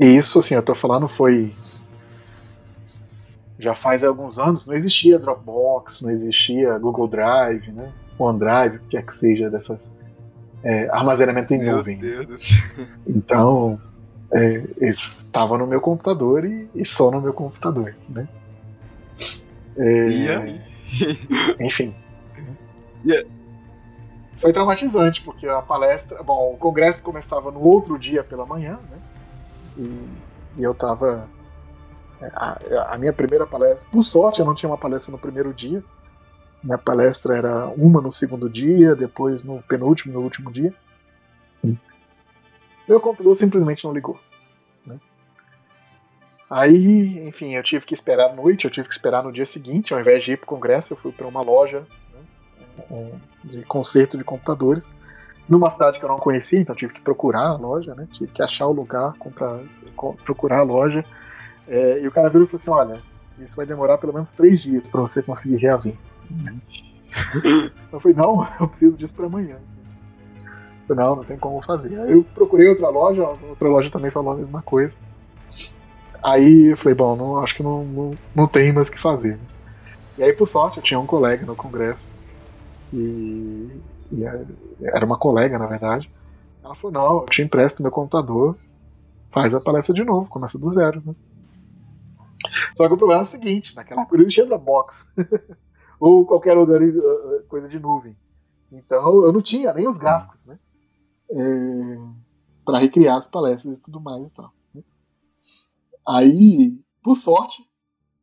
[0.00, 1.54] E isso, assim, eu tô falando foi.
[3.58, 7.92] Já faz alguns anos, não existia Dropbox, não existia Google Drive, né?
[8.18, 9.92] OneDrive, o que é que seja dessas.
[10.62, 12.00] É, armazenamento em Meu nuvem.
[13.06, 13.78] Então,
[14.32, 18.28] é, estava no meu computador e, e só no meu computador, né?
[19.76, 20.60] É, E aí?
[21.60, 21.94] enfim.
[24.36, 26.22] Foi traumatizante, porque a palestra.
[26.22, 28.98] Bom, o congresso começava no outro dia pela manhã, né?
[29.76, 30.08] E,
[30.58, 31.28] e eu tava.
[32.34, 33.88] A, a minha primeira palestra.
[33.90, 35.82] Por sorte, eu não tinha uma palestra no primeiro dia.
[36.62, 40.74] Minha palestra era uma no segundo dia, depois no penúltimo, no último dia.
[42.88, 44.18] Meu computador simplesmente não ligou.
[44.86, 44.98] né?
[46.50, 49.92] Aí, enfim, eu tive que esperar à noite, eu tive que esperar no dia seguinte,
[49.92, 52.20] ao invés de ir para o congresso, eu fui para uma loja né,
[52.90, 53.12] é,
[53.44, 54.94] de conserto de computadores,
[55.46, 58.42] numa cidade que eu não conhecia, então tive que procurar a loja, né, tive que
[58.42, 59.60] achar o lugar, comprar,
[59.94, 61.04] co- procurar a loja.
[61.66, 63.02] É, e o cara virou e falou assim: Olha,
[63.38, 65.98] isso vai demorar pelo menos três dias para você conseguir reaver.
[67.92, 69.56] Eu falei: Não, eu preciso disso para amanhã.
[70.86, 71.98] Falei, Não, não tem como fazer.
[72.00, 74.92] Aí eu procurei outra loja, a outra loja também falou a mesma coisa.
[76.22, 79.38] Aí eu falei, bom, não, acho que não, não, não tem mais o que fazer.
[80.16, 82.08] E aí, por sorte, eu tinha um colega no congresso.
[82.92, 83.80] E,
[84.10, 84.40] e a-
[84.82, 86.10] era uma colega, na verdade.
[86.62, 88.56] Ela falou, não, eu te empresto meu computador,
[89.30, 91.00] faz a palestra de novo, começa do zero.
[91.06, 91.14] Né?
[92.76, 95.06] Só que o problema é o seguinte, naquela época não existia Dropbox.
[95.98, 98.16] Ou qualquer outra eh, coisa de nuvem.
[98.70, 100.58] Então eu não tinha nem os gráficos, né?
[102.64, 104.52] para recriar as palestras e tudo mais e tal.
[104.74, 104.82] né?
[106.06, 107.62] Aí, por sorte,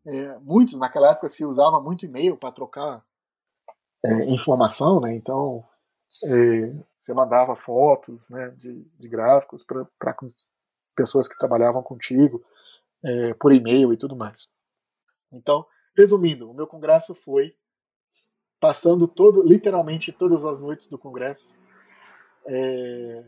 [0.05, 3.03] é, muitos naquela época se usava muito e-mail para trocar
[4.03, 5.15] é, informação, né?
[5.15, 5.63] Então
[6.25, 10.15] é, você mandava fotos, né, de, de gráficos para
[10.95, 12.43] pessoas que trabalhavam contigo
[13.03, 14.47] é, por e-mail e tudo mais.
[15.31, 15.65] Então,
[15.97, 17.55] resumindo, o meu congresso foi
[18.65, 21.55] passando todo, literalmente todas as noites do congresso
[22.47, 23.23] é,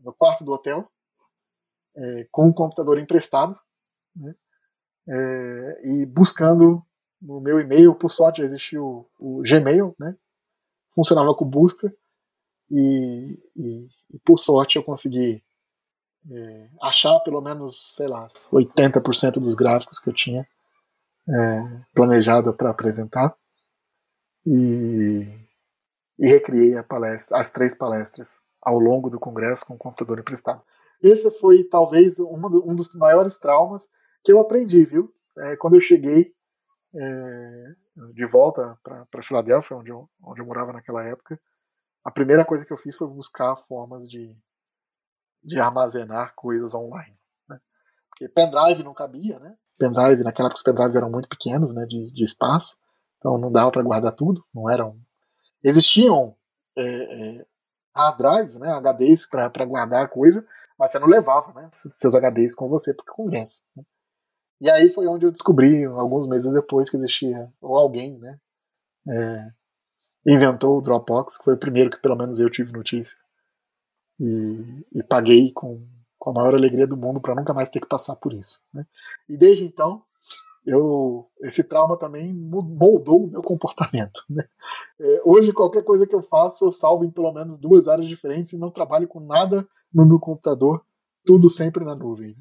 [0.00, 0.90] no quarto do hotel,
[1.94, 3.56] é, com um computador emprestado,
[4.16, 4.34] né,
[5.08, 6.84] é, e buscando
[7.22, 10.16] no meu e-mail, por sorte existia o, o Gmail, né,
[10.92, 11.94] funcionava com busca,
[12.68, 15.44] e, e, e por sorte eu consegui
[16.28, 20.44] é, achar pelo menos, sei lá, 80% dos gráficos que eu tinha
[21.28, 23.32] é, planejado para apresentar,
[24.46, 25.22] e,
[26.18, 30.62] e recriei a palestra, as três palestras ao longo do congresso com o computador emprestado.
[31.02, 33.88] Esse foi talvez um dos maiores traumas
[34.24, 35.12] que eu aprendi, viu?
[35.38, 36.32] É, quando eu cheguei
[36.94, 37.64] é,
[38.14, 41.38] de volta para Filadélfia, onde eu, onde eu morava naquela época,
[42.04, 44.34] a primeira coisa que eu fiz foi buscar formas de,
[45.42, 47.18] de armazenar coisas online.
[47.48, 47.58] Né?
[48.08, 49.56] Porque pendrive não cabia, né?
[49.78, 52.78] Pendrive, naquela época os pendrives eram muito pequenos, né, de, de espaço,
[53.18, 54.98] então não dava para guardar tudo, não eram.
[55.62, 56.36] Existiam
[56.76, 56.82] é,
[57.38, 57.46] é,
[57.94, 60.46] hard drives, né, HDs para guardar a coisa,
[60.78, 63.62] mas você não levava né, seus HDs com você para o congresso.
[63.74, 63.82] Né?
[64.60, 68.38] E aí foi onde eu descobri, alguns meses depois, que existia, ou alguém, né,
[69.08, 69.52] é,
[70.26, 73.16] inventou o Dropbox, que foi o primeiro que pelo menos eu tive notícia.
[74.18, 75.86] E, e paguei com,
[76.18, 78.62] com a maior alegria do mundo para nunca mais ter que passar por isso.
[78.72, 78.86] Né?
[79.28, 80.02] E desde então,
[80.66, 84.20] eu, esse trauma também moldou o meu comportamento.
[84.28, 84.44] Né?
[84.98, 88.52] É, hoje, qualquer coisa que eu faço, eu salvo em pelo menos duas áreas diferentes
[88.52, 90.84] e não trabalho com nada no meu computador,
[91.24, 92.36] tudo sempre na nuvem.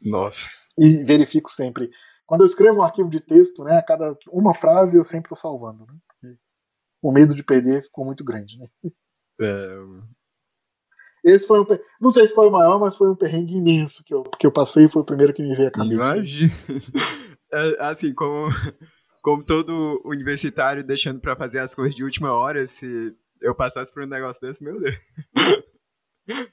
[0.00, 0.46] Nossa.
[0.78, 1.90] E verifico sempre.
[2.26, 5.38] Quando eu escrevo um arquivo de texto, né, a cada uma frase eu sempre estou
[5.38, 5.86] salvando.
[5.86, 6.36] Né?
[7.02, 8.58] O medo de perder ficou muito grande.
[8.58, 8.68] Né?
[9.40, 9.78] É,
[11.24, 11.66] Esse foi um.
[12.00, 14.52] Não sei se foi o maior, mas foi um perrengue imenso que eu, que eu
[14.52, 16.16] passei e foi o primeiro que me veio à cabeça.
[16.16, 16.52] Imagina.
[17.52, 18.46] É, assim, como,
[19.22, 24.02] como todo universitário deixando pra fazer as coisas de última hora, se eu passasse por
[24.02, 24.96] um negócio desse, meu Deus.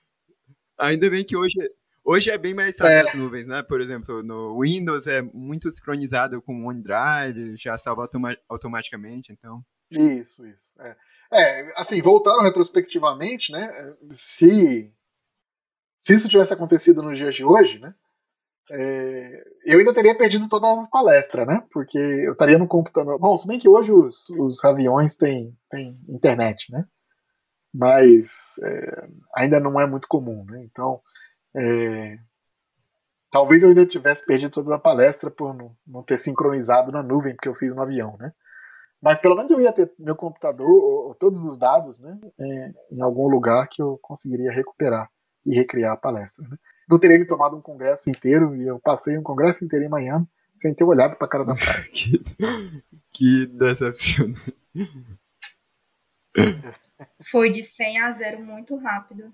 [0.77, 1.55] Ainda bem que hoje,
[2.03, 3.01] hoje é bem mais fácil É.
[3.01, 3.61] as nuvens, né?
[3.63, 9.61] Por exemplo, no Windows é muito sincronizado com o OneDrive, já salva automa- automaticamente, então.
[9.91, 10.67] Isso, isso.
[10.79, 10.95] É.
[11.31, 13.69] É, assim, voltaram retrospectivamente, né?
[14.11, 14.91] Se,
[15.97, 17.93] se isso tivesse acontecido nos dias de hoje, né?
[18.71, 21.63] É, eu ainda teria perdido toda a palestra, né?
[21.71, 23.19] Porque eu estaria no computador.
[23.19, 26.85] Bom, se bem que hoje os, os aviões têm, têm internet, né?
[27.73, 30.63] Mas é, ainda não é muito comum, né?
[30.63, 31.01] Então,
[31.55, 32.17] é,
[33.31, 37.35] Talvez eu ainda tivesse perdido toda a palestra por não, não ter sincronizado na nuvem,
[37.35, 38.31] porque eu fiz no avião, né?
[39.01, 42.19] Mas pelo menos eu ia ter meu computador, ou, ou todos os dados, né?
[42.39, 45.09] É, em algum lugar que eu conseguiria recuperar
[45.45, 46.45] e recriar a palestra.
[46.47, 46.57] Né?
[46.89, 50.27] Não teria me tomado um congresso inteiro, e eu passei um congresso inteiro em Miami
[50.55, 51.87] sem ter olhado pra cara da praia.
[51.91, 52.21] que,
[53.13, 54.55] que decepcionante.
[57.31, 59.33] Foi de 100 a 0 muito rápido.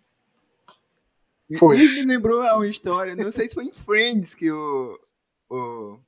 [1.58, 1.78] Foi.
[1.78, 5.00] E me lembrou uma história, não sei se foi em Friends que o.
[5.50, 6.00] o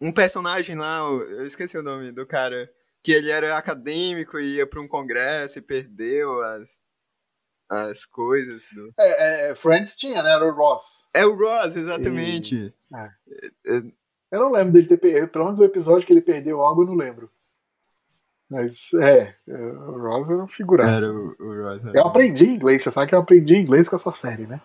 [0.00, 2.70] um personagem lá, eu esqueci o nome do cara,
[3.02, 6.78] que ele era acadêmico e ia para um congresso e perdeu as,
[7.68, 8.62] as coisas.
[8.72, 8.92] Do...
[8.98, 10.32] É, é, Friends tinha, né?
[10.32, 11.08] Era o Ross.
[11.12, 12.54] É o Ross, exatamente.
[12.54, 12.74] E...
[12.94, 13.82] É.
[14.30, 15.28] Eu não lembro dele ter perdido.
[15.28, 17.30] Pelo menos o episódio que ele perdeu algo eu não lembro.
[18.48, 21.04] Mas é, o Ross era um figuraça.
[21.04, 21.84] Era o, o Ross.
[21.84, 21.98] Era...
[21.98, 24.60] Eu aprendi inglês, você sabe que eu aprendi inglês com essa série, né?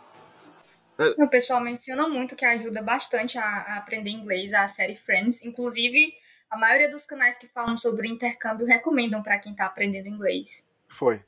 [1.17, 5.43] O pessoal menciona muito que ajuda bastante a, a, aprender inglês a série Friends.
[5.43, 6.13] Inclusive,
[6.49, 10.63] a maioria dos canais que falam sobre intercâmbio recomendam para quem está aprendendo inglês.
[10.87, 11.23] Foi.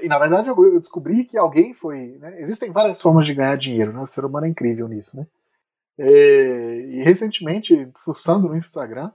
[0.00, 2.18] E na verdade eu descobri que alguém foi.
[2.18, 2.40] Né?
[2.40, 4.00] Existem várias formas de ganhar dinheiro, né?
[4.00, 5.26] O ser humano é incrível nisso, né?
[5.98, 9.10] É, e recentemente, fuçando no Instagram,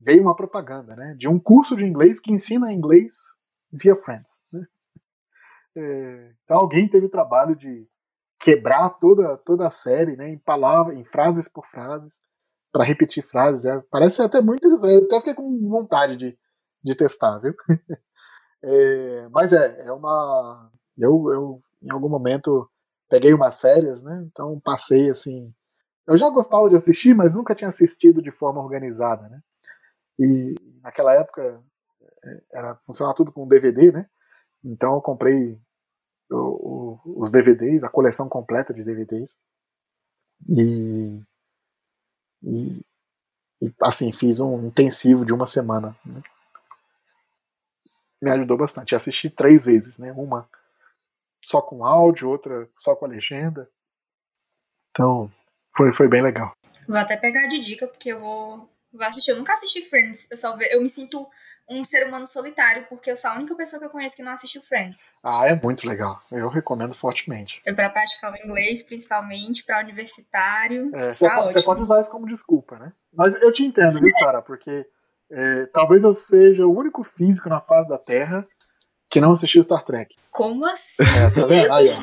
[0.00, 1.14] veio uma propaganda, né?
[1.18, 3.38] De um curso de inglês que ensina inglês
[3.70, 4.42] via Friends.
[4.52, 4.66] Né?
[5.76, 7.86] É, então alguém teve o trabalho de
[8.38, 10.28] quebrar toda, toda a série, né?
[10.28, 12.20] Em palavras, em frases por frases,
[12.72, 13.66] para repetir frases.
[13.66, 15.02] É, parece até muito interessante.
[15.02, 16.38] Eu até fiquei com vontade de,
[16.82, 17.54] de testar, viu?
[18.64, 20.70] É, mas é, é uma.
[20.96, 22.70] Eu, eu, em algum momento,
[23.08, 24.22] peguei umas férias, né?
[24.30, 25.52] Então passei assim.
[26.06, 29.40] Eu já gostava de assistir, mas nunca tinha assistido de forma organizada, né?
[30.18, 31.62] E naquela época
[32.24, 34.06] é, era funcionar tudo com DVD, né?
[34.64, 35.58] Então eu comprei
[36.30, 36.36] o,
[37.04, 39.36] o, os DVDs, a coleção completa de DVDs.
[40.48, 41.22] E,
[42.42, 42.80] e,
[43.62, 45.96] e assim, fiz um intensivo de uma semana.
[46.04, 46.22] Né?
[48.22, 48.94] Me ajudou bastante.
[48.94, 50.12] Assisti três vezes, né?
[50.16, 50.48] Uma
[51.44, 53.68] só com áudio, outra só com a legenda.
[54.90, 55.30] Então,
[55.76, 56.54] foi, foi bem legal.
[56.86, 59.32] Vou até pegar de dica, porque eu vou, vou assistir.
[59.32, 60.26] Eu nunca assisti Friends.
[60.30, 61.26] Eu, só, eu me sinto
[61.68, 64.32] um ser humano solitário, porque eu sou a única pessoa que eu conheço que não
[64.32, 65.00] assistiu Friends.
[65.22, 66.20] Ah, é muito legal.
[66.30, 67.60] Eu recomendo fortemente.
[67.64, 70.94] É para praticar o inglês, principalmente, para universitário.
[70.94, 72.92] É, você, tá pode, você pode usar isso como desculpa, né?
[73.12, 74.42] Mas eu te entendo, viu, Sara?
[74.42, 74.86] Porque
[75.32, 78.46] é, talvez eu seja o único físico na face da Terra
[79.10, 80.14] que não assistiu Star Trek.
[80.30, 81.02] Como assim?
[81.02, 81.72] É, tá vendo?
[81.72, 81.98] Aí, ó.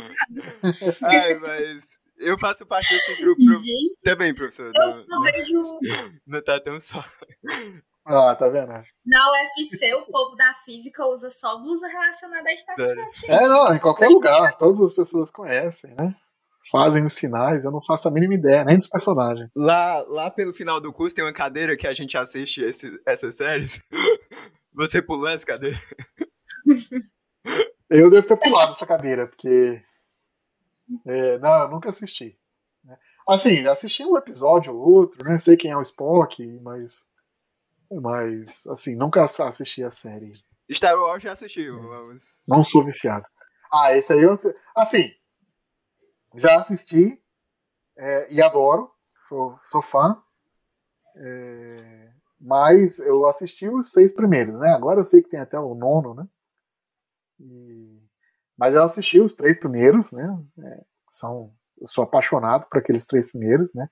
[1.07, 4.67] Ai, mas eu faço parte desse grupo Gente, também, professor.
[4.67, 5.79] eu Não, só não, vejo
[6.27, 7.03] não tá tão só.
[8.05, 8.67] Ah, tá vendo?
[9.05, 12.99] na UFC o povo da física usa só blusa relacionada a Star Trek.
[13.27, 14.57] É, não, em qualquer lugar.
[14.57, 16.15] Todas as pessoas conhecem, né?
[16.71, 19.51] Fazem os sinais, eu não faço a mínima ideia, nem dos personagens.
[19.55, 23.37] Lá, lá pelo final do curso tem uma cadeira que a gente assiste esse- essas
[23.37, 23.81] séries.
[24.73, 25.79] Você pulou essa cadeira?
[27.89, 29.81] Eu devo ter pulado essa cadeira, porque.
[31.07, 32.37] é, não, eu nunca assisti.
[32.83, 32.97] né?
[33.27, 35.39] Assim, assisti um episódio ou outro, né?
[35.39, 37.07] Sei quem é o Spock, mas.
[37.91, 40.33] Mas, assim, nunca assisti a série.
[40.71, 41.81] Star Wars já assistiu.
[41.81, 42.23] Vamos.
[42.47, 43.25] Não sou viciado.
[43.73, 44.33] Ah, esse aí eu.
[44.75, 45.11] Assim,
[46.35, 47.21] já assisti
[47.97, 48.91] é, e adoro,
[49.27, 50.21] sou, sou fã.
[51.15, 54.69] é, mas eu assisti os seis primeiros, né?
[54.73, 56.27] Agora eu sei que tem até o nono, né?
[57.39, 58.01] E-
[58.57, 60.25] mas eu assisti os três primeiros, né?
[60.59, 63.89] É, são, eu sou apaixonado por aqueles três primeiros, né?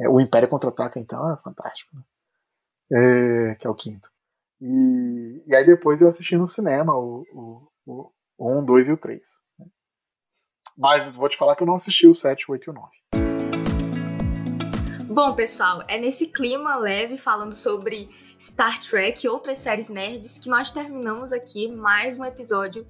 [0.00, 1.96] É, o Império Contra-Ataca, então, é fantástico.
[1.96, 2.02] Né?
[3.52, 4.08] É, que é o quinto.
[4.60, 8.92] E, e aí depois eu assisti no cinema o, o, o, o 1, 2 e
[8.92, 9.40] o 3.
[10.76, 12.88] Mas vou te falar que eu não assisti o 7, o 8 e o 9.
[15.06, 18.08] Bom, pessoal, é nesse clima leve falando sobre
[18.40, 22.86] Star Trek e outras séries nerds que nós terminamos aqui mais um episódio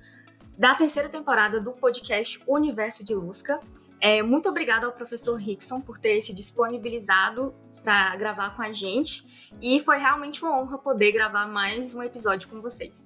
[0.57, 3.59] da terceira temporada do podcast Universo de Lusca.
[4.01, 7.53] É, muito obrigada ao professor Rickson por ter se disponibilizado
[7.83, 9.27] para gravar com a gente
[9.61, 13.03] e foi realmente uma honra poder gravar mais um episódio com vocês.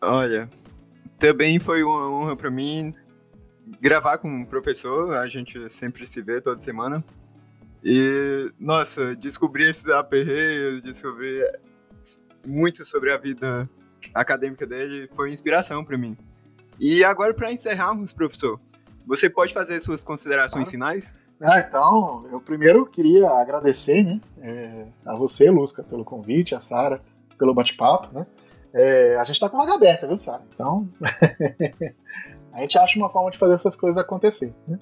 [0.00, 0.48] Olha,
[1.18, 2.94] também foi uma honra pra mim
[3.80, 5.16] gravar com um professor.
[5.16, 7.04] A gente sempre se vê toda semana.
[7.82, 11.44] E, nossa, descobrir esses aperreios, descobrir
[12.46, 13.68] muito sobre a vida
[14.12, 16.16] acadêmica dele foi inspiração pra mim.
[16.78, 18.60] E agora, pra encerrarmos, professor,
[19.06, 20.70] você pode fazer suas considerações Claro.
[20.70, 21.04] finais?
[21.42, 27.02] Ah, então, eu primeiro queria agradecer né, é, a você, Lusca, pelo convite, a Sara,
[27.36, 28.14] pelo bate-papo.
[28.14, 28.26] Né?
[28.72, 30.42] É, a gente tá com vaga aberta, viu, Sara?
[30.54, 30.88] Então,
[32.54, 34.54] a gente acha uma forma de fazer essas coisas acontecer.
[34.66, 34.78] Né?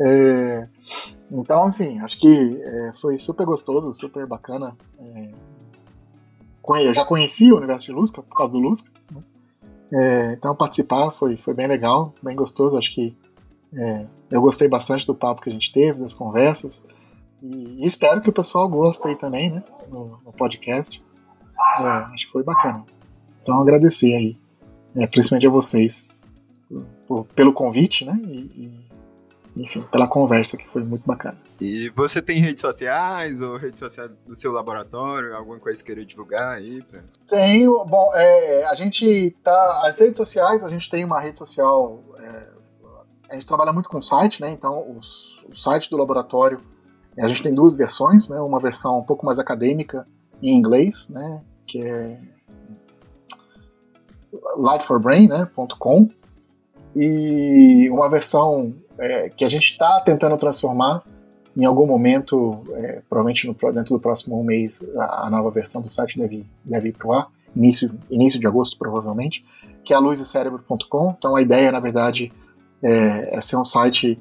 [0.00, 0.68] É,
[1.30, 4.76] então, assim, acho que é, foi super gostoso, super bacana.
[4.98, 5.30] É,
[6.82, 8.90] eu já conhecia o universo de Lusca por causa do Lusca.
[9.12, 9.22] Né?
[9.92, 12.78] É, então, participar foi, foi bem legal, bem gostoso.
[12.78, 13.14] Acho que
[13.76, 16.80] é, eu gostei bastante do papo que a gente teve, das conversas.
[17.42, 19.62] E, e espero que o pessoal goste aí também, né?
[19.90, 21.02] No, no podcast.
[21.80, 22.82] É, acho que foi bacana.
[23.42, 24.38] Então, agradecer aí,
[24.96, 26.06] é, principalmente a vocês,
[27.06, 28.18] por, pelo convite, né?
[28.26, 28.38] E,
[29.56, 31.38] e, enfim, pela conversa que foi muito bacana.
[31.60, 36.04] E você tem redes sociais ou redes sociais do seu laboratório, alguma coisa que queira
[36.04, 36.82] divulgar aí?
[36.82, 37.00] Pra...
[37.28, 42.02] Tenho, bom, é, a gente tá, as redes sociais, a gente tem uma rede social,
[42.18, 42.46] é,
[43.30, 46.60] a gente trabalha muito com site, né, então os, o site do laboratório,
[47.16, 50.06] a gente tem duas versões, né, uma versão um pouco mais acadêmica
[50.42, 52.18] em inglês, né, que é
[54.56, 56.08] lightforbrain.com, né,
[56.94, 61.02] e uma versão é, que a gente está tentando transformar
[61.56, 65.88] em algum momento, é, provavelmente no, dentro do próximo mês, a, a, nova versão do
[65.88, 69.44] site deve, deve ir para o ar, início, início de agosto provavelmente,
[69.84, 71.14] que é a luzecerebro.com.
[71.16, 72.32] Então a ideia, na verdade,
[72.82, 74.20] é, é, ser um site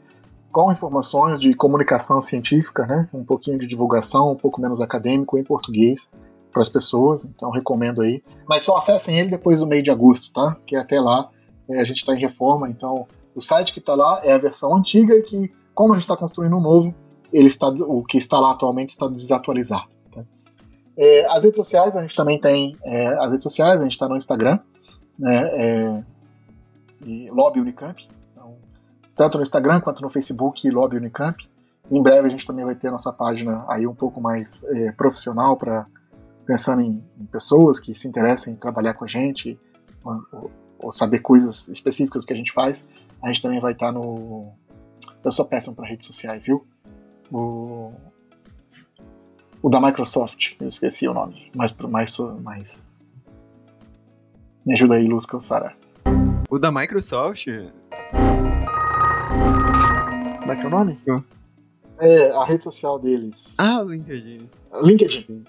[0.51, 5.43] com informações de comunicação científica, né, um pouquinho de divulgação, um pouco menos acadêmico em
[5.43, 6.09] português
[6.51, 7.25] para as pessoas.
[7.25, 8.21] Então recomendo aí.
[8.47, 10.55] Mas só acessem ele depois do meio de agosto, tá?
[10.67, 11.31] Que até lá
[11.69, 14.75] é, a gente está em reforma, então o site que está lá é a versão
[14.75, 16.93] antiga e que, como a gente está construindo um novo,
[17.31, 19.87] ele está, o que está lá atualmente está desatualizado.
[20.11, 20.23] Tá?
[20.95, 24.07] É, as redes sociais, a gente também tem é, as redes sociais, a gente está
[24.07, 24.59] no Instagram,
[25.17, 26.03] né, é,
[27.31, 28.55] Lobby Unicamp, então,
[29.15, 31.47] tanto no Instagram quanto no Facebook, Lobby Unicamp.
[31.91, 34.91] Em breve a gente também vai ter a nossa página aí um pouco mais é,
[34.93, 35.85] profissional para
[36.45, 39.59] pensando em, em, pessoas que se interessem em trabalhar com a gente
[40.83, 42.87] ou, saber coisas específicas que a gente faz.
[43.21, 44.51] A gente também vai estar tá no.
[45.23, 46.65] Eu sou péssimo para redes sociais, viu?
[47.31, 47.91] O,
[49.61, 51.49] o da Microsoft, eu esqueci o nome.
[51.55, 52.87] Mais, mais, mais...
[54.65, 55.75] Me ajuda aí, Luz Sara.
[56.49, 57.45] O da Microsoft?
[60.39, 60.99] Como é que é o nome?
[61.99, 63.55] É, a rede social deles.
[63.57, 64.49] Ah, o LinkedIn.
[64.81, 65.45] LinkedIn.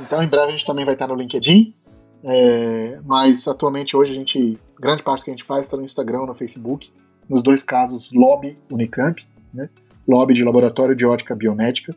[0.00, 1.74] Então, em breve a gente também vai estar no LinkedIn.
[2.24, 4.58] É, mas atualmente, hoje, a gente.
[4.80, 6.90] Grande parte que a gente faz está no Instagram, no Facebook
[7.28, 9.22] nos dois casos, Lobby Unicamp,
[9.52, 9.68] né?
[10.06, 11.94] Lobby de Laboratório de Ótica Biomédica,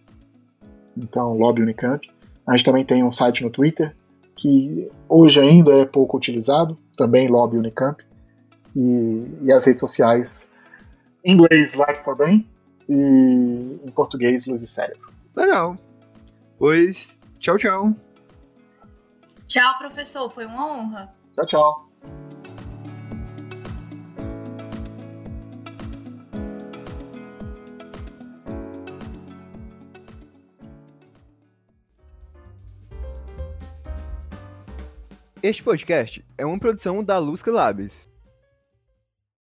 [0.97, 2.05] então Lobby Unicamp.
[2.45, 3.95] A gente também tem um site no Twitter,
[4.35, 8.03] que hoje ainda é pouco utilizado, também Lobby Unicamp,
[8.75, 10.51] e, e as redes sociais
[11.23, 12.45] em inglês Light for Brain
[12.89, 15.11] e em português Luz e Cérebro.
[15.35, 15.77] Legal.
[16.57, 18.10] Pois, tchau, tchau.
[19.51, 21.13] Tchau, professor, foi uma honra.
[21.35, 21.91] Tchau, tchau.
[35.43, 38.09] Este podcast é uma produção da Lusca Labs.